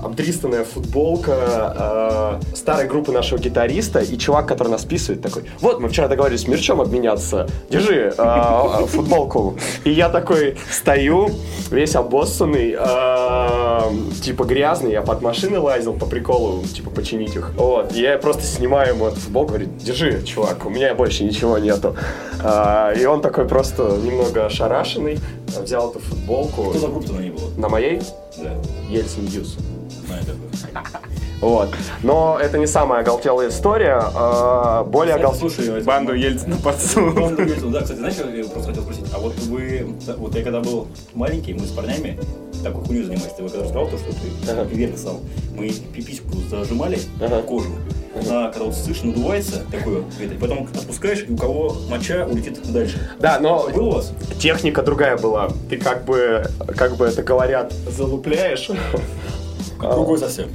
обдристанная 0.05 0.65
футболка 0.65 2.41
э, 2.51 2.57
старой 2.57 2.87
группы 2.87 3.13
нашего 3.13 3.39
гитариста 3.39 4.01
и 4.01 4.19
чувак, 4.19 4.47
который 4.47 4.69
нас 4.69 4.83
списывает, 4.83 5.23
такой, 5.23 5.45
вот, 5.61 5.81
мы 5.81 5.89
вчера 5.89 6.09
договорились 6.09 6.43
с 6.43 6.49
мерчом 6.49 6.81
обменяться, 6.81 7.49
держи 7.71 8.15
э, 8.17 8.87
футболку. 8.87 9.57
И 9.85 9.91
я 9.91 10.09
такой 10.09 10.57
стою, 10.71 11.31
весь 11.71 11.97
обоссанный, 11.97 12.77
э, 12.79 13.81
типа 14.23 14.45
грязный, 14.45 14.93
я 14.93 15.03
под 15.03 15.23
машины 15.23 15.59
лазил 15.59 15.95
по 15.95 16.07
приколу, 16.07 16.63
типа 16.63 16.91
починить 16.91 17.35
их. 17.35 17.53
Вот, 17.57 17.93
я 17.93 18.19
просто 18.19 18.43
снимаю 18.43 18.95
ему 18.95 19.07
эту 19.07 19.17
футболку, 19.17 19.49
говорит, 19.51 19.77
держи, 19.79 20.23
чувак, 20.25 20.67
у 20.67 20.71
меня 20.71 20.95
больше 20.95 21.25
ничего 21.25 21.59
нету. 21.59 21.97
А, 22.43 22.93
и 22.93 23.05
он 23.05 23.21
такой 23.21 23.47
просто 23.47 23.99
немного 24.03 24.47
ошарашенный, 24.47 25.19
взял 25.61 25.91
эту 25.91 26.01
футболку. 26.01 26.71
Кто 26.71 26.79
за 26.79 26.89
группа-то 26.89 27.15
на 27.15 27.21
ней 27.21 27.31
была? 27.31 27.51
На 27.57 27.69
моей 27.69 28.01
Да, 28.37 28.53
Ельцин 28.91 29.25
Ньюс. 29.25 29.57
Вот. 31.41 31.75
Но 32.03 32.39
это 32.41 32.57
не 32.59 32.67
самая 32.67 33.01
оголтелая 33.03 33.49
история. 33.51 34.01
а, 34.15 34.83
более 34.85 35.17
оголтелая... 35.17 35.83
Банду 35.83 36.15
Ельцина 36.15 36.57
подсунул. 36.57 37.13
Банду 37.13 37.43
Ельцина, 37.43 37.71
Да, 37.73 37.81
кстати, 37.83 37.99
знаешь, 37.99 38.15
я 38.17 38.45
просто 38.45 38.71
хотел 38.71 38.83
спросить, 38.85 39.05
а 39.15 39.19
вот 39.19 39.35
вы, 39.41 39.95
вот 40.17 40.35
я 40.35 40.43
когда 40.43 40.61
был 40.61 40.87
маленький, 41.13 41.53
мы 41.53 41.67
с 41.67 41.71
парнями 41.71 42.19
такой 42.63 42.83
хуйню 42.85 43.05
занимались. 43.05 43.33
Ты 43.37 43.43
вот 43.43 43.53
когда 43.53 43.65
рассказал 43.67 43.89
то, 43.89 43.99
что 43.99 44.07
ты 44.13 44.51
Ага. 44.51 44.63
верно 44.63 44.97
сам, 44.97 45.21
мы 45.55 45.69
пипиську 45.71 46.29
зажимали 46.49 46.99
Ага. 47.21 47.43
кожу, 47.43 47.69
она, 48.19 48.49
когда 48.51 48.65
вот 48.67 48.75
слышишь, 48.75 49.03
надувается, 49.03 49.63
такое, 49.71 50.03
это, 50.19 50.35
и 50.35 50.39
потом 50.39 50.67
отпускаешь, 50.75 51.27
и 51.29 51.33
у 51.33 51.37
кого 51.37 51.77
моча 51.91 52.25
улетит 52.27 52.59
дальше. 52.73 52.99
Да, 53.19 53.39
но 53.39 53.69
Было 53.75 53.89
у 53.89 53.91
вас? 53.97 54.13
техника 54.39 54.83
другая 54.83 55.19
была. 55.19 55.51
Ты 55.69 55.77
как 55.77 56.07
бы, 56.07 56.47
как 56.75 56.97
бы 56.97 57.05
это 57.05 57.23
говорят, 57.23 57.73
залупляешь. 57.91 58.71
Как 59.85 59.95
другой 59.97 60.19
совсем. 60.19 60.49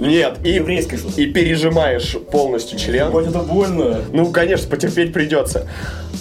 Нет, 0.00 0.38
и, 0.44 0.50
Еврейское 0.54 0.96
что-то. 0.96 1.20
и 1.20 1.26
пережимаешь 1.26 2.16
полностью 2.32 2.78
член. 2.78 3.08
Ебать, 3.08 3.26
это 3.28 3.40
больно. 3.40 4.00
Ну, 4.12 4.30
конечно, 4.32 4.68
потерпеть 4.68 5.12
придется. 5.12 5.68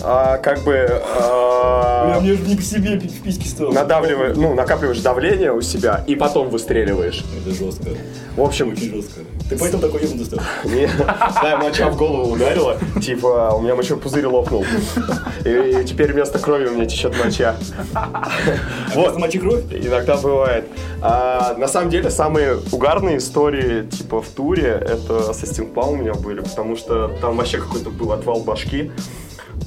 А, 0.02 0.38
как 0.38 0.64
бы 0.64 1.02
а, 1.18 2.08
Бля, 2.12 2.20
мне 2.22 2.34
же 2.34 2.44
не 2.44 2.56
по 2.56 2.62
себе 2.62 3.00
в 3.00 3.22
письке 3.24 3.48
стало. 3.50 3.72
надавливаешь, 3.74 4.38
ну, 4.38 4.54
накапливаешь 4.54 5.00
давление 5.00 5.52
у 5.52 5.62
себя 5.62 6.04
и 6.08 6.16
потом 6.16 6.50
выстреливаешь. 6.50 7.24
Это 7.42 7.56
жестко. 7.56 7.90
В 8.38 8.42
общем, 8.42 8.70
Очень 8.72 8.96
жестко. 8.96 9.22
Ты 9.50 9.58
поэтому 9.58 9.82
такой 9.82 10.04
ебнутый 10.04 10.26
стал? 10.26 10.40
Не, 10.64 10.88
да, 11.42 11.58
моча 11.58 11.90
в 11.90 11.98
голову 11.98 12.34
ударила. 12.34 12.78
Типа, 13.02 13.52
у 13.56 13.62
меня 13.62 13.76
мочевой 13.76 14.00
пузырь 14.02 14.26
лопнул. 14.28 14.64
И 15.44 15.84
теперь 15.86 16.14
вместо 16.14 16.38
крови 16.40 16.68
у 16.68 16.76
меня 16.76 16.86
течет 16.86 17.18
моча. 17.18 17.56
Вот. 18.94 19.18
Мочи 19.18 19.40
кровь? 19.40 19.64
Иногда 19.72 20.18
бывает. 20.18 20.66
А, 21.02 21.56
на 21.58 21.68
самом 21.68 21.90
деле, 21.90 22.10
самые 22.12 22.58
угарные 22.72 23.18
истории, 23.18 23.69
типа, 23.92 24.22
в 24.22 24.28
туре, 24.30 24.70
это 24.82 25.34
со 25.34 25.46
Стимпа 25.46 25.82
у 25.82 25.96
меня 25.96 26.14
были, 26.14 26.42
потому 26.42 26.76
что 26.76 27.10
там 27.22 27.38
вообще 27.38 27.58
какой-то 27.60 27.90
был 27.90 28.12
отвал 28.12 28.42
башки. 28.42 28.92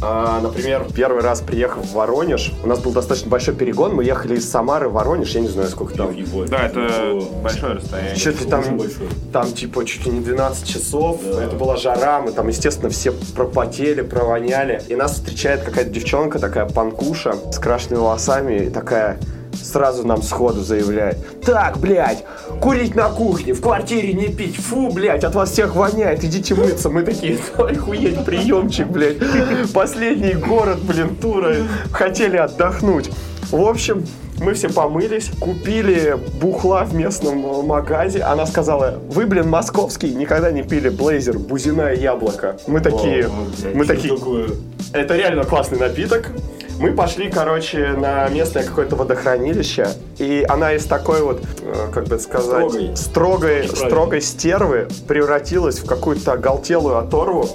А, 0.05 0.41
например, 0.41 0.87
первый 0.95 1.23
раз 1.23 1.43
приехав 1.43 1.85
в 1.87 1.93
Воронеж, 1.93 2.53
у 2.65 2.67
нас 2.67 2.81
был 2.81 2.93
достаточно 2.93 3.31
большой 3.31 3.55
перегон, 3.55 3.95
мы 3.95 4.03
ехали 4.05 4.37
из 4.37 4.51
Самары 4.51 4.89
в 4.89 4.95
Воронеж, 4.95 5.31
я 5.35 5.41
не 5.43 5.49
знаю, 5.49 5.69
сколько 5.69 5.95
там. 5.95 6.17
Да, 6.49 6.67
это 6.67 7.21
большое 7.43 7.75
расстояние. 7.75 8.17
Чё-то 8.17 8.49
там, 8.49 8.65
там 9.33 9.53
типа 9.53 9.85
чуть 9.85 10.05
ли 10.07 10.13
не 10.13 10.21
12 10.21 10.67
часов, 10.67 11.21
Да. 11.23 11.45
это 11.45 11.55
была 11.57 11.77
жара, 11.77 12.21
мы 12.21 12.33
там, 12.33 12.49
естественно, 12.49 12.91
все 12.91 13.13
пропотели, 13.13 14.01
провоняли. 14.01 14.83
И 14.89 14.97
нас 14.97 15.13
встречает 15.13 15.63
какая-то 15.63 15.91
девчонка, 15.91 16.39
такая 16.41 16.67
панкуша, 16.69 17.35
с 17.53 17.59
крашенными 17.59 18.01
волосами, 18.01 18.55
и 18.65 18.71
такая, 18.71 19.19
сразу 19.53 20.05
нам 20.05 20.23
сходу 20.23 20.63
заявляет. 20.63 21.43
Так, 21.43 21.79
блядь, 21.79 22.25
курить 22.63 22.95
на 22.95 23.09
кухне, 23.09 23.53
в 23.55 23.61
квартире 23.61 24.13
не 24.13 24.29
пить. 24.29 24.57
Фу, 24.57 24.89
блядь, 24.93 25.25
от 25.25 25.35
вас 25.35 25.51
всех 25.51 25.75
воняет, 25.75 26.23
идите 26.23 26.55
мыться. 26.55 26.89
Мы 26.89 27.03
такие, 27.03 27.37
ой, 27.59 27.75
хуеть, 27.75 28.25
приемчик, 28.25 28.87
блядь. 28.87 29.17
Последний 29.75 30.35
город, 30.35 30.79
блин, 30.81 31.17
тура. 31.17 31.57
Хотели 31.91 32.37
отдохнуть. 32.37 33.11
В 33.51 33.61
общем, 33.61 34.05
мы 34.39 34.55
все 34.55 34.69
помылись, 34.69 35.31
купили 35.41 36.17
бухла 36.41 36.85
в 36.85 36.95
местном 36.95 37.45
э, 37.45 37.63
магазе. 37.63 38.23
Она 38.23 38.47
сказала, 38.47 38.99
вы, 39.09 39.27
блин, 39.27 39.49
московский, 39.49 40.15
никогда 40.15 40.51
не 40.53 40.63
пили 40.63 40.89
блейзер, 40.89 41.39
бузиное 41.39 41.95
яблоко. 41.95 42.57
Мы 42.67 42.81
такие, 42.81 43.27
О, 43.27 43.31
блядь, 43.61 43.75
мы 43.75 43.85
такие, 43.85 44.17
такое? 44.17 44.49
Это 44.93 45.17
реально 45.17 45.45
классный 45.45 45.79
напиток. 45.79 46.31
Мы 46.79 46.93
пошли, 46.93 47.31
короче, 47.31 47.93
на 47.97 48.29
местное 48.29 48.65
какое-то 48.65 48.97
водохранилище, 48.97 49.87
и 50.19 50.45
она 50.49 50.73
из 50.73 50.85
такой 50.85 51.23
вот, 51.23 51.41
э, 51.63 51.91
как 51.93 52.09
бы 52.09 52.19
сказать, 52.19 52.71
Строгой. 52.71 52.97
строгой, 52.97 53.69
строгой 53.69 54.21
стервы 54.21 54.89
превратилась 55.07 55.79
в 55.79 55.87
какую-то 55.87 56.33
оголтелую 56.33 56.99
оторву. 56.99 57.49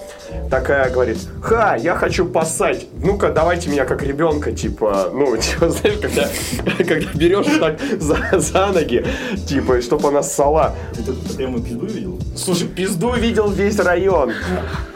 Такая 0.49 0.89
говорит, 0.89 1.17
ха, 1.41 1.75
я 1.75 1.95
хочу 1.95 2.25
поссать. 2.25 2.85
Ну-ка, 3.03 3.29
давайте 3.29 3.69
меня 3.69 3.83
как 3.83 4.01
ребенка, 4.01 4.53
типа, 4.53 5.09
ну, 5.13 5.35
типа, 5.37 5.71
знаешь, 5.71 5.97
когда, 5.99 6.29
когда 6.77 7.11
берешь 7.13 7.59
так 7.59 7.79
за, 7.99 8.17
за 8.39 8.67
ноги, 8.67 9.05
типа, 9.45 9.81
чтобы 9.81 10.07
она 10.07 10.23
ссала. 10.23 10.73
Ты 10.95 11.11
прямо 11.35 11.59
пизду 11.59 11.85
видел? 11.85 12.19
Слушай, 12.37 12.67
пизду 12.69 13.13
видел 13.13 13.49
весь 13.49 13.79
район. 13.79 14.31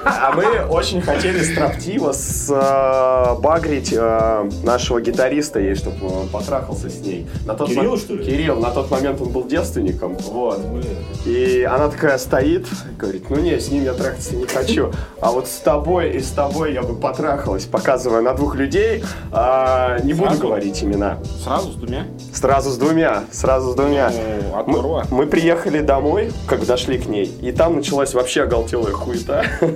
А 0.04 0.32
мы 0.36 0.66
очень 0.66 1.02
хотели 1.02 1.44
строптиво 1.44 2.12
сбагрить 2.14 3.94
э, 3.96 4.50
нашего 4.64 5.00
гитариста 5.02 5.60
ей, 5.60 5.76
чтобы 5.76 6.08
он 6.22 6.28
потрахался 6.30 6.90
с 6.90 7.00
ней. 7.02 7.28
На 7.46 7.54
тот 7.54 7.70
Кирилл, 7.70 7.92
мо- 7.92 7.98
что 7.98 8.14
ли? 8.16 8.26
Кирилл, 8.26 8.56
на 8.60 8.72
тот 8.72 8.90
момент 8.90 9.22
он 9.22 9.30
был 9.30 9.44
девственником. 9.46 10.18
Вот. 10.18 10.60
И 11.26 11.64
она 11.64 11.90
такая 11.90 12.18
стоит, 12.18 12.68
говорит, 12.98 13.30
ну 13.30 13.38
не, 13.38 13.60
с 13.60 13.70
ним 13.70 13.84
я 13.84 13.94
трахаться 13.94 14.36
не 14.36 14.46
хочу. 14.46 14.92
А 15.20 15.32
вот 15.32 15.48
с 15.48 15.58
тобой 15.58 16.12
и 16.12 16.20
с 16.20 16.30
тобой 16.30 16.74
я 16.74 16.82
бы 16.82 16.96
потрахалась, 16.96 17.66
показывая 17.66 18.22
на 18.22 18.34
двух 18.34 18.56
людей. 18.56 19.04
А, 19.32 20.00
не 20.00 20.14
буду 20.14 20.38
говорить 20.38 20.84
имена. 20.84 21.20
Сразу 21.44 21.72
с 21.72 21.76
двумя? 21.76 22.06
Сразу 22.34 22.72
с 22.72 22.78
двумя, 22.78 23.24
сразу 23.32 23.72
с 23.72 23.76
двумя. 23.76 24.12
Ну, 24.68 24.82
Мы, 24.82 25.04
мы 25.12 25.26
приехали 25.28 25.80
домой, 25.82 26.32
как 26.48 26.66
дошли 26.66 26.98
к 26.98 27.08
ней, 27.08 27.26
и 27.42 27.52
там 27.52 27.76
началась 27.76 28.14
вообще 28.14 28.44
оголтелая 28.44 28.94
хуета. 28.94 29.46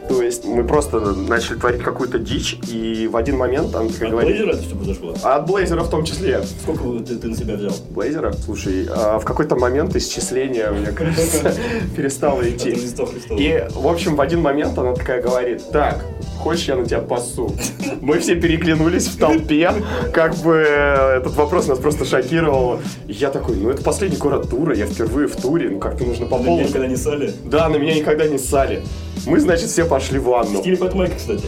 То 0.11 0.21
есть 0.21 0.43
мы 0.43 0.65
просто 0.65 0.99
начали 0.99 1.57
творить 1.57 1.81
какую-то 1.81 2.19
дичь, 2.19 2.57
и 2.67 3.07
в 3.07 3.15
один 3.15 3.37
момент 3.37 3.71
такая 3.71 3.87
От 3.87 4.09
говорит... 4.11 4.35
Блейзера 4.35 4.51
это 4.51 4.75
произошло? 4.75 5.15
А 5.23 5.35
от 5.37 5.47
Блейзера 5.47 5.81
в 5.83 5.89
том 5.89 6.03
числе. 6.03 6.43
Сколько 6.63 7.03
ты, 7.05 7.15
ты 7.15 7.27
на 7.29 7.35
себя 7.35 7.55
взял? 7.55 7.73
Блейзера? 7.91 8.33
Слушай, 8.33 8.87
а 8.89 9.19
в 9.19 9.25
какой-то 9.25 9.55
момент 9.55 9.95
исчисление, 9.95 10.71
мне 10.71 10.87
кажется, 10.91 11.55
перестало 11.95 12.41
идти. 12.47 12.77
И, 13.37 13.65
в 13.71 13.87
общем, 13.87 14.15
в 14.15 14.21
один 14.21 14.41
момент 14.41 14.77
она 14.77 14.93
такая 14.93 15.21
говорит, 15.21 15.69
так, 15.71 16.03
хочешь 16.39 16.65
я 16.65 16.75
на 16.75 16.85
тебя 16.85 16.99
пасу? 16.99 17.55
Мы 18.01 18.19
все 18.19 18.35
переглянулись 18.35 19.07
в 19.07 19.17
толпе, 19.17 19.71
как 20.13 20.35
бы 20.37 20.65
э, 20.67 21.17
этот 21.19 21.35
вопрос 21.35 21.67
нас 21.67 21.79
просто 21.79 22.03
шокировал. 22.03 22.81
Я 23.07 23.29
такой, 23.29 23.55
ну 23.55 23.69
это 23.69 23.81
последний 23.81 24.17
город 24.17 24.49
тура, 24.49 24.75
я 24.75 24.87
впервые 24.87 25.27
в 25.27 25.35
туре, 25.35 25.69
ну 25.69 25.79
как-то 25.79 26.03
нужно 26.03 26.25
по 26.25 26.37
На 26.37 26.43
меня 26.43 26.63
никогда 26.63 26.87
не 26.87 26.97
сали. 26.97 27.33
Да, 27.45 27.69
на 27.69 27.77
меня 27.77 27.95
никогда 27.95 28.27
не 28.27 28.37
ссали. 28.37 28.83
Мы, 29.25 29.39
значит, 29.39 29.69
все 29.69 29.85
пошли 29.85 30.00
в 30.19 30.23
ванну. 30.23 30.59
Стиль 30.59 30.77
Майк, 30.95 31.17
кстати. 31.17 31.45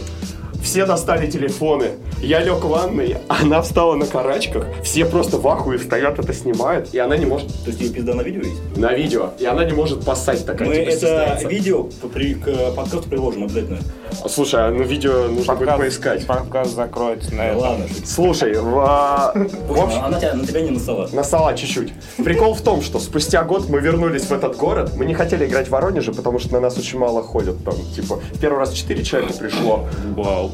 Все 0.64 0.86
достали 0.86 1.30
телефоны. 1.30 1.90
Я 2.22 2.40
лег 2.40 2.64
в 2.64 2.68
ванной, 2.68 3.18
она 3.28 3.60
встала 3.60 3.94
на 3.96 4.06
карачках. 4.06 4.64
Все 4.82 5.04
просто 5.04 5.36
в 5.36 5.46
ахуе 5.46 5.78
стоят, 5.78 6.18
это 6.18 6.32
снимают. 6.32 6.92
И 6.94 6.98
она 6.98 7.18
не 7.18 7.26
может... 7.26 7.48
То 7.64 7.68
есть 7.68 7.80
ее 7.80 7.90
пизда 7.90 8.14
на 8.14 8.22
видео 8.22 8.40
есть? 8.40 8.76
На 8.76 8.94
видео. 8.94 9.30
И 9.38 9.44
она 9.44 9.64
не 9.64 9.72
может 9.72 10.04
поссать 10.04 10.44
такая. 10.46 10.68
Мы 10.68 10.74
типа, 10.76 10.88
это 10.88 10.96
стесняется. 10.96 11.48
видео 11.48 11.88
при, 12.12 12.34
к 12.34 12.50
подкасту 12.74 13.08
приложим 13.08 13.44
обязательно. 13.44 13.78
Слушай, 14.26 14.66
а 14.66 14.70
ну 14.70 14.84
видео 14.84 15.28
нужно 15.28 15.54
будет 15.54 15.76
поискать. 15.76 16.26
Подкаст 16.26 16.74
закроется 16.74 17.30
на 17.32 17.36
Да 17.36 17.44
этом. 17.44 17.58
ладно. 17.60 17.84
Слушай, 18.04 18.54
в, 18.58 18.78
а, 18.78 19.32
в 19.68 19.80
общем, 19.80 20.02
она 20.02 20.18
тебя, 20.18 20.34
на 20.34 20.46
тебя 20.46 20.62
не 20.62 20.70
насала. 20.70 21.08
насала 21.12 21.54
чуть-чуть. 21.54 21.92
Прикол 22.24 22.54
в 22.54 22.62
том, 22.62 22.80
что 22.80 22.98
спустя 23.00 23.44
год 23.44 23.68
мы 23.68 23.80
вернулись 23.80 24.22
в 24.24 24.32
этот 24.32 24.56
город. 24.56 24.92
Мы 24.96 25.04
не 25.04 25.12
хотели 25.14 25.44
играть 25.46 25.66
в 25.68 25.70
Воронеже, 25.70 26.12
потому 26.12 26.38
что 26.38 26.54
на 26.54 26.60
нас 26.60 26.78
очень 26.78 26.98
мало 26.98 27.22
ходят 27.22 27.62
там. 27.64 27.74
Типа, 27.94 28.16
в 28.32 28.40
первый 28.40 28.58
раз 28.60 28.72
4 28.72 29.04
человека 29.04 29.34
пришло. 29.34 29.84
Вау. 30.16 30.52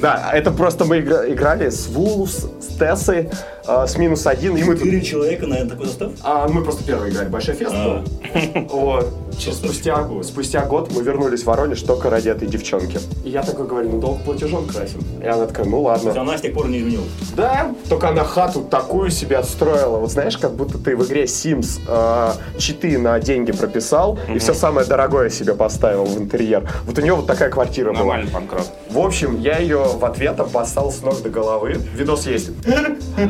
Да, 0.00 0.30
это 0.32 0.50
просто 0.50 0.84
мы 0.84 0.98
игра- 0.98 1.28
играли 1.28 1.70
с 1.70 1.86
Вулс, 1.86 2.46
с 2.60 2.76
Тессой, 2.76 3.30
э, 3.68 3.86
с 3.86 3.96
минус 3.96 4.26
один, 4.26 4.56
и 4.56 4.64
мы. 4.64 4.76
Четыре 4.76 5.00
человека 5.00 5.46
на 5.46 5.64
такой 5.64 5.86
состав? 5.86 6.10
А 6.24 6.48
мы 6.48 6.64
просто 6.64 6.82
первые 6.82 7.12
играли, 7.12 7.28
большой 7.28 7.54
фест 7.54 7.72
А. 7.72 8.02
был. 8.34 8.66
Вот. 8.68 9.12
Спустя, 9.38 10.08
спустя 10.24 10.64
год 10.66 10.92
мы 10.92 11.02
вернулись 11.02 11.42
в 11.42 11.46
Воронеж 11.46 11.80
только 11.82 12.10
ради 12.10 12.28
этой 12.28 12.48
девчонки. 12.48 12.98
И 13.24 13.30
я 13.30 13.42
такой 13.44 13.66
говорю, 13.66 13.90
ну 13.90 14.00
долг 14.00 14.22
платежом 14.22 14.66
красим. 14.66 15.00
И 15.22 15.26
она 15.26 15.46
такая, 15.46 15.66
ну 15.66 15.82
ладно. 15.82 16.20
она 16.20 16.36
с 16.36 16.40
тех 16.40 16.52
пор 16.52 16.68
не 16.68 16.80
изменилась. 16.80 17.08
Да, 17.36 17.72
только 17.88 18.08
она 18.08 18.24
хату 18.24 18.62
такую 18.62 19.10
себе 19.10 19.38
отстроила. 19.38 19.98
Вот 19.98 20.10
знаешь, 20.10 20.36
как 20.36 20.54
будто 20.54 20.78
ты 20.78 20.96
в 20.96 21.06
игре 21.06 21.24
Sims 21.24 21.80
э, 21.86 22.32
читы 22.58 22.98
на 22.98 23.18
деньги 23.20 23.52
прописал 23.52 24.18
и 24.28 24.38
все 24.38 24.52
самое 24.52 24.86
дорогое 24.86 25.30
себе 25.30 25.54
поставил 25.54 26.04
в 26.04 26.18
интерьер. 26.18 26.68
Вот 26.86 26.98
у 26.98 27.00
нее 27.00 27.14
вот 27.14 27.26
такая 27.28 27.50
квартира 27.50 27.90
была. 27.92 28.00
Нормальный 28.00 28.30
панкрот. 28.30 28.66
В 28.92 28.98
общем, 28.98 29.40
я 29.40 29.56
ее 29.58 29.78
в 29.84 30.04
ответ 30.04 30.38
обоссал 30.38 30.92
с 30.92 31.00
ног 31.00 31.22
до 31.22 31.30
головы. 31.30 31.76
Видос 31.94 32.26
есть. 32.26 32.50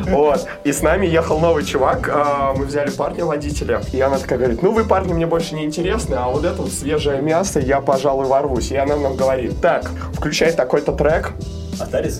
Вот. 0.07 0.45
И 0.65 0.73
с 0.73 0.81
нами 0.81 1.05
ехал 1.05 1.39
новый 1.39 1.63
чувак. 1.63 2.09
а, 2.13 2.53
Мы 2.53 2.65
взяли 2.65 2.89
парня 2.91 3.23
водителя. 3.25 3.81
И 3.93 4.01
она 4.01 4.17
такая 4.17 4.39
говорит, 4.39 4.61
ну 4.61 4.73
вы, 4.73 4.83
парни, 4.83 5.13
мне 5.13 5.25
больше 5.25 5.55
не 5.55 5.63
интересны, 5.63 6.15
а 6.15 6.27
вот 6.27 6.43
это 6.43 6.61
вот 6.61 6.71
свежее 6.71 7.21
мясо 7.21 7.59
я, 7.61 7.79
пожалуй, 7.79 8.25
ворвусь. 8.25 8.71
И 8.71 8.75
она 8.75 8.97
нам 8.97 9.15
говорит, 9.15 9.61
так, 9.61 9.89
включай 10.13 10.51
такой-то 10.51 10.91
трек. 10.91 11.31
Остались? 11.79 12.19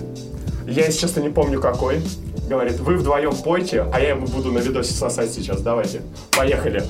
Я, 0.66 0.86
если 0.86 1.00
честно, 1.02 1.20
не 1.20 1.30
помню 1.30 1.60
какой. 1.60 2.02
Говорит, 2.48 2.80
вы 2.80 2.96
вдвоем 2.96 3.36
пойте, 3.36 3.86
а 3.94 4.00
я 4.00 4.10
ему 4.10 4.26
буду 4.28 4.52
на 4.54 4.60
видосе 4.60 4.94
сосать 4.94 5.32
сейчас. 5.34 5.62
Давайте. 5.62 6.02
Поехали. 6.32 6.84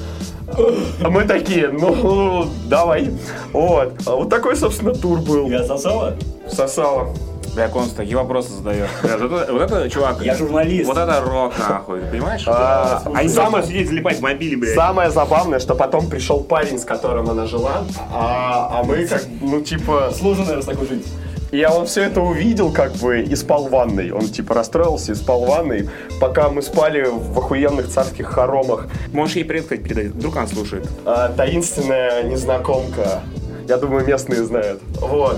А 1.04 1.10
мы 1.10 1.24
такие, 1.26 1.70
ну, 1.70 2.47
давай. 2.68 3.10
Вот. 3.54 3.93
А 4.06 4.16
Вот 4.16 4.30
такой, 4.30 4.56
собственно, 4.56 4.93
тур 4.93 5.20
был. 5.20 5.49
Я 5.49 5.64
сосала? 5.64 6.16
Сосала. 6.50 7.10
Бля, 7.56 7.68
Конст 7.68 7.96
такие 7.96 8.18
вопросы 8.18 8.52
задает. 8.52 8.89
Бля, 9.04 9.18
вот 9.18 9.32
это, 9.32 9.54
вот 9.54 9.62
это, 9.62 9.89
чувак. 9.89 10.22
Я 10.22 10.36
журналист. 10.36 10.88
Вот 10.88 10.98
это 10.98 11.22
рок, 11.22 11.54
нахуй. 11.60 12.02
Ты 12.02 12.08
понимаешь? 12.08 12.44
А, 12.48 13.04
А 13.14 13.30
самое 13.30 13.64
сидеть 13.64 13.89
залипать 13.89 14.18
в 14.18 14.22
мобиле, 14.22 14.58
блядь. 14.58 14.74
Самое 14.74 15.12
забавное, 15.12 15.60
что 15.60 15.76
потом 15.76 16.10
пришел 16.10 16.44
парень, 16.44 16.80
с 16.80 16.84
которым 16.84 17.30
она 17.30 17.46
жила, 17.46 17.84
а, 18.12 18.80
а 18.80 18.84
мы 18.84 19.06
как, 19.06 19.24
ну, 19.41 19.62
типа... 19.62 20.12
Сложно, 20.18 20.46
наверное, 20.46 20.64
с 20.64 20.66
такой 20.66 20.88
жить. 20.88 21.06
Я 21.52 21.72
он 21.72 21.86
все 21.86 22.06
это 22.06 22.20
увидел, 22.20 22.72
как 22.72 22.94
бы, 22.94 23.22
и 23.22 23.36
спал 23.36 23.68
в 23.68 23.70
ванной. 23.70 24.10
Он, 24.10 24.24
типа, 24.28 24.56
расстроился 24.56 25.12
и 25.12 25.16
спал 25.16 25.46
в 25.46 25.48
ванной, 25.50 25.88
пока 26.20 26.50
мы 26.50 26.64
спали 26.64 27.04
в 27.08 27.38
охуенных 27.38 27.89
царских 27.89 28.26
хоромах. 28.26 28.88
Можешь 29.12 29.36
ей 29.36 29.46
привет, 29.46 29.66
кстати, 29.66 29.82
передать? 29.82 30.08
Вдруг 30.08 30.36
она 30.38 30.48
слушает. 30.48 30.89
А, 31.06 31.32
таинственная 31.32 32.24
незнакомка. 32.24 33.22
Я 33.68 33.78
думаю, 33.78 34.05
местные 34.05 34.43
знают. 34.43 34.82
Вот. 34.99 35.38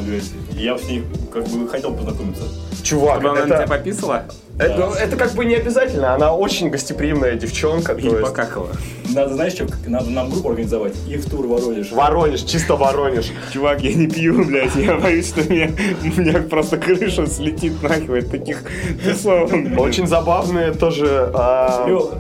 Я 0.52 0.78
с 0.78 0.88
ней 0.88 1.04
как 1.32 1.48
бы 1.48 1.68
хотел 1.68 1.94
познакомиться. 1.94 2.44
Чувак, 2.86 3.16
Чтобы 3.20 3.30
она 3.32 3.40
на 3.42 3.46
тебя 3.48 3.64
это, 3.64 3.68
пописала 3.68 4.26
это, 4.60 4.94
это 5.00 5.18
как 5.18 5.34
бы 5.34 5.44
не 5.44 5.56
обязательно. 5.56 6.14
Она 6.14 6.34
очень 6.34 6.70
гостеприимная 6.70 7.36
девчонка. 7.36 7.96
то 7.96 8.00
есть- 8.00 8.22
покакала. 8.22 8.70
Надо, 9.14 9.34
знаешь, 9.36 9.54
что? 9.54 9.66
Надо 9.88 10.10
нам 10.10 10.30
группу 10.30 10.50
организовать. 10.50 10.94
И 11.08 11.18
в 11.18 11.30
тур 11.30 11.46
Воронеж. 11.48 11.92
Воронеж, 11.92 12.42
чисто 12.44 12.76
Воронеж. 12.76 13.32
Чувак, 13.52 13.82
я 13.82 13.94
не 13.94 14.08
пью, 14.08 14.46
блядь, 14.46 14.76
я 14.76 14.96
боюсь, 14.98 15.30
что 15.30 15.42
меня, 15.52 15.72
у 16.04 16.20
меня 16.22 16.42
просто 16.42 16.78
крыша 16.78 17.26
слетит 17.28 17.82
нахуй 17.84 18.20
от 18.20 18.32
таких 18.32 18.64
тусовок. 19.04 19.52
Очень 19.78 20.08
забавные 20.08 20.72
тоже. 20.74 21.30
а, 21.34 21.86
Лё, 21.88 22.12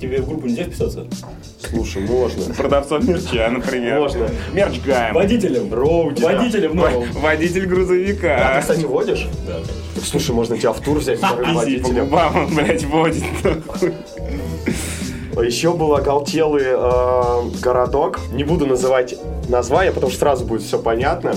тебе 0.00 0.20
в 0.22 0.28
группу 0.28 0.46
нельзя 0.46 0.64
вписаться? 0.64 1.06
Слушай, 1.60 2.02
можно. 2.02 2.54
Продавцов 2.54 3.02
мерча, 3.04 3.48
например. 3.50 4.00
Можно. 4.00 4.28
Мерч 4.52 4.80
Гаем. 4.84 5.14
Водителем. 5.14 5.72
Роуди, 5.72 6.22
да. 6.22 6.32
Водителем 6.32 6.76
новым. 6.76 7.10
Водитель 7.12 7.60
А 7.60 7.64
ты, 7.64 7.68
грузовика. 7.68 8.60
кстати, 8.60 8.84
водишь? 8.84 9.26
Да, 9.46 9.54
слушай, 10.04 10.34
можно 10.34 10.56
тебя 10.56 10.72
в 10.72 10.80
тур 10.80 10.98
взять 10.98 11.18
вторым 11.18 11.54
водителем. 11.54 12.06
губам, 12.06 12.36
он, 12.36 12.54
блядь, 12.54 12.84
водит. 12.84 13.24
нахуй. 13.44 13.94
Еще 15.44 15.74
был 15.74 15.94
оголтелый 15.94 16.64
э, 16.64 17.60
городок. 17.60 18.20
Не 18.32 18.42
буду 18.42 18.66
называть 18.66 19.14
название, 19.48 19.92
потому 19.92 20.10
что 20.10 20.20
сразу 20.20 20.44
будет 20.46 20.62
все 20.62 20.78
понятно. 20.78 21.34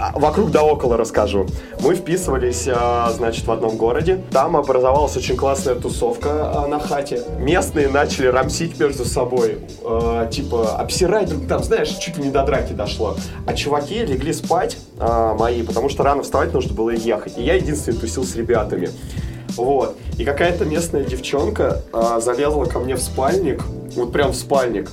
А, 0.00 0.18
Вокруг 0.18 0.50
да 0.50 0.62
около 0.62 0.96
расскажу. 0.96 1.46
Мы 1.80 1.94
вписывались, 1.94 2.66
э, 2.66 2.74
значит, 3.12 3.46
в 3.46 3.52
одном 3.52 3.76
городе. 3.76 4.24
Там 4.30 4.56
образовалась 4.56 5.14
очень 5.14 5.36
классная 5.36 5.74
тусовка 5.74 6.28
э, 6.54 6.66
на 6.68 6.80
хате. 6.80 7.22
Местные 7.38 7.88
начали 7.88 8.26
рамсить 8.26 8.80
между 8.80 9.04
собой. 9.04 9.58
типа, 10.30 10.76
обсирать 10.76 11.28
друг 11.28 11.46
там, 11.46 11.62
знаешь, 11.62 11.88
чуть 11.88 12.16
ли 12.16 12.24
не 12.24 12.30
до 12.30 12.44
драки 12.44 12.72
дошло. 12.72 13.16
А 13.46 13.52
чуваки 13.54 14.04
легли 14.04 14.32
спать, 14.32 14.78
мои, 14.98 15.62
потому 15.62 15.88
что 15.88 16.02
рано 16.02 16.22
вставать 16.22 16.52
нужно 16.52 16.74
было 16.74 16.90
и 16.90 16.98
ехать. 16.98 17.36
И 17.36 17.42
я 17.42 17.54
единственный 17.54 17.98
тусил 17.98 18.24
с 18.24 18.34
ребятами. 18.36 18.90
Вот. 19.56 19.96
И 20.18 20.24
какая-то 20.24 20.64
местная 20.64 21.04
девчонка 21.04 21.82
а, 21.92 22.20
залезла 22.20 22.64
ко 22.64 22.78
мне 22.78 22.94
в 22.94 23.00
спальник, 23.00 23.62
вот 23.96 24.12
прям 24.12 24.32
в 24.32 24.36
спальник. 24.36 24.90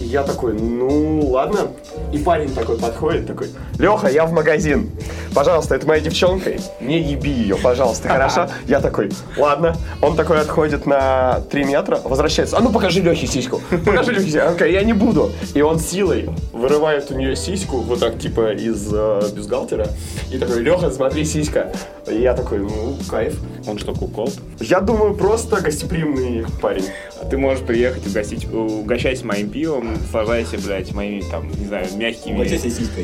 И 0.00 0.04
я 0.04 0.22
такой, 0.22 0.52
ну 0.54 1.20
ладно. 1.28 1.68
И 2.12 2.18
парень 2.18 2.54
такой 2.54 2.78
подходит, 2.78 3.26
такой, 3.26 3.48
Леха, 3.78 4.08
я 4.08 4.26
в 4.26 4.32
магазин. 4.32 4.90
Пожалуйста, 5.34 5.74
это 5.74 5.86
моя 5.86 6.00
девчонка. 6.00 6.52
Не 6.80 6.98
еби 6.98 7.30
ее, 7.30 7.56
пожалуйста, 7.56 8.08
хорошо? 8.08 8.48
Я 8.66 8.80
такой, 8.80 9.10
ладно. 9.36 9.76
Он 10.00 10.16
такой 10.16 10.40
отходит 10.40 10.86
на 10.86 11.40
3 11.50 11.64
метра, 11.64 12.00
возвращается. 12.02 12.56
А 12.56 12.60
ну 12.60 12.72
покажи 12.72 13.02
Лехе 13.02 13.26
сиську. 13.26 13.60
Покажи 13.84 14.12
Лехе 14.12 14.30
сиську. 14.30 14.64
Я 14.64 14.82
не 14.82 14.94
буду. 14.94 15.32
И 15.52 15.60
он 15.60 15.78
силой 15.78 16.30
вырывает 16.54 17.10
у 17.10 17.14
нее 17.14 17.36
сиську, 17.36 17.78
вот 17.78 18.00
так 18.00 18.18
типа 18.18 18.52
из 18.54 18.88
э, 18.90 19.28
бюстгальтера. 19.34 19.88
И 20.32 20.38
такой, 20.38 20.62
Леха, 20.62 20.90
смотри, 20.90 21.24
сиська. 21.26 21.70
И 22.10 22.14
я 22.14 22.32
такой, 22.32 22.60
ну, 22.60 22.96
кайф. 23.10 23.38
Он 23.66 23.78
что, 23.78 23.92
кукол? 23.92 24.32
Я 24.60 24.80
думаю, 24.80 25.14
просто 25.14 25.60
гостеприимный 25.60 26.46
парень. 26.62 26.86
А 27.20 27.26
ты 27.26 27.36
можешь 27.36 27.62
приехать 27.64 28.06
угостить, 28.06 28.50
угощайся 28.50 29.26
моим 29.26 29.50
пивом, 29.50 29.85
сажайся, 30.10 30.58
блядь, 30.58 30.92
моими, 30.92 31.22
там, 31.30 31.48
не 31.48 31.66
знаю, 31.66 31.86
мягкими... 31.96 32.36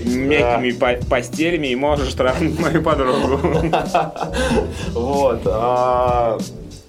Мягкими 0.05 0.71
по- 0.73 1.07
постелями 1.09 1.69
и 1.69 1.77
можешь 1.77 2.13
трахнуть 2.15 2.59
мою 2.59 2.83
подругу. 2.83 3.39
Вот. 4.93 5.41
а, 5.47 6.39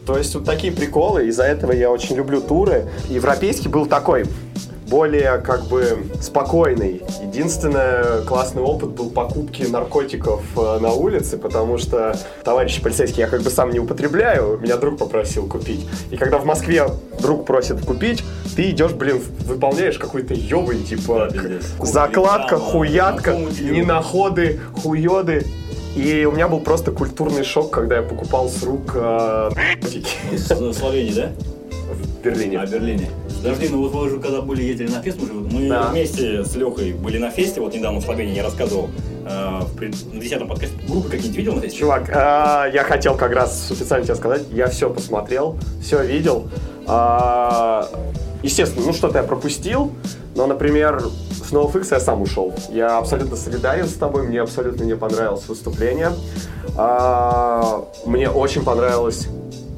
То 0.05 0.17
есть 0.17 0.33
вот 0.35 0.45
такие 0.45 0.73
приколы. 0.73 1.27
Из-за 1.27 1.43
этого 1.43 1.71
я 1.71 1.89
очень 1.89 2.15
люблю 2.15 2.41
туры. 2.41 2.87
Европейский 3.09 3.69
был 3.69 3.85
такой 3.85 4.25
более 4.93 5.39
как 5.39 5.63
бы 5.63 6.05
спокойный. 6.21 7.01
Единственный 7.23 8.23
классный 8.27 8.61
опыт 8.61 8.91
был 8.91 9.09
покупки 9.09 9.63
наркотиков 9.63 10.43
э, 10.55 10.77
на 10.79 10.91
улице, 10.91 11.39
потому 11.39 11.79
что 11.79 12.15
товарищи 12.43 12.79
полицейские 12.79 13.25
я 13.25 13.27
как 13.27 13.41
бы 13.41 13.49
сам 13.49 13.71
не 13.71 13.79
употребляю, 13.79 14.59
меня 14.59 14.77
друг 14.77 14.99
попросил 14.99 15.47
купить. 15.47 15.83
И 16.11 16.15
когда 16.15 16.37
в 16.37 16.45
Москве 16.45 16.85
друг 17.19 17.47
просит 17.47 17.83
купить, 17.83 18.23
ты 18.55 18.69
идешь, 18.69 18.91
блин, 18.91 19.19
выполняешь 19.47 19.97
какой-то 19.97 20.35
ебань, 20.35 20.83
типа 20.83 21.27
Да, 21.33 21.85
закладка, 21.85 22.57
хуятка, 22.57 23.31
там, 23.31 23.45
на 23.45 23.49
не 23.49 23.81
находы, 23.81 24.59
хуёды. 24.83 25.43
И 25.95 26.23
у 26.25 26.31
меня 26.31 26.47
был 26.47 26.59
просто 26.59 26.91
культурный 26.91 27.43
шок, 27.43 27.71
когда 27.71 27.95
я 27.95 28.03
покупал 28.03 28.47
с 28.47 28.61
рук 28.61 28.91
э, 28.93 29.49
С 30.37 30.77
Словении, 30.77 31.13
да? 31.13 31.31
в 31.93 32.23
Берлине. 32.23 32.59
А, 32.59 32.65
в 32.65 32.71
Берлине. 32.71 33.09
Подожди, 33.43 33.67
ну 33.67 33.81
вот 33.81 33.91
вы 33.91 34.03
уже 34.03 34.19
когда 34.19 34.41
были, 34.41 34.63
ездили 34.63 34.89
на 34.89 35.01
фест, 35.01 35.17
мы, 35.19 35.27
же- 35.27 35.33
мы 35.33 35.67
Да. 35.67 35.89
вместе 35.89 36.45
с 36.45 36.55
Лехой 36.55 36.93
были 36.93 37.17
на 37.17 37.29
фесте, 37.29 37.59
вот 37.59 37.73
недавно 37.73 37.99
в 37.99 38.03
Словении 38.03 38.33
я 38.35 38.43
рассказывал 38.43 38.89
э, 39.25 39.59
в 39.65 40.13
на 40.13 40.21
10 40.21 40.47
подкасте. 40.47 40.75
Группы 40.87 41.09
какие-нибудь 41.09 41.37
видел 41.37 41.53
на 41.55 41.61
фесте? 41.61 41.79
Чувак, 41.79 42.09
а, 42.15 42.67
я 42.73 42.83
хотел 42.85 43.17
как 43.17 43.33
раз 43.33 43.69
официально 43.69 44.05
тебе 44.05 44.15
сказать, 44.15 44.43
я 44.51 44.67
все 44.67 44.89
посмотрел, 44.89 45.57
все 45.81 46.01
видел. 46.05 46.47
А, 46.87 47.89
естественно, 48.43 48.85
ну 48.85 48.93
что-то 48.93 49.17
я 49.17 49.23
пропустил, 49.25 49.91
но, 50.35 50.47
например, 50.47 51.03
с 51.31 51.51
NoFX 51.51 51.87
я 51.91 51.99
сам 51.99 52.21
ушел. 52.21 52.53
Я 52.69 52.97
абсолютно 52.97 53.35
солидарен 53.35 53.87
с 53.87 53.93
тобой, 53.93 54.23
мне 54.25 54.39
абсолютно 54.41 54.85
не 54.85 54.95
понравилось 54.95 55.45
выступление. 55.49 56.11
А, 56.77 57.83
мне 58.05 58.29
очень 58.29 58.63
понравилось 58.63 59.27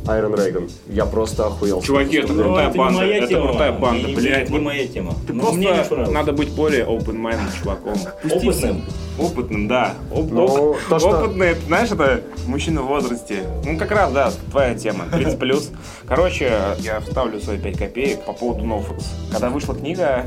Iron 0.05 0.35
Reagan. 0.35 0.71
Я 0.87 1.05
просто 1.05 1.47
охуел. 1.47 1.81
Чуваки, 1.81 2.17
это 2.17 2.33
Ну, 2.33 2.43
крутая 2.43 2.69
не 2.71 2.77
банда, 2.77 2.99
моя 2.99 3.17
это 3.17 3.27
тема. 3.27 3.47
крутая 3.49 3.71
банда, 3.71 4.07
Не- 4.07 4.13
не- 4.13 4.15
блядь. 4.15 4.49
Не 4.49 4.59
моя 4.59 4.87
тема. 4.87 5.13
Ты 5.27 5.33
Ну, 5.33 5.51
мне 5.51 5.67
не 5.71 5.83
просто 5.83 6.11
надо 6.11 6.31
быть 6.33 6.49
более 6.49 6.85
open 6.85 7.15
minded 7.21 7.59
чуваком. 7.59 7.95
Опытным. 8.31 8.83
Опытным, 9.17 9.67
да. 9.67 9.93
Оп- 10.13 10.29
Ну, 10.31 10.43
оп- 10.45 10.77
то, 10.89 10.99
что- 10.99 11.09
Опытный, 11.23 11.47
это, 11.47 11.61
знаешь, 11.67 11.91
это 11.91 12.21
мужчина 12.47 12.81
в 12.83 12.87
возрасте. 12.87 13.43
Ну, 13.65 13.77
как 13.77 13.91
раз, 13.91 14.11
да, 14.11 14.31
твоя 14.51 14.75
тема, 14.75 15.05
30 15.11 15.39
плюс. 15.39 15.71
Короче, 16.07 16.51
я 16.79 16.99
вставлю 16.99 17.39
свои 17.39 17.57
5 17.57 17.77
копеек 17.77 18.25
по 18.25 18.33
поводу 18.33 18.63
NoFX. 18.65 19.03
Когда 19.31 19.49
вышла 19.49 19.73
книга, 19.73 20.25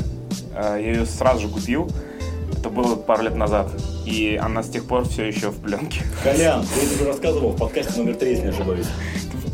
э, 0.54 0.78
я 0.82 0.92
ее 0.92 1.06
сразу 1.06 1.42
же 1.42 1.48
купил. 1.48 1.88
Это 2.58 2.70
было 2.70 2.96
пару 2.96 3.22
лет 3.22 3.36
назад. 3.36 3.68
И 4.04 4.40
она 4.42 4.62
с 4.64 4.68
тех 4.68 4.84
пор 4.86 5.06
все 5.06 5.24
еще 5.26 5.50
в 5.50 5.56
пленке. 5.60 6.00
Колян, 6.24 6.62
ты 6.62 6.80
это 6.86 6.94
уже 6.94 7.04
рассказывал 7.04 7.50
в 7.50 7.56
подкасте 7.58 8.00
номер 8.00 8.14
3, 8.16 8.30
если 8.30 8.44
не 8.46 8.50
ошибаюсь. 8.50 8.86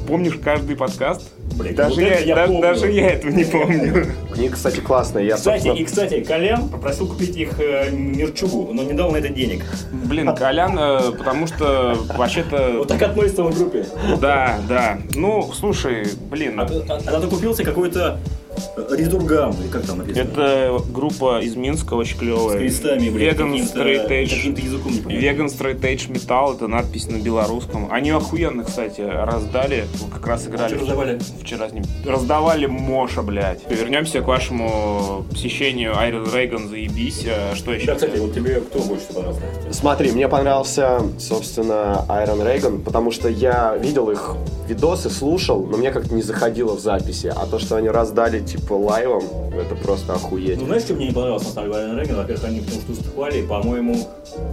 Помнишь 0.06 0.38
каждый 0.42 0.76
подкаст? 0.76 1.30
Блин, 1.56 1.74
даже, 1.74 1.94
вот 1.94 2.00
я, 2.00 2.14
это 2.14 2.24
я 2.24 2.34
даже, 2.34 2.46
помню. 2.48 2.62
даже 2.62 2.90
я 2.90 3.10
этого 3.10 3.30
не 3.30 3.44
помню. 3.44 4.06
Книга, 4.34 4.54
кстати, 4.54 4.80
классная. 4.80 5.22
Я, 5.22 5.36
Кстати, 5.36 5.62
собственно, 5.62 5.76
и 5.80 5.84
кстати, 5.84 6.24
Колян 6.24 6.68
попросил 6.68 7.06
купить 7.08 7.36
их 7.36 7.58
э, 7.60 7.90
Мерчугу, 7.90 8.72
но 8.74 8.82
не 8.82 8.92
дал 8.92 9.12
на 9.12 9.16
это 9.18 9.28
денег. 9.30 9.64
Блин, 9.92 10.34
Колян, 10.34 10.76
э, 10.78 11.12
потому 11.16 11.46
что 11.46 11.96
вообще-то... 12.16 12.74
Вот 12.78 12.88
так 12.88 13.00
относится 13.02 13.44
в 13.44 13.56
группе. 13.56 13.86
Да, 14.20 14.58
да. 14.68 14.98
Ну, 15.14 15.50
слушай, 15.54 16.06
блин, 16.30 16.60
А, 16.60 16.64
а- 16.64 17.00
а 17.06 17.20
ты 17.20 17.26
купился 17.28 17.62
какой-то 17.64 18.18
Резургам, 18.90 19.54
или 19.60 19.68
как 19.68 19.82
там 19.86 19.98
написано? 19.98 20.22
это 20.22 20.78
группа 20.92 21.40
из 21.40 21.56
Минска 21.56 21.94
очень 21.94 22.16
С 22.16 22.18
клевая. 22.20 22.58
крестами, 22.58 23.08
блин, 23.10 23.16
Веган 23.30 23.54
Straight 23.54 24.08
Edge. 24.08 24.36
каким-то 24.36 24.60
языком 24.60 24.92
не 24.92 24.98
понятно. 25.00 25.22
Веган 25.24 25.46
Straight 25.46 25.80
Edge 25.80 26.10
Metal, 26.10 26.54
это 26.56 26.68
надпись 26.68 27.08
на 27.08 27.16
белорусском. 27.18 27.88
Они 27.90 28.10
охуенно, 28.10 28.64
кстати, 28.64 29.00
раздали. 29.00 29.86
Мы 30.02 30.10
как 30.10 30.26
раз 30.26 30.46
играли 30.46 30.68
Что 30.74 30.80
раздавали? 30.80 31.18
вчера 31.42 31.68
с 31.68 31.72
ним. 31.72 31.84
Раздавали 32.06 32.66
Моша, 32.66 33.22
блядь. 33.22 33.60
Вернемся 33.70 34.20
к 34.20 34.26
вашему 34.26 35.24
посещению 35.30 35.92
Iron 35.92 36.32
Reagan, 36.32 36.68
заебись. 36.68 37.24
А 37.28 37.54
Что 37.54 37.72
еще? 37.72 37.86
Да, 37.86 37.94
кстати, 37.94 38.16
вот 38.18 38.34
тебе 38.34 38.60
кто 38.60 38.80
больше 38.80 39.06
понравился? 39.12 39.42
Смотри, 39.70 40.12
мне 40.12 40.28
понравился, 40.28 41.00
собственно, 41.18 42.04
Iron 42.08 42.42
Reagan, 42.44 42.80
потому 42.82 43.10
что 43.10 43.28
я 43.28 43.76
видел 43.76 44.10
их 44.10 44.36
видосы, 44.68 45.10
слушал, 45.10 45.66
но 45.66 45.76
мне 45.76 45.90
как-то 45.90 46.14
не 46.14 46.22
заходило 46.22 46.74
в 46.74 46.80
записи. 46.80 47.32
А 47.34 47.46
то, 47.46 47.58
что 47.58 47.76
они 47.76 47.88
раздали, 47.88 48.40
типа, 48.46 48.74
лайвом, 48.74 49.24
это 49.52 49.74
просто 49.74 50.14
охуеть. 50.14 50.58
Ну, 50.58 50.66
знаешь, 50.66 50.82
что 50.82 50.94
мне 50.94 51.08
не 51.08 51.12
понравилось 51.12 51.44
на 51.44 51.50
самом 51.50 51.72
деле 51.72 51.84
Iron 51.84 52.02
Reagan? 52.02 52.16
Во-первых, 52.16 52.44
они 52.44 52.60
потому 52.60 52.80
что 52.80 52.92
выступали, 52.92 53.46
по-моему, 53.46 53.96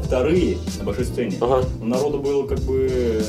вторые 0.04 0.58
на 0.78 0.84
большой 0.84 1.06
сцене. 1.06 1.38
Ага. 1.42 1.64
Народу 1.82 2.20
было 2.20 2.48
как 2.48 2.60
бы, 2.60 3.24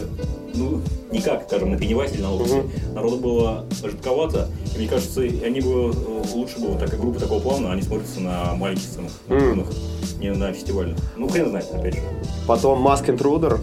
ну, 0.54 0.80
не 1.10 1.20
как, 1.20 1.44
скажем, 1.44 1.70
на 1.70 1.78
Пеннивайсе 1.78 2.14
или 2.14 2.22
на. 2.22 2.30
Мгм. 2.30 2.70
Народу 2.94 3.16
было 3.18 3.64
жидковато. 3.82 4.48
И 4.74 4.78
мне 4.78 4.88
кажется, 4.88 5.20
они 5.20 5.60
бы 5.60 5.92
э, 5.94 6.22
лучше 6.34 6.58
было, 6.58 6.78
так 6.78 6.90
как 6.90 7.00
группа 7.00 7.20
такого 7.20 7.40
плана, 7.40 7.72
они 7.72 7.82
смотрятся 7.82 8.20
на 8.20 8.54
маленьких 8.54 8.84
сценах, 8.84 9.12
на 9.28 9.38
трибунах, 9.38 9.66
не 10.18 10.32
на 10.32 10.52
фестивальных. 10.52 10.98
Ну, 11.16 11.28
хрен 11.28 11.50
знает, 11.50 11.66
опять 11.72 11.94
же. 11.94 12.00
Потом 12.46 12.86
Mask 12.86 13.06
Intruder. 13.06 13.60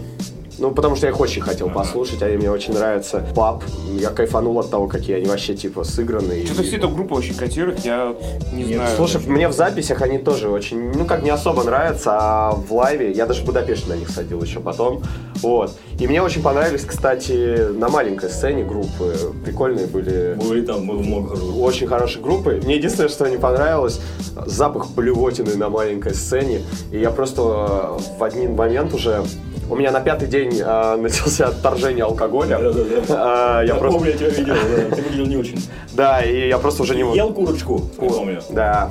Ну, 0.60 0.72
потому 0.72 0.94
что 0.94 1.06
я 1.06 1.12
их 1.12 1.18
очень 1.18 1.40
хотел 1.40 1.70
послушать, 1.70 2.22
они 2.22 2.36
мне 2.36 2.50
очень 2.50 2.74
нравятся. 2.74 3.24
Пап, 3.34 3.64
я 3.98 4.10
кайфанул 4.10 4.58
от 4.58 4.70
того, 4.70 4.88
какие 4.88 5.16
они 5.16 5.26
вообще, 5.26 5.54
типа, 5.54 5.84
сыграны. 5.84 6.44
Что-то 6.44 6.62
все 6.62 6.76
эту 6.76 6.90
группу 6.90 7.14
очень 7.14 7.34
котируют, 7.34 7.80
я 7.84 8.14
не 8.52 8.64
Нет, 8.64 8.76
знаю. 8.76 8.96
Слушай, 8.96 9.22
мне 9.26 9.48
в 9.48 9.52
записях 9.52 10.02
они 10.02 10.18
тоже 10.18 10.50
очень, 10.50 10.92
ну 10.92 11.06
как 11.06 11.22
не 11.22 11.30
особо 11.30 11.64
нравятся, 11.64 12.10
а 12.12 12.50
в 12.52 12.72
лайве, 12.74 13.10
я 13.12 13.24
даже 13.24 13.42
в 13.42 13.46
Будапеште 13.46 13.88
на 13.88 13.94
них 13.94 14.10
садил 14.10 14.42
еще 14.42 14.60
потом, 14.60 15.02
вот. 15.36 15.72
И 15.98 16.06
мне 16.06 16.22
очень 16.22 16.42
понравились, 16.42 16.84
кстати, 16.84 17.70
на 17.72 17.88
маленькой 17.88 18.28
сцене 18.28 18.62
группы, 18.62 19.14
прикольные 19.44 19.86
были, 19.86 20.34
Были 20.34 20.62
там 20.62 20.86
было 20.86 21.00
много 21.00 21.32
очень 21.58 21.86
хорошие 21.86 22.22
группы. 22.22 22.60
Мне 22.62 22.76
единственное, 22.76 23.08
что 23.08 23.28
не 23.28 23.38
понравилось, 23.38 24.00
запах 24.46 24.90
блевотины 24.90 25.56
на 25.56 25.70
маленькой 25.70 26.14
сцене, 26.14 26.60
и 26.92 26.98
я 26.98 27.10
просто 27.10 27.42
э, 27.42 28.18
в 28.18 28.22
один 28.24 28.54
момент 28.54 28.92
уже, 28.92 29.24
у 29.70 29.76
меня 29.76 29.90
на 29.92 30.00
пятый 30.00 30.28
день 30.28 30.60
э, 30.60 30.96
начался 30.96 31.46
отторжение 31.48 32.04
алкоголя, 32.04 32.58
Да-да-да. 32.58 33.02
А, 33.08 33.60
я 33.62 33.74
Я 33.74 33.74
просто, 33.76 33.98
помню, 33.98 34.12
я 34.12 34.18
тебя 34.18 34.28
видел, 34.30 34.54
да, 34.54 34.96
ты 34.96 35.02
выглядел 35.02 35.26
не 35.26 35.36
очень. 35.36 35.62
да, 35.92 36.20
и 36.22 36.48
я 36.48 36.58
просто 36.58 36.82
уже 36.82 36.96
не 36.96 37.04
мог. 37.04 37.14
Ел 37.16 37.32
курочку, 37.32 37.80
помню. 37.96 38.40
Да, 38.50 38.90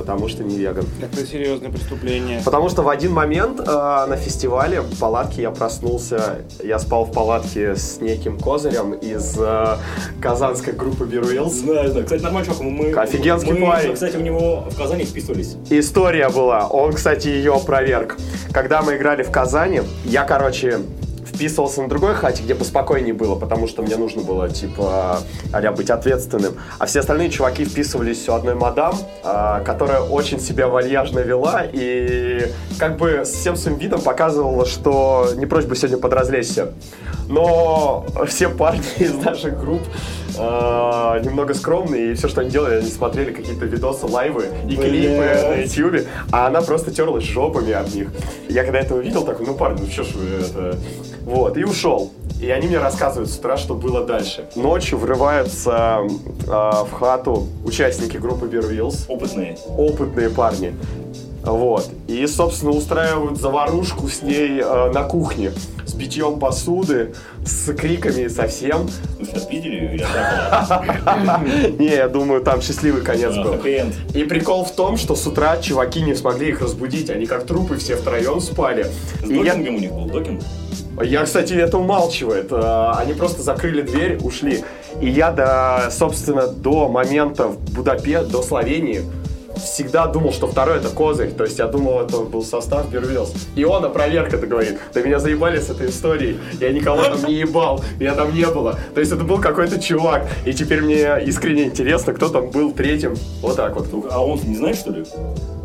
потому 0.00 0.28
что 0.28 0.42
не 0.42 0.56
веган. 0.56 0.86
Это 1.02 1.26
серьезное 1.26 1.70
преступление. 1.70 2.40
Потому 2.42 2.70
что 2.70 2.82
в 2.82 2.88
один 2.88 3.12
момент 3.12 3.60
э, 3.60 3.64
на 3.64 4.16
фестивале 4.16 4.80
в 4.80 4.98
палатке 4.98 5.42
я 5.42 5.50
проснулся, 5.50 6.38
я 6.64 6.78
спал 6.78 7.04
в 7.04 7.12
палатке 7.12 7.76
с 7.76 8.00
неким 8.00 8.38
козырем 8.38 8.94
из 8.94 9.36
э, 9.38 9.76
казанской 10.20 10.72
группы 10.72 11.04
Beer 11.04 11.20
Знаю, 11.50 11.90
знаю. 11.90 12.04
Кстати, 12.04 12.22
нормально, 12.22 12.46
чувак, 12.46 12.62
мы... 12.62 12.92
Офигенский 12.92 13.52
мы, 13.52 13.66
парень. 13.66 13.94
Кстати, 13.94 14.16
у 14.16 14.20
него 14.20 14.64
в 14.70 14.76
Казани 14.76 15.04
вписывались. 15.04 15.56
История 15.68 16.30
была, 16.30 16.66
он, 16.66 16.94
кстати, 16.94 17.28
ее 17.28 17.54
опроверг. 17.54 18.16
Когда 18.52 18.80
мы 18.80 18.96
играли 18.96 19.22
в 19.22 19.30
Казани, 19.30 19.82
я, 20.04 20.24
короче, 20.24 20.80
вписывался 21.40 21.80
на 21.80 21.88
другой 21.88 22.14
хате, 22.14 22.42
где 22.42 22.54
поспокойнее 22.54 23.14
было, 23.14 23.34
потому 23.34 23.66
что 23.66 23.80
мне 23.80 23.96
нужно 23.96 24.20
было, 24.20 24.50
типа, 24.50 25.20
а 25.54 25.72
быть 25.72 25.88
ответственным. 25.88 26.52
А 26.78 26.84
все 26.84 27.00
остальные 27.00 27.30
чуваки 27.30 27.64
вписывались 27.64 28.28
у 28.28 28.34
одной 28.34 28.54
мадам, 28.54 28.94
а, 29.24 29.60
которая 29.60 30.02
очень 30.02 30.38
себя 30.38 30.68
вальяжно 30.68 31.20
вела 31.20 31.62
и 31.64 32.52
как 32.78 32.98
бы 32.98 33.22
всем 33.24 33.56
своим 33.56 33.78
видом 33.78 34.02
показывала, 34.02 34.66
что 34.66 35.30
не 35.34 35.46
прочь 35.46 35.64
бы 35.64 35.76
сегодня 35.76 35.96
подразлечься. 35.96 36.74
Но 37.30 38.04
все 38.26 38.50
парни 38.50 38.84
из 38.98 39.14
наших 39.14 39.58
групп 39.58 39.80
а, 40.40 41.18
немного 41.20 41.54
скромные, 41.54 42.12
и 42.12 42.14
все, 42.14 42.28
что 42.28 42.40
они 42.40 42.50
делали, 42.50 42.76
они 42.76 42.90
смотрели 42.90 43.32
какие-то 43.32 43.66
видосы, 43.66 44.06
лайвы 44.06 44.46
и 44.68 44.76
Блядь. 44.76 44.90
клипы 44.90 45.48
на 45.48 45.54
ютьюбе, 45.62 46.06
а 46.32 46.46
она 46.46 46.62
просто 46.62 46.90
терлась 46.90 47.24
жопами 47.24 47.72
об 47.72 47.94
них. 47.94 48.08
Я 48.48 48.64
когда 48.64 48.80
это 48.80 48.94
увидел, 48.94 49.24
такой, 49.24 49.46
ну, 49.46 49.54
парни, 49.54 49.80
ну 49.82 49.90
что 49.90 50.04
ж 50.04 50.14
вы 50.14 50.26
это... 50.44 50.78
Вот, 51.22 51.56
и 51.56 51.64
ушел. 51.64 52.12
И 52.40 52.48
они 52.50 52.68
мне 52.68 52.78
рассказывают 52.78 53.30
с 53.30 53.36
утра, 53.36 53.58
что 53.58 53.74
было 53.74 54.06
дальше. 54.06 54.48
Ночью 54.56 54.98
врываются 54.98 56.00
а, 56.48 56.84
в 56.84 56.92
хату 56.92 57.46
участники 57.64 58.16
группы 58.16 58.46
Bear 58.46 58.70
Wheels 58.70 59.04
Опытные. 59.08 59.58
опытные 59.76 60.30
парни. 60.30 60.74
Вот. 61.42 61.88
И, 62.06 62.26
собственно, 62.26 62.72
устраивают 62.72 63.38
заварушку 63.38 64.08
с 64.08 64.22
ней 64.22 64.60
э, 64.60 64.92
на 64.92 65.04
кухне. 65.04 65.52
С 65.90 65.94
битьем 65.94 66.38
посуды, 66.38 67.14
с 67.44 67.74
криками 67.74 68.28
совсем. 68.28 68.88
Не, 71.80 71.96
я 71.96 72.08
думаю, 72.08 72.42
там 72.42 72.62
счастливый 72.62 73.02
конец 73.02 73.34
был. 73.34 73.54
И 74.14 74.22
прикол 74.22 74.64
в 74.64 74.70
том, 74.70 74.96
что 74.96 75.16
с 75.16 75.26
утра 75.26 75.56
чуваки 75.56 76.00
не 76.02 76.14
смогли 76.14 76.50
их 76.50 76.60
разбудить. 76.60 77.10
Они 77.10 77.26
как 77.26 77.44
трупы 77.44 77.76
все 77.76 77.96
втроем 77.96 78.40
спали. 78.40 78.86
С 79.24 79.28
докингом 79.28 79.74
у 79.74 79.78
них 79.80 79.92
был, 79.92 80.04
докинг. 80.06 80.42
я, 81.02 81.24
кстати, 81.24 81.54
это 81.54 81.76
умалчивает. 81.76 82.52
Э, 82.52 82.92
Они 82.96 83.12
просто 83.12 83.42
закрыли 83.42 83.82
дверь, 83.82 84.18
ушли. 84.22 84.62
И 85.00 85.08
я, 85.08 85.32
до, 85.32 85.88
собственно, 85.90 86.46
до 86.46 86.88
момента 86.88 87.48
в 87.48 87.58
Будапешт, 87.72 88.30
до 88.30 88.42
Словении, 88.42 89.02
всегда 89.62 90.06
думал, 90.06 90.32
что 90.32 90.46
второй 90.46 90.78
это 90.78 90.88
козырь. 90.88 91.30
То 91.30 91.44
есть 91.44 91.58
я 91.58 91.66
думал, 91.66 92.00
это 92.00 92.18
был 92.18 92.42
состав 92.42 92.90
Бервилс. 92.90 93.32
И 93.54 93.64
он, 93.64 93.84
опроверг 93.84 94.32
это 94.32 94.46
говорит. 94.46 94.78
Да 94.94 95.02
меня 95.02 95.18
заебали 95.18 95.60
с 95.60 95.70
этой 95.70 95.90
историей. 95.90 96.38
Я 96.60 96.72
никого 96.72 97.02
там 97.02 97.24
не 97.26 97.34
ебал. 97.34 97.82
Меня 97.98 98.14
там 98.14 98.34
не 98.34 98.46
было. 98.46 98.78
То 98.94 99.00
есть 99.00 99.12
это 99.12 99.24
был 99.24 99.38
какой-то 99.38 99.80
чувак. 99.80 100.28
И 100.44 100.52
теперь 100.52 100.82
мне 100.82 101.22
искренне 101.24 101.64
интересно, 101.64 102.12
кто 102.12 102.28
там 102.28 102.50
был 102.50 102.72
третьим. 102.72 103.16
Вот 103.42 103.56
так 103.56 103.74
вот. 103.76 103.92
Ну, 103.92 104.06
А 104.10 104.24
он 104.24 104.40
не 104.44 104.56
знает, 104.56 104.76
что 104.76 104.90
ли? 104.90 105.04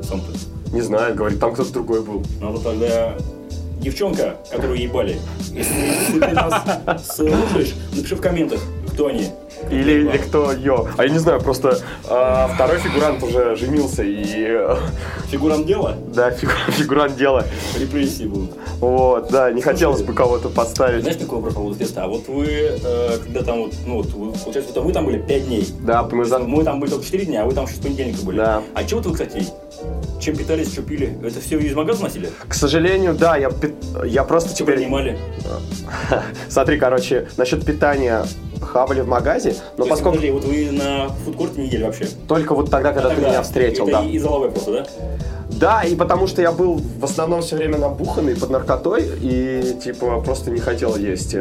Сам-то. 0.03 0.31
Не 0.71 0.81
знаю, 0.81 1.15
говорит, 1.15 1.39
там 1.39 1.53
кто-то 1.53 1.71
другой 1.71 2.01
был. 2.01 2.23
Надо 2.41 2.59
тогда 2.59 3.15
девчонка, 3.79 4.35
которую 4.51 4.79
ебали. 4.79 5.17
Если 5.51 6.19
ты 6.19 6.31
нас 6.33 6.63
слушаешь, 7.05 7.75
напиши 7.93 8.15
в 8.15 8.21
комментах, 8.21 8.59
кто 8.91 9.07
они. 9.07 9.27
Или, 9.69 10.07
или 10.07 10.17
кто 10.17 10.51
ее. 10.51 10.87
А 10.97 11.03
я 11.03 11.09
не 11.09 11.17
знаю, 11.17 11.41
просто 11.41 11.79
а, 12.07 12.49
второй 12.53 12.77
фигурант 12.79 13.23
уже 13.23 13.55
женился 13.55 14.03
и 14.03 14.23
э, 14.47 14.75
Фигурам 15.29 15.65
дела, 15.65 15.95
да, 16.13 16.29
фигу- 16.29 16.51
фигурант 16.71 17.15
дела. 17.15 17.45
репрессии 17.79 18.25
будут. 18.25 18.51
Вот, 18.79 19.29
да, 19.31 19.51
не 19.51 19.61
хотелось 19.61 20.01
бы 20.03 20.13
кого-то 20.13 20.49
подставить. 20.49 21.01
Знаешь, 21.01 21.17
такой 21.17 21.37
вопрос 21.37 21.53
поводу 21.55 21.75
теста? 21.75 22.03
А 22.03 22.07
вот 22.07 22.27
вы, 22.27 22.45
э, 22.45 23.17
когда 23.23 23.41
там 23.41 23.59
вот, 23.63 23.73
ну 23.85 23.95
вот, 23.97 24.07
вы, 24.13 24.31
получается, 24.33 24.73
вот 24.75 24.83
вы 24.83 24.93
там 24.93 25.05
были 25.05 25.17
5 25.19 25.47
дней. 25.47 25.67
Да, 25.79 26.03
мы 26.11 26.25
за... 26.25 26.39
Мы 26.39 26.63
там 26.63 26.79
были 26.79 26.91
только 26.91 27.05
4 27.05 27.25
дня, 27.25 27.43
а 27.43 27.45
вы 27.45 27.53
там 27.53 27.65
еще 27.65 27.75
с 27.75 27.79
понедельника 27.79 28.23
были. 28.23 28.37
Да. 28.37 28.61
А 28.73 28.83
чего 28.83 28.99
вот 28.99 29.07
вы, 29.07 29.13
кстати, 29.13 29.47
чем 30.19 30.35
питались, 30.37 30.71
что 30.71 30.81
пили? 30.81 31.17
Это 31.23 31.39
все 31.39 31.59
из 31.59 31.75
магаза 31.75 32.03
носили? 32.03 32.29
К 32.47 32.53
сожалению, 32.53 33.13
да, 33.13 33.37
я, 33.37 33.51
я 34.05 34.23
просто 34.23 34.49
Что 34.49 34.59
теперь... 34.59 34.77
принимали? 34.77 35.17
Смотри, 36.49 36.79
короче, 36.79 37.27
насчет 37.37 37.65
питания 37.65 38.25
хавали 38.61 39.01
в 39.01 39.07
магазе, 39.07 39.55
но 39.77 39.83
То 39.83 39.83
есть, 39.83 39.89
поскольку 39.89 40.17
подожди, 40.17 40.31
вот 40.31 40.45
вы 40.45 40.71
на 40.71 41.09
фудкорте 41.09 41.61
не 41.61 41.67
ели 41.67 41.83
вообще? 41.83 42.07
только 42.27 42.55
вот 42.55 42.71
тогда, 42.71 42.93
когда 42.93 43.09
ты 43.09 43.15
Тогда 43.15 43.29
меня 43.29 43.41
встретил, 43.43 43.87
это 43.87 44.01
да. 44.01 44.05
из 44.05 44.23
головы 44.23 44.49
просто, 44.49 44.71
да? 44.71 44.85
Да, 45.49 45.83
и 45.83 45.95
потому 45.95 46.27
что 46.27 46.41
я 46.41 46.51
был 46.51 46.75
в 46.75 47.03
основном 47.05 47.41
все 47.41 47.55
время 47.55 47.77
набуханный 47.77 48.35
под 48.35 48.49
наркотой 48.49 49.03
и 49.21 49.77
типа 49.81 50.21
просто 50.21 50.51
не 50.51 50.59
хотел 50.59 50.95
есть. 50.95 51.35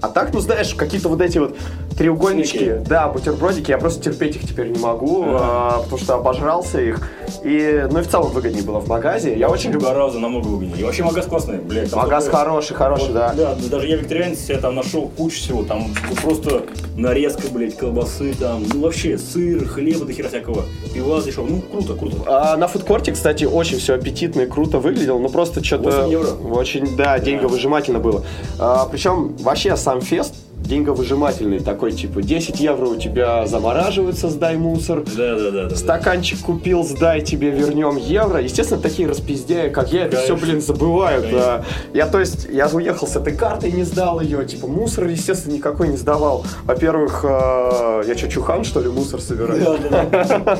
А, 0.00 0.08
так, 0.08 0.32
ну 0.32 0.40
знаешь, 0.40 0.74
какие-то 0.74 1.08
вот 1.08 1.20
эти 1.20 1.38
вот 1.38 1.56
треугольнички, 1.98 2.58
Снеки. 2.58 2.88
да, 2.88 3.08
бутербродики, 3.08 3.70
я 3.70 3.78
просто 3.78 4.02
терпеть 4.02 4.36
их 4.36 4.48
теперь 4.48 4.68
не 4.68 4.78
могу, 4.78 5.24
а, 5.26 5.80
потому 5.82 5.98
что 5.98 6.14
обожрался 6.14 6.80
их. 6.80 7.08
И, 7.44 7.86
ну 7.90 7.98
и 8.00 8.02
в 8.02 8.08
целом 8.08 8.30
выгоднее 8.30 8.62
было 8.62 8.78
в 8.80 8.88
магазе. 8.88 9.36
Я 9.36 9.48
очень 9.50 9.70
люблю. 9.72 9.90
Раза 9.90 10.18
намного 10.18 10.46
выгоднее. 10.48 10.78
И 10.80 10.84
вообще 10.84 11.04
магаз 11.04 11.26
классный, 11.26 11.58
блядь. 11.58 11.92
Магаз 11.92 12.24
такое- 12.24 12.40
хороший, 12.40 12.74
хороший, 12.74 13.06
Вот, 13.08 13.12
да. 13.14 13.34
Да, 13.34 13.54
даже 13.70 13.86
я 13.88 13.96
вегетарианец 13.96 14.38
себе 14.40 14.56
там 14.58 14.74
нашел 14.74 15.08
кучу 15.08 15.36
всего, 15.36 15.62
там 15.64 15.88
просто 16.22 16.62
нарезка, 16.96 17.48
блядь, 17.52 17.76
колбасы, 17.76 18.32
там, 18.34 18.62
ну 18.72 18.80
вообще, 18.82 19.18
сыр, 19.18 19.66
хлеба, 19.68 20.04
до 20.06 20.12
хера 20.12 20.28
всякого, 20.28 20.64
пива 20.94 21.20
зашел, 21.20 21.44
ну 21.48 21.60
круто, 21.60 21.94
круто. 21.94 22.16
А 22.26 22.56
на 22.56 22.68
фудкорте, 22.68 23.12
кстати, 23.12 23.44
очень 23.44 23.78
все 23.78 23.94
аппетитно 23.94 24.42
и 24.42 24.46
круто 24.46 24.78
выглядело, 24.78 25.18
но 25.18 25.28
просто 25.28 25.62
что-то 25.62 25.90
8 25.90 26.10
евро. 26.10 26.28
очень, 26.54 26.96
да, 26.96 27.18
деньговыжимательно 27.18 27.98
было. 27.98 28.22
А, 28.58 28.86
причем 28.90 29.36
вообще 29.40 29.76
сам 29.76 29.89
фест 29.98 30.34
деньговыжимательный 30.62 31.60
такой, 31.60 31.92
типа, 31.92 32.22
10 32.22 32.60
евро 32.60 32.86
у 32.86 32.96
тебя 32.96 33.46
замораживается, 33.46 34.28
сдай 34.28 34.56
мусор, 34.56 35.02
Да, 35.16 35.36
да, 35.36 35.50
да, 35.50 35.64
да. 35.66 35.76
стаканчик 35.76 36.40
купил, 36.40 36.84
сдай 36.84 37.20
тебе, 37.22 37.50
вернем 37.50 37.96
евро. 37.96 38.40
Естественно, 38.40 38.80
такие 38.80 39.08
распиздяи, 39.08 39.68
как 39.68 39.92
я, 39.92 40.04
это 40.06 40.18
все, 40.18 40.36
блин, 40.36 40.60
забывают. 40.60 41.24
Конечно. 41.24 41.40
да. 41.40 41.64
Я, 41.94 42.06
то 42.06 42.20
есть, 42.20 42.46
я 42.50 42.68
уехал 42.68 43.06
с 43.06 43.16
этой 43.16 43.34
картой, 43.34 43.72
не 43.72 43.84
сдал 43.84 44.20
ее, 44.20 44.44
типа, 44.44 44.66
мусор, 44.66 45.06
естественно, 45.06 45.54
никакой 45.54 45.88
не 45.88 45.96
сдавал. 45.96 46.44
Во-первых, 46.64 47.24
э, 47.24 48.02
я 48.06 48.16
что, 48.16 48.28
чухан, 48.28 48.64
что 48.64 48.80
ли, 48.80 48.88
мусор 48.88 49.20
собираю? 49.20 49.78
Да, 49.90 50.04
да, 50.10 50.38
да. 50.38 50.58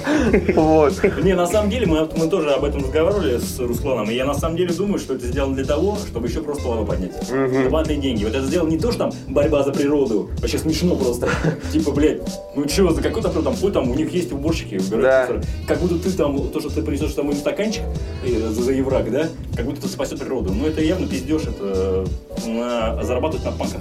Вот. 0.55 0.95
Не, 1.23 1.35
на 1.35 1.47
самом 1.47 1.71
деле, 1.71 1.87
мы, 1.87 2.09
мы 2.17 2.27
тоже 2.27 2.51
об 2.51 2.65
этом 2.65 2.83
разговаривали 2.83 3.39
с 3.39 3.59
Русланом, 3.59 4.11
и 4.11 4.15
я 4.15 4.25
на 4.25 4.35
самом 4.35 4.57
деле 4.57 4.73
думаю, 4.73 4.99
что 4.99 5.15
это 5.15 5.27
сделано 5.27 5.55
для 5.55 5.65
того, 5.65 5.97
чтобы 6.09 6.27
еще 6.27 6.41
просто 6.43 6.67
лаву 6.69 6.85
поднять. 6.85 7.13
Дополнительные 7.31 8.01
деньги. 8.01 8.25
Вот 8.25 8.35
это 8.35 8.45
сделано 8.47 8.71
не 8.71 8.79
то, 8.79 8.91
что 8.91 9.11
там 9.11 9.13
борьба 9.29 9.63
за 9.63 9.73
природу, 9.73 9.90
вообще 9.97 10.59
смешно 10.59 10.97
просто. 10.97 11.29
Типа, 11.73 11.91
блядь, 11.93 12.21
ну 12.55 12.69
что, 12.69 12.93
за 12.93 13.03
какой-то 13.03 13.31
там 13.43 13.57
путь 13.57 13.73
там, 13.73 13.91
у 13.91 13.95
них 13.95 14.13
есть 14.13 14.33
уборщики, 14.33 14.77
убирают 14.77 15.41
Да. 15.41 15.47
Как 15.67 15.79
будто 15.79 15.99
ты 15.99 16.11
там, 16.13 16.49
то, 16.49 16.61
что 16.61 16.71
ты 16.71 16.83
принесешь 16.83 17.13
там 17.13 17.31
им 17.31 17.37
стаканчик 17.37 17.83
э, 18.25 18.49
за, 18.49 18.63
за 18.63 18.73
еврак, 18.73 19.11
да, 19.11 19.29
как 19.57 19.67
будто 19.67 19.81
это 19.81 19.89
спасет 19.89 20.19
природу. 20.21 20.53
Ну 20.53 20.67
это 20.67 20.83
явно 20.83 21.07
пиздешь, 21.07 21.43
это 21.43 22.07
на, 22.47 23.03
зарабатывать 23.03 23.45
на 23.45 23.53
панках. 23.53 23.81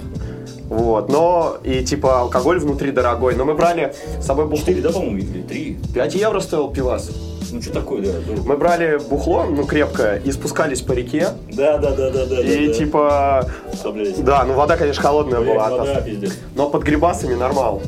Вот, 0.68 1.08
но 1.08 1.58
и 1.64 1.84
типа 1.84 2.20
алкоголь 2.20 2.60
внутри 2.60 2.92
дорогой. 2.92 3.34
Но 3.34 3.44
мы 3.44 3.54
брали 3.54 3.92
с 4.20 4.26
собой 4.26 4.44
бухло. 4.46 4.58
Четыре, 4.58 4.82
да, 4.82 4.90
по-моему, 4.90 5.18
или 5.18 5.42
три? 5.42 5.76
5 5.94 6.14
евро 6.14 6.40
стоил 6.40 6.70
пивас. 6.70 7.10
Ну 7.52 7.62
что 7.62 7.72
такое, 7.72 8.02
да. 8.02 8.12
дорого. 8.20 8.48
Мы 8.48 8.56
брали 8.56 9.00
бухло, 9.08 9.44
ну 9.44 9.64
крепкое, 9.64 10.20
и 10.24 10.32
спускались 10.32 10.82
по 10.82 10.92
реке. 10.92 11.28
Да, 11.52 11.78
да, 11.78 11.90
да, 11.94 12.10
да, 12.10 12.26
да. 12.26 12.40
И 12.40 12.68
да, 12.68 12.74
типа, 12.74 13.50
да. 13.82 13.90
Блядь. 13.90 14.24
да, 14.24 14.44
ну 14.44 14.54
вода, 14.54 14.76
конечно, 14.76 15.02
холодная 15.02 15.40
Блядь, 15.40 15.54
была. 15.54 15.66
от 15.66 15.72
вода, 15.72 15.94
нас. 15.94 16.04
пиздец. 16.04 16.38
Но 16.54 16.68
под 16.70 16.82
грибасами 16.82 17.34
нормал. 17.34 17.82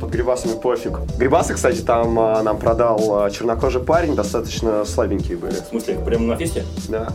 Под 0.00 0.10
грибасами 0.10 0.52
пофиг. 0.60 0.98
Грибасы, 1.18 1.54
кстати, 1.54 1.80
там 1.80 2.18
а, 2.18 2.42
нам 2.42 2.58
продал 2.58 3.24
а, 3.24 3.30
чернокожий 3.30 3.80
парень, 3.82 4.14
достаточно 4.14 4.84
слабенькие 4.84 5.38
были. 5.38 5.54
В 5.54 5.68
смысле, 5.70 5.98
прямо 6.04 6.26
на 6.26 6.36
фесте? 6.36 6.64
Да. 6.88 7.08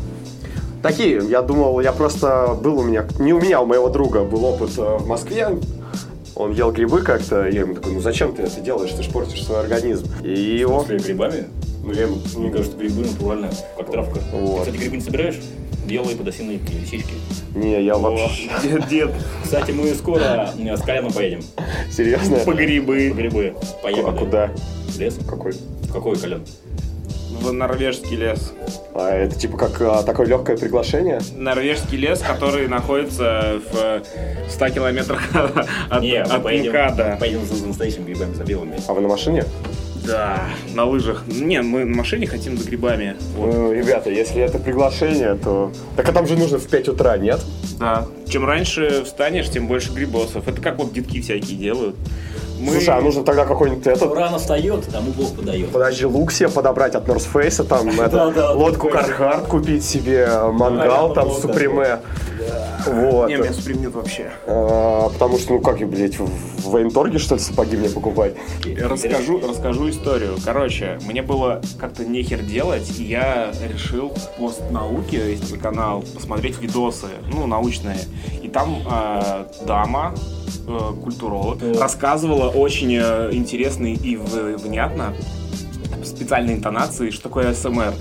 Такие, 0.81 1.21
я 1.29 1.43
думал, 1.43 1.79
я 1.81 1.91
просто 1.91 2.57
был 2.59 2.79
у 2.79 2.83
меня, 2.83 3.05
не 3.19 3.33
у 3.33 3.39
меня, 3.39 3.59
а 3.59 3.61
у 3.61 3.67
моего 3.67 3.89
друга 3.89 4.23
был 4.23 4.43
опыт 4.45 4.71
э, 4.79 4.97
в 4.97 5.05
Москве. 5.05 5.49
Он 6.41 6.53
ел 6.53 6.71
грибы 6.71 7.03
как-то, 7.03 7.47
я 7.47 7.61
ему 7.61 7.75
такой, 7.75 7.93
ну 7.93 8.01
зачем 8.01 8.33
ты 8.33 8.41
это 8.41 8.59
делаешь, 8.61 8.91
ты 8.93 9.03
ж 9.03 9.09
портишь 9.09 9.45
свой 9.45 9.59
организм. 9.59 10.07
И 10.23 10.57
его, 10.57 10.79
После 10.79 10.97
грибами? 10.97 11.45
ну 11.83 11.93
я 11.93 12.03
ему, 12.03 12.17
Мне 12.35 12.49
кажется, 12.49 12.75
грибы 12.75 13.05
натурально, 13.05 13.51
как 13.77 13.91
травка. 13.91 14.19
Вот. 14.33 14.61
Кстати, 14.61 14.77
грибы 14.77 14.95
не 14.97 15.03
собираешь? 15.03 15.39
Белые 15.85 16.17
подосиновые 16.17 16.59
лисички. 16.81 17.13
не, 17.53 17.83
я 17.83 17.95
вообще, 17.95 18.49
Дед, 18.63 18.87
дед, 18.87 19.11
Кстати, 19.43 19.69
мы 19.69 19.93
скоро 19.93 20.51
э, 20.57 20.77
с 20.77 20.81
Коляном 20.81 21.13
поедем. 21.13 21.41
серьезно? 21.91 22.37
по 22.37 22.53
грибы. 22.53 23.11
По 23.11 23.17
грибы. 23.17 23.53
По 23.83 23.89
А 23.89 24.11
куда? 24.11 24.51
В 24.87 24.97
Лес? 24.99 25.19
Какой? 25.27 25.53
Какой, 25.93 26.17
Колян? 26.17 26.43
В 27.41 27.51
норвежский 27.51 28.15
лес. 28.15 28.53
А 28.93 29.09
это 29.09 29.35
типа 29.35 29.57
как 29.57 29.81
а, 29.81 30.03
такое 30.03 30.27
легкое 30.27 30.57
приглашение? 30.57 31.19
Норвежский 31.35 31.97
лес, 31.97 32.19
который 32.19 32.67
находится 32.67 33.59
в 33.71 34.03
100 34.49 34.69
километрах 34.69 35.21
от, 35.89 36.01
Не, 36.01 36.23
мы 36.23 36.35
от 36.35 36.43
поедем, 36.43 36.71
МКАДа. 36.71 37.09
мы 37.13 37.17
поедем 37.17 37.45
за, 37.45 37.55
за 37.55 37.67
настоящими 37.67 38.05
грибами, 38.05 38.33
за 38.33 38.43
белыми. 38.43 38.79
А 38.87 38.93
вы 38.93 39.01
на 39.01 39.07
машине? 39.07 39.43
Да, 40.05 40.43
на 40.73 40.85
лыжах. 40.85 41.23
Не, 41.27 41.61
мы 41.61 41.85
на 41.85 41.95
машине 41.95 42.27
хотим 42.27 42.57
за 42.57 42.67
грибами. 42.67 43.15
Вот. 43.35 43.53
Ну, 43.53 43.73
ребята, 43.73 44.09
если 44.09 44.41
это 44.41 44.57
приглашение, 44.57 45.35
то... 45.35 45.71
Так 45.95 46.09
а 46.09 46.11
там 46.11 46.27
же 46.27 46.37
нужно 46.37 46.57
в 46.57 46.67
5 46.67 46.89
утра, 46.89 47.17
нет? 47.17 47.39
Да. 47.79 48.07
Чем 48.27 48.45
раньше 48.45 49.03
встанешь, 49.03 49.49
тем 49.49 49.67
больше 49.67 49.91
грибосов. 49.91 50.47
Это 50.47 50.61
как 50.61 50.77
вот 50.77 50.93
детки 50.93 51.21
всякие 51.21 51.57
делают. 51.57 51.95
Мы... 52.61 52.73
Слушай, 52.73 52.95
а 52.95 53.01
нужно 53.01 53.23
тогда 53.23 53.45
какой-нибудь 53.45 53.87
этот... 53.87 54.13
рано 54.13 54.37
встает, 54.37 54.85
тому 54.91 55.11
Бог 55.11 55.35
подает. 55.35 55.71
Подожди, 55.71 56.05
лук 56.05 56.31
себе 56.31 56.49
подобрать 56.49 56.93
от 56.93 57.07
North 57.07 57.27
Face, 57.33 57.63
там, 57.63 57.89
лодку. 58.57 58.89
Кархард 58.89 59.47
купить 59.47 59.83
себе, 59.83 60.29
мангал 60.51 61.13
там, 61.13 61.29
да, 61.29 61.33
Супреме. 61.35 61.99
Вот. 62.85 63.29
Не, 63.29 63.35
меня 63.35 63.53
Суприм 63.53 63.81
нет 63.81 63.93
вообще. 63.93 64.31
А, 64.47 65.09
потому 65.09 65.37
что, 65.37 65.53
ну 65.53 65.61
как, 65.61 65.79
я, 65.79 65.87
блядь, 65.87 66.17
в 66.17 66.69
военторге, 66.69 67.17
что 67.17 67.35
ли, 67.35 67.41
сапоги 67.41 67.77
мне 67.77 67.89
покупать? 67.89 68.35
Расскажу, 68.79 69.41
расскажу 69.47 69.89
историю. 69.89 70.35
Короче, 70.43 70.99
мне 71.05 71.21
было 71.21 71.61
как-то 71.79 72.05
нехер 72.05 72.41
делать, 72.41 72.99
и 72.99 73.03
я 73.03 73.51
решил 73.71 74.13
пост 74.37 74.61
науки, 74.71 75.15
есть 75.15 75.57
канал, 75.59 76.03
посмотреть 76.13 76.59
видосы, 76.59 77.07
ну, 77.31 77.45
научные. 77.45 77.99
И 78.41 78.47
там 78.47 78.83
э, 78.89 79.45
дама 79.65 80.13
культуролог, 81.03 81.61
Вот. 81.61 81.79
рассказывала 81.79 82.49
очень 82.49 82.95
э, 82.95 83.29
интересно 83.31 83.87
и 83.87 84.15
внятно, 84.15 85.13
специальной 86.03 86.53
интонации, 86.53 87.09
что 87.09 87.23
такое 87.23 87.53
СМР. 87.53 87.93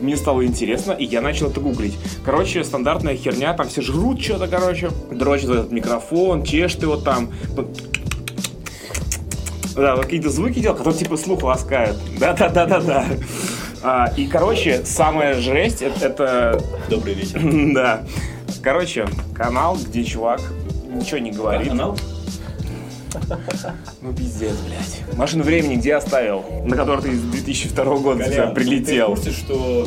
Мне 0.00 0.16
стало 0.16 0.44
интересно, 0.46 0.92
и 0.92 1.04
я 1.04 1.20
начал 1.20 1.48
это 1.50 1.60
гуглить. 1.60 1.94
Короче, 2.24 2.62
стандартная 2.62 3.16
херня, 3.16 3.52
там 3.54 3.68
все 3.68 3.82
жрут 3.82 4.22
что-то, 4.22 4.46
короче, 4.46 4.90
дрочат 5.10 5.50
этот 5.50 5.72
микрофон, 5.72 6.44
чешут 6.44 6.82
его 6.82 6.96
там. 6.96 7.32
Да, 9.74 9.96
какие-то 9.96 10.30
звуки 10.30 10.60
делают, 10.60 10.78
которые 10.78 10.98
типа 10.98 11.16
слух 11.16 11.42
ласкают. 11.42 11.96
Да-да-да-да-да. 12.18 13.06
А, 13.82 14.12
и, 14.16 14.26
короче, 14.26 14.82
самая 14.84 15.40
жесть 15.40 15.82
это, 15.82 16.06
это 16.06 16.62
Добрый 16.88 17.14
вечер. 17.14 17.40
да. 17.74 18.04
Короче, 18.62 19.06
канал, 19.34 19.76
где 19.76 20.04
чувак 20.04 20.40
ничего 20.88 21.18
не 21.18 21.30
говорит. 21.30 21.68
Канал? 21.68 21.96
Ну 24.02 24.12
пиздец, 24.12 24.54
блядь. 24.66 25.16
Машину 25.16 25.42
времени 25.44 25.76
где 25.76 25.94
оставил? 25.94 26.44
На 26.64 26.76
которой 26.76 27.02
ты 27.02 27.08
из 27.10 27.22
2002 27.22 27.84
года 27.98 28.24
сюда 28.24 28.36
Колян, 28.36 28.54
Ты 28.54 28.60
в 28.60 28.64
прилетел. 28.64 29.06
курсе, 29.08 29.30
что 29.30 29.86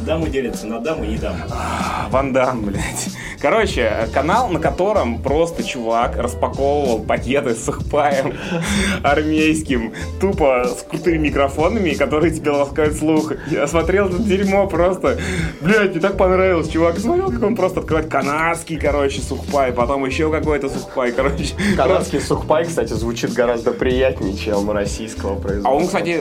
дамы 0.00 0.28
делятся 0.28 0.66
на 0.66 0.80
дамы 0.80 1.06
и 1.06 1.16
дамы? 1.18 1.40
А, 1.50 2.08
Ван 2.10 2.32
Дам, 2.32 2.62
блядь. 2.62 3.08
Короче, 3.40 4.08
канал, 4.12 4.48
на 4.50 4.60
котором 4.60 5.22
просто 5.22 5.62
чувак 5.64 6.16
распаковывал 6.16 6.98
пакеты 7.00 7.54
с 7.54 7.64
сухпаем 7.64 8.34
армейским, 9.02 9.94
тупо 10.20 10.64
с 10.66 10.82
крутыми 10.82 11.18
микрофонами, 11.28 11.90
которые 11.90 12.32
тебе 12.32 12.50
ласкают 12.50 12.96
слух. 12.96 13.32
Я 13.50 13.66
смотрел 13.66 14.08
это 14.08 14.22
дерьмо 14.22 14.66
просто. 14.66 15.18
Блядь, 15.60 15.92
мне 15.92 16.00
так 16.00 16.16
понравилось, 16.18 16.68
чувак. 16.68 16.98
Смотрел, 16.98 17.30
как 17.30 17.42
он 17.42 17.56
просто 17.56 17.80
открывает 17.80 18.10
канадский, 18.10 18.78
короче, 18.78 19.20
сухпай, 19.22 19.72
потом 19.72 20.04
еще 20.04 20.30
какой-то 20.30 20.68
сухпай, 20.68 21.12
короче. 21.12 21.54
Канадский 21.76 22.20
сухпай, 22.20 22.66
кстати, 22.66 22.92
звучит 22.92 23.32
гораздо 23.32 23.72
приятнее, 23.72 24.36
чем 24.36 24.70
российского 24.70 25.36
производства. 25.36 25.70
А 25.70 25.74
он, 25.74 25.86
кстати, 25.86 26.20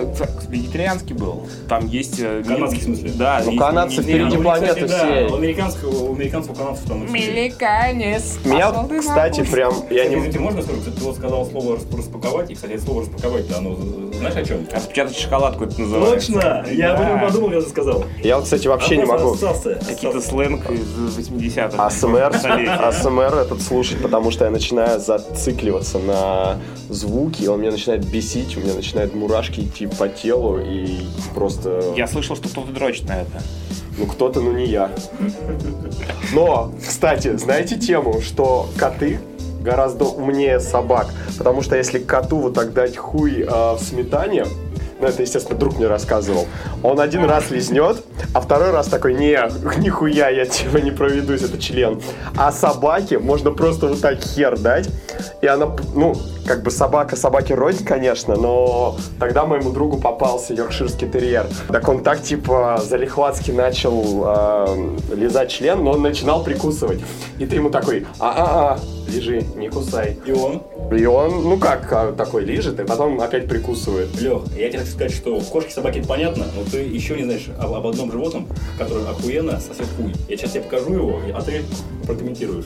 вегетарианский 0.50 1.16
был. 1.16 1.48
Там 1.68 1.88
есть... 1.88 2.20
э, 2.20 2.44
Канадский 2.48 2.80
в 2.80 2.84
смысле? 2.84 3.12
Да. 3.16 3.42
Ну, 3.44 3.52
есть 3.52 3.60
канадцы 3.70 3.98
не- 3.98 4.02
впереди 4.04 4.38
планеты 4.38 4.88
да, 4.88 4.98
всей. 4.98 5.26
У 5.28 5.36
американского, 5.36 5.90
у 6.10 6.14
американцев, 6.16 6.52
у 6.52 6.56
канадцев 6.56 6.86
там 6.88 7.04
Американец. 7.04 8.38
Меня, 8.44 8.74
кстати, 9.00 9.44
прям... 9.44 9.74
Я 9.90 10.06
не... 10.06 10.16
извините, 10.16 10.40
можно 10.40 10.62
скажу? 10.62 10.80
Кстати, 10.80 10.96
Ты 10.96 11.04
вот 11.04 11.16
сказал 11.16 11.46
слово 11.46 11.76
«рас- 11.76 11.86
распаковать, 11.98 12.50
и, 12.52 12.56
кстати, 12.56 12.78
слово 12.78 13.02
распаковать, 13.02 13.46
оно, 13.56 13.78
э, 13.78 14.14
знаешь 14.18 14.36
о 14.36 14.44
чем? 14.44 14.68
Распечатать 14.72 15.18
шоколадку 15.18 15.64
это 15.66 15.82
называется. 15.82 16.34
Точно! 16.34 16.66
Я 16.72 16.94
об 16.94 17.02
этом 17.02 17.20
Да. 17.20 17.26
подумал, 17.26 17.50
когда 17.50 17.64
ты 17.64 17.70
сказал. 17.70 18.04
Я 18.24 18.36
вот, 18.36 18.44
кстати, 18.46 18.68
вообще 18.68 18.98
не 18.98 19.04
А 19.04 19.06
могу 19.08 19.36
Какие-то 19.36 20.22
сленг 20.22 20.70
из 20.72 21.18
80-х. 21.18 21.86
АСМР. 21.86 22.34
АСМР 22.82 23.36
этот 23.36 23.62
слушать, 23.62 24.02
потому 24.02 24.32
что 24.32 24.46
я 24.46 24.52
начинаю 24.52 25.00
зацикливаться 25.00 26.00
на 26.00 26.58
звуки, 26.90 27.46
он 27.48 27.62
меня 27.62 27.72
начинает 27.72 28.06
бесить, 28.06 28.58
у 28.58 28.62
меня 28.62 28.74
начинают 28.74 29.14
мурашки 29.14 29.62
идти 29.62 29.88
по 29.88 30.08
телу, 30.10 30.60
и 30.60 30.98
просто... 31.36 31.82
Я 31.96 32.08
слышал, 32.08 32.36
что 32.36 32.50
кто-то 32.50 32.72
дрочит 32.72 33.08
на 33.08 33.22
это. 33.22 33.42
Ну, 34.00 34.06
кто-то, 34.06 34.40
ну 34.40 34.54
не 34.54 34.66
я. 34.66 34.90
Но, 36.34 36.72
кстати, 36.80 37.36
знаете 37.36 37.76
тему, 37.78 38.22
что 38.22 38.70
коты 38.78 39.20
гораздо 39.62 40.06
умнее 40.06 40.62
собак? 40.62 41.08
Потому 41.38 41.62
что 41.62 41.76
если 41.76 42.00
коту 42.00 42.38
вот 42.38 42.54
так 42.54 42.72
дать 42.72 42.96
хуй 42.96 43.46
а, 43.46 43.76
в 43.76 43.82
сметане, 43.82 44.46
ну, 45.00 45.08
это, 45.08 45.22
естественно, 45.22 45.58
друг 45.58 45.78
мне 45.78 45.88
рассказывал. 45.88 46.48
Он 46.84 47.00
один 47.00 47.26
раз 47.26 47.52
лизнет, 47.52 48.04
а 48.34 48.42
второй 48.42 48.72
раз 48.72 48.88
такой, 48.88 49.14
не, 49.14 49.38
нихуя, 49.80 50.30
я 50.30 50.46
тебя 50.46 50.82
не 50.82 50.92
проведусь, 50.92 51.42
это 51.42 51.58
член. 51.60 52.02
А 52.38 52.52
собаке 52.52 53.20
можно 53.20 53.52
просто 53.52 53.88
вот 53.88 54.02
так 54.02 54.20
хер 54.20 54.60
дать, 54.60 54.90
и 55.42 55.48
она, 55.48 55.76
ну, 55.96 56.16
как 56.46 56.64
бы 56.64 56.72
собака 56.72 57.16
собаке 57.16 57.56
рознь, 57.56 57.86
конечно, 57.86 58.36
но 58.36 58.98
тогда 59.20 59.46
моему 59.46 59.72
другу 59.72 59.98
попался 59.98 60.54
йоркширский 60.54 61.08
терьер. 61.08 61.46
Так 61.70 61.88
он 61.88 62.04
так, 62.04 62.22
типа, 62.22 62.82
залихватски 62.84 63.52
начал 63.52 64.24
э, 64.26 64.98
лизать 65.16 65.50
член, 65.50 65.84
но 65.84 65.92
он 65.92 66.02
начинал 66.02 66.44
прикусывать. 66.44 67.00
И 67.38 67.46
ты 67.46 67.56
ему 67.56 67.70
такой, 67.70 68.06
а-а-а, 68.20 68.80
лежи, 69.10 69.44
не 69.56 69.70
кусай. 69.70 70.18
И 70.26 70.32
он, 70.32 70.62
И 70.98 71.06
он, 71.06 71.44
ну 71.44 71.58
как, 71.58 71.92
а, 71.92 72.12
такой 72.14 72.44
лежит, 72.46 72.80
и 72.80 72.84
потом 72.86 73.20
опять 73.22 73.48
прикусывает. 73.48 74.10
Лех, 74.22 74.42
я 74.58 74.70
тебе 74.70 74.80
хочу 74.80 74.92
сказать, 74.92 75.14
что 75.14 75.40
кошки, 75.42 75.72
собаки, 75.72 76.00
это 76.00 76.08
понятно, 76.08 76.46
но 76.56 76.64
ты 76.70 76.80
еще 76.84 77.16
не 77.16 77.24
знаешь 77.24 77.48
об, 77.60 77.74
об 77.74 77.86
одном 77.88 78.12
животном, 78.12 78.48
который 78.78 79.04
охуенно 79.08 79.60
сосет 79.60 79.88
хуй. 79.98 80.14
Я 80.28 80.38
сейчас 80.38 80.52
тебе 80.52 80.64
покажу 80.64 80.94
его, 80.94 81.20
а 81.36 81.42
ты 81.42 81.64
прокомментируешь. 82.06 82.66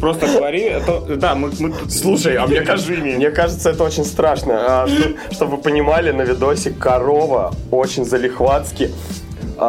Просто 0.00 0.26
говори, 0.26 0.60
это- 0.62 1.16
да, 1.16 1.34
мы, 1.34 1.50
мы 1.58 1.70
тут... 1.72 1.90
Слушай, 1.92 2.36
а 2.36 2.46
мне 2.46 2.60
кажется, 2.60 2.92
мне 2.92 3.30
кажется, 3.30 3.70
это 3.70 3.84
очень 3.84 4.04
страшно. 4.04 4.82
А, 4.82 4.86
что- 4.88 5.14
чтобы 5.34 5.56
вы 5.56 5.62
понимали, 5.62 6.10
на 6.10 6.22
видосе 6.22 6.70
корова 6.70 7.54
очень 7.70 8.04
залихватски. 8.04 8.90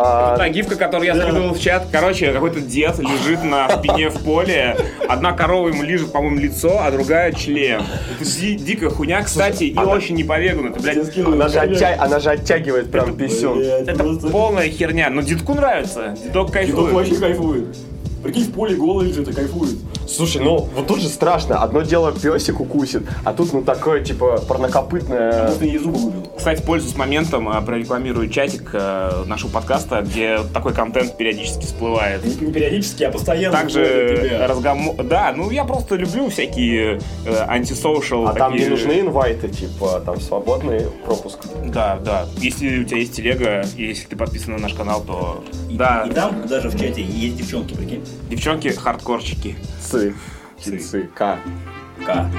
А, 0.04 0.38
Та 0.38 0.50
гифка, 0.50 0.76
которую 0.76 1.08
я 1.08 1.16
скидывал 1.16 1.54
в 1.54 1.60
чат, 1.60 1.88
короче, 1.92 2.32
какой-то 2.34 2.60
дед 2.62 2.98
лежит 3.00 3.44
на 3.44 3.70
спине 3.70 4.10
в 4.10 4.24
поле, 4.24 4.76
одна 5.08 5.32
корова 5.34 5.70
ему 5.70 5.84
лежит, 5.84 6.12
по-моему, 6.12 6.38
лицо, 6.40 6.80
а 6.82 6.92
другая 6.92 7.32
член. 7.32 7.82
Это 8.16 8.26
ди- 8.30 8.56
дикая 8.56 8.90
хуйня, 8.90 9.22
кстати, 9.24 9.64
и 9.66 9.78
очень 9.78 10.16
не 10.16 10.24
по 10.24 10.40
вегану. 10.40 10.70
Это, 10.70 10.80
блядь, 10.82 11.18
она, 11.26 11.48
же 11.48 11.60
оття- 11.60 11.96
она 12.00 12.20
же 12.20 12.30
оттягивает 12.30 12.92
прям 12.92 13.16
писюн. 13.16 13.60
Это 13.60 14.04
полная 14.32 14.70
херня. 14.70 15.10
Но 15.10 15.22
дедку 15.22 15.54
нравится, 15.54 16.16
дедок 16.24 16.24
Дедок 16.24 16.52
кайфует. 16.52 16.94
вообще 16.94 17.16
кайфует. 17.16 17.78
Прикинь, 18.24 18.44
в 18.46 18.52
поле 18.54 18.76
голый 18.76 19.08
лежит 19.08 19.28
и 19.28 19.34
кайфует. 19.34 19.76
Слушай, 20.08 20.42
ну 20.42 20.58
вот 20.76 20.88
тут 20.88 21.02
же 21.02 21.08
страшно. 21.10 21.62
Одно 21.62 21.82
дело 21.82 22.12
песик 22.12 22.60
укусит, 22.60 23.04
а 23.24 23.34
тут 23.34 23.54
ну 23.54 23.62
такое 23.64 24.04
типа 24.04 24.40
парнокопытное. 24.48 25.46
Может, 25.48 25.62
и 25.64 25.72
не 25.72 25.78
зубы 25.78 25.98
выбил. 25.98 26.30
Кстати, 26.38 26.62
пользуясь 26.62 26.96
моментом, 26.96 27.50
а, 27.50 27.62
прорекламирую 27.62 28.30
чатик 28.30 28.70
э, 28.74 29.24
нашего 29.26 29.50
подкаста, 29.50 30.02
где 30.02 30.40
такой 30.54 30.74
контент 30.74 31.18
периодически 31.18 31.66
всплывает. 31.66 32.24
Не, 32.42 32.52
периодически, 32.52 33.04
а 33.04 33.12
постоянно. 33.12 33.58
Также 33.58 34.38
разгом... 34.48 34.96
Да, 35.04 35.34
ну 35.36 35.50
я 35.50 35.64
просто 35.64 35.96
люблю 35.96 36.30
всякие 36.30 37.00
э, 37.26 37.36
антисоушал. 37.48 38.28
А 38.28 38.34
там 38.34 38.54
не 38.54 38.60
такие- 38.60 38.72
нужны 38.72 39.00
инвайты, 39.00 39.50
типа 39.50 40.02
там 40.06 40.20
свободный 40.20 40.82
пропуск. 41.06 41.40
Да, 41.66 41.98
да. 42.04 42.26
Если 42.38 42.80
у 42.80 42.84
тебя 42.84 42.98
есть 43.00 43.16
телега, 43.16 43.66
и 43.78 43.86
если 43.86 44.06
ты 44.08 44.16
подписан 44.16 44.54
на 44.54 44.60
наш 44.60 44.74
канал, 44.74 45.04
то... 45.06 45.44
Да, 45.72 46.06
И 46.10 46.14
там 46.14 46.48
даже 46.48 46.70
в 46.70 46.80
чате 46.80 47.02
есть 47.02 47.38
девчонки, 47.38 47.74
прикинь. 47.76 48.04
девчонки 48.30 48.68
хардкорчики. 48.70 49.56
Цы. 49.82 49.95
Цы. 49.96 50.14
Цы. 50.60 51.10
К. 51.16 51.40
К. 52.06 52.30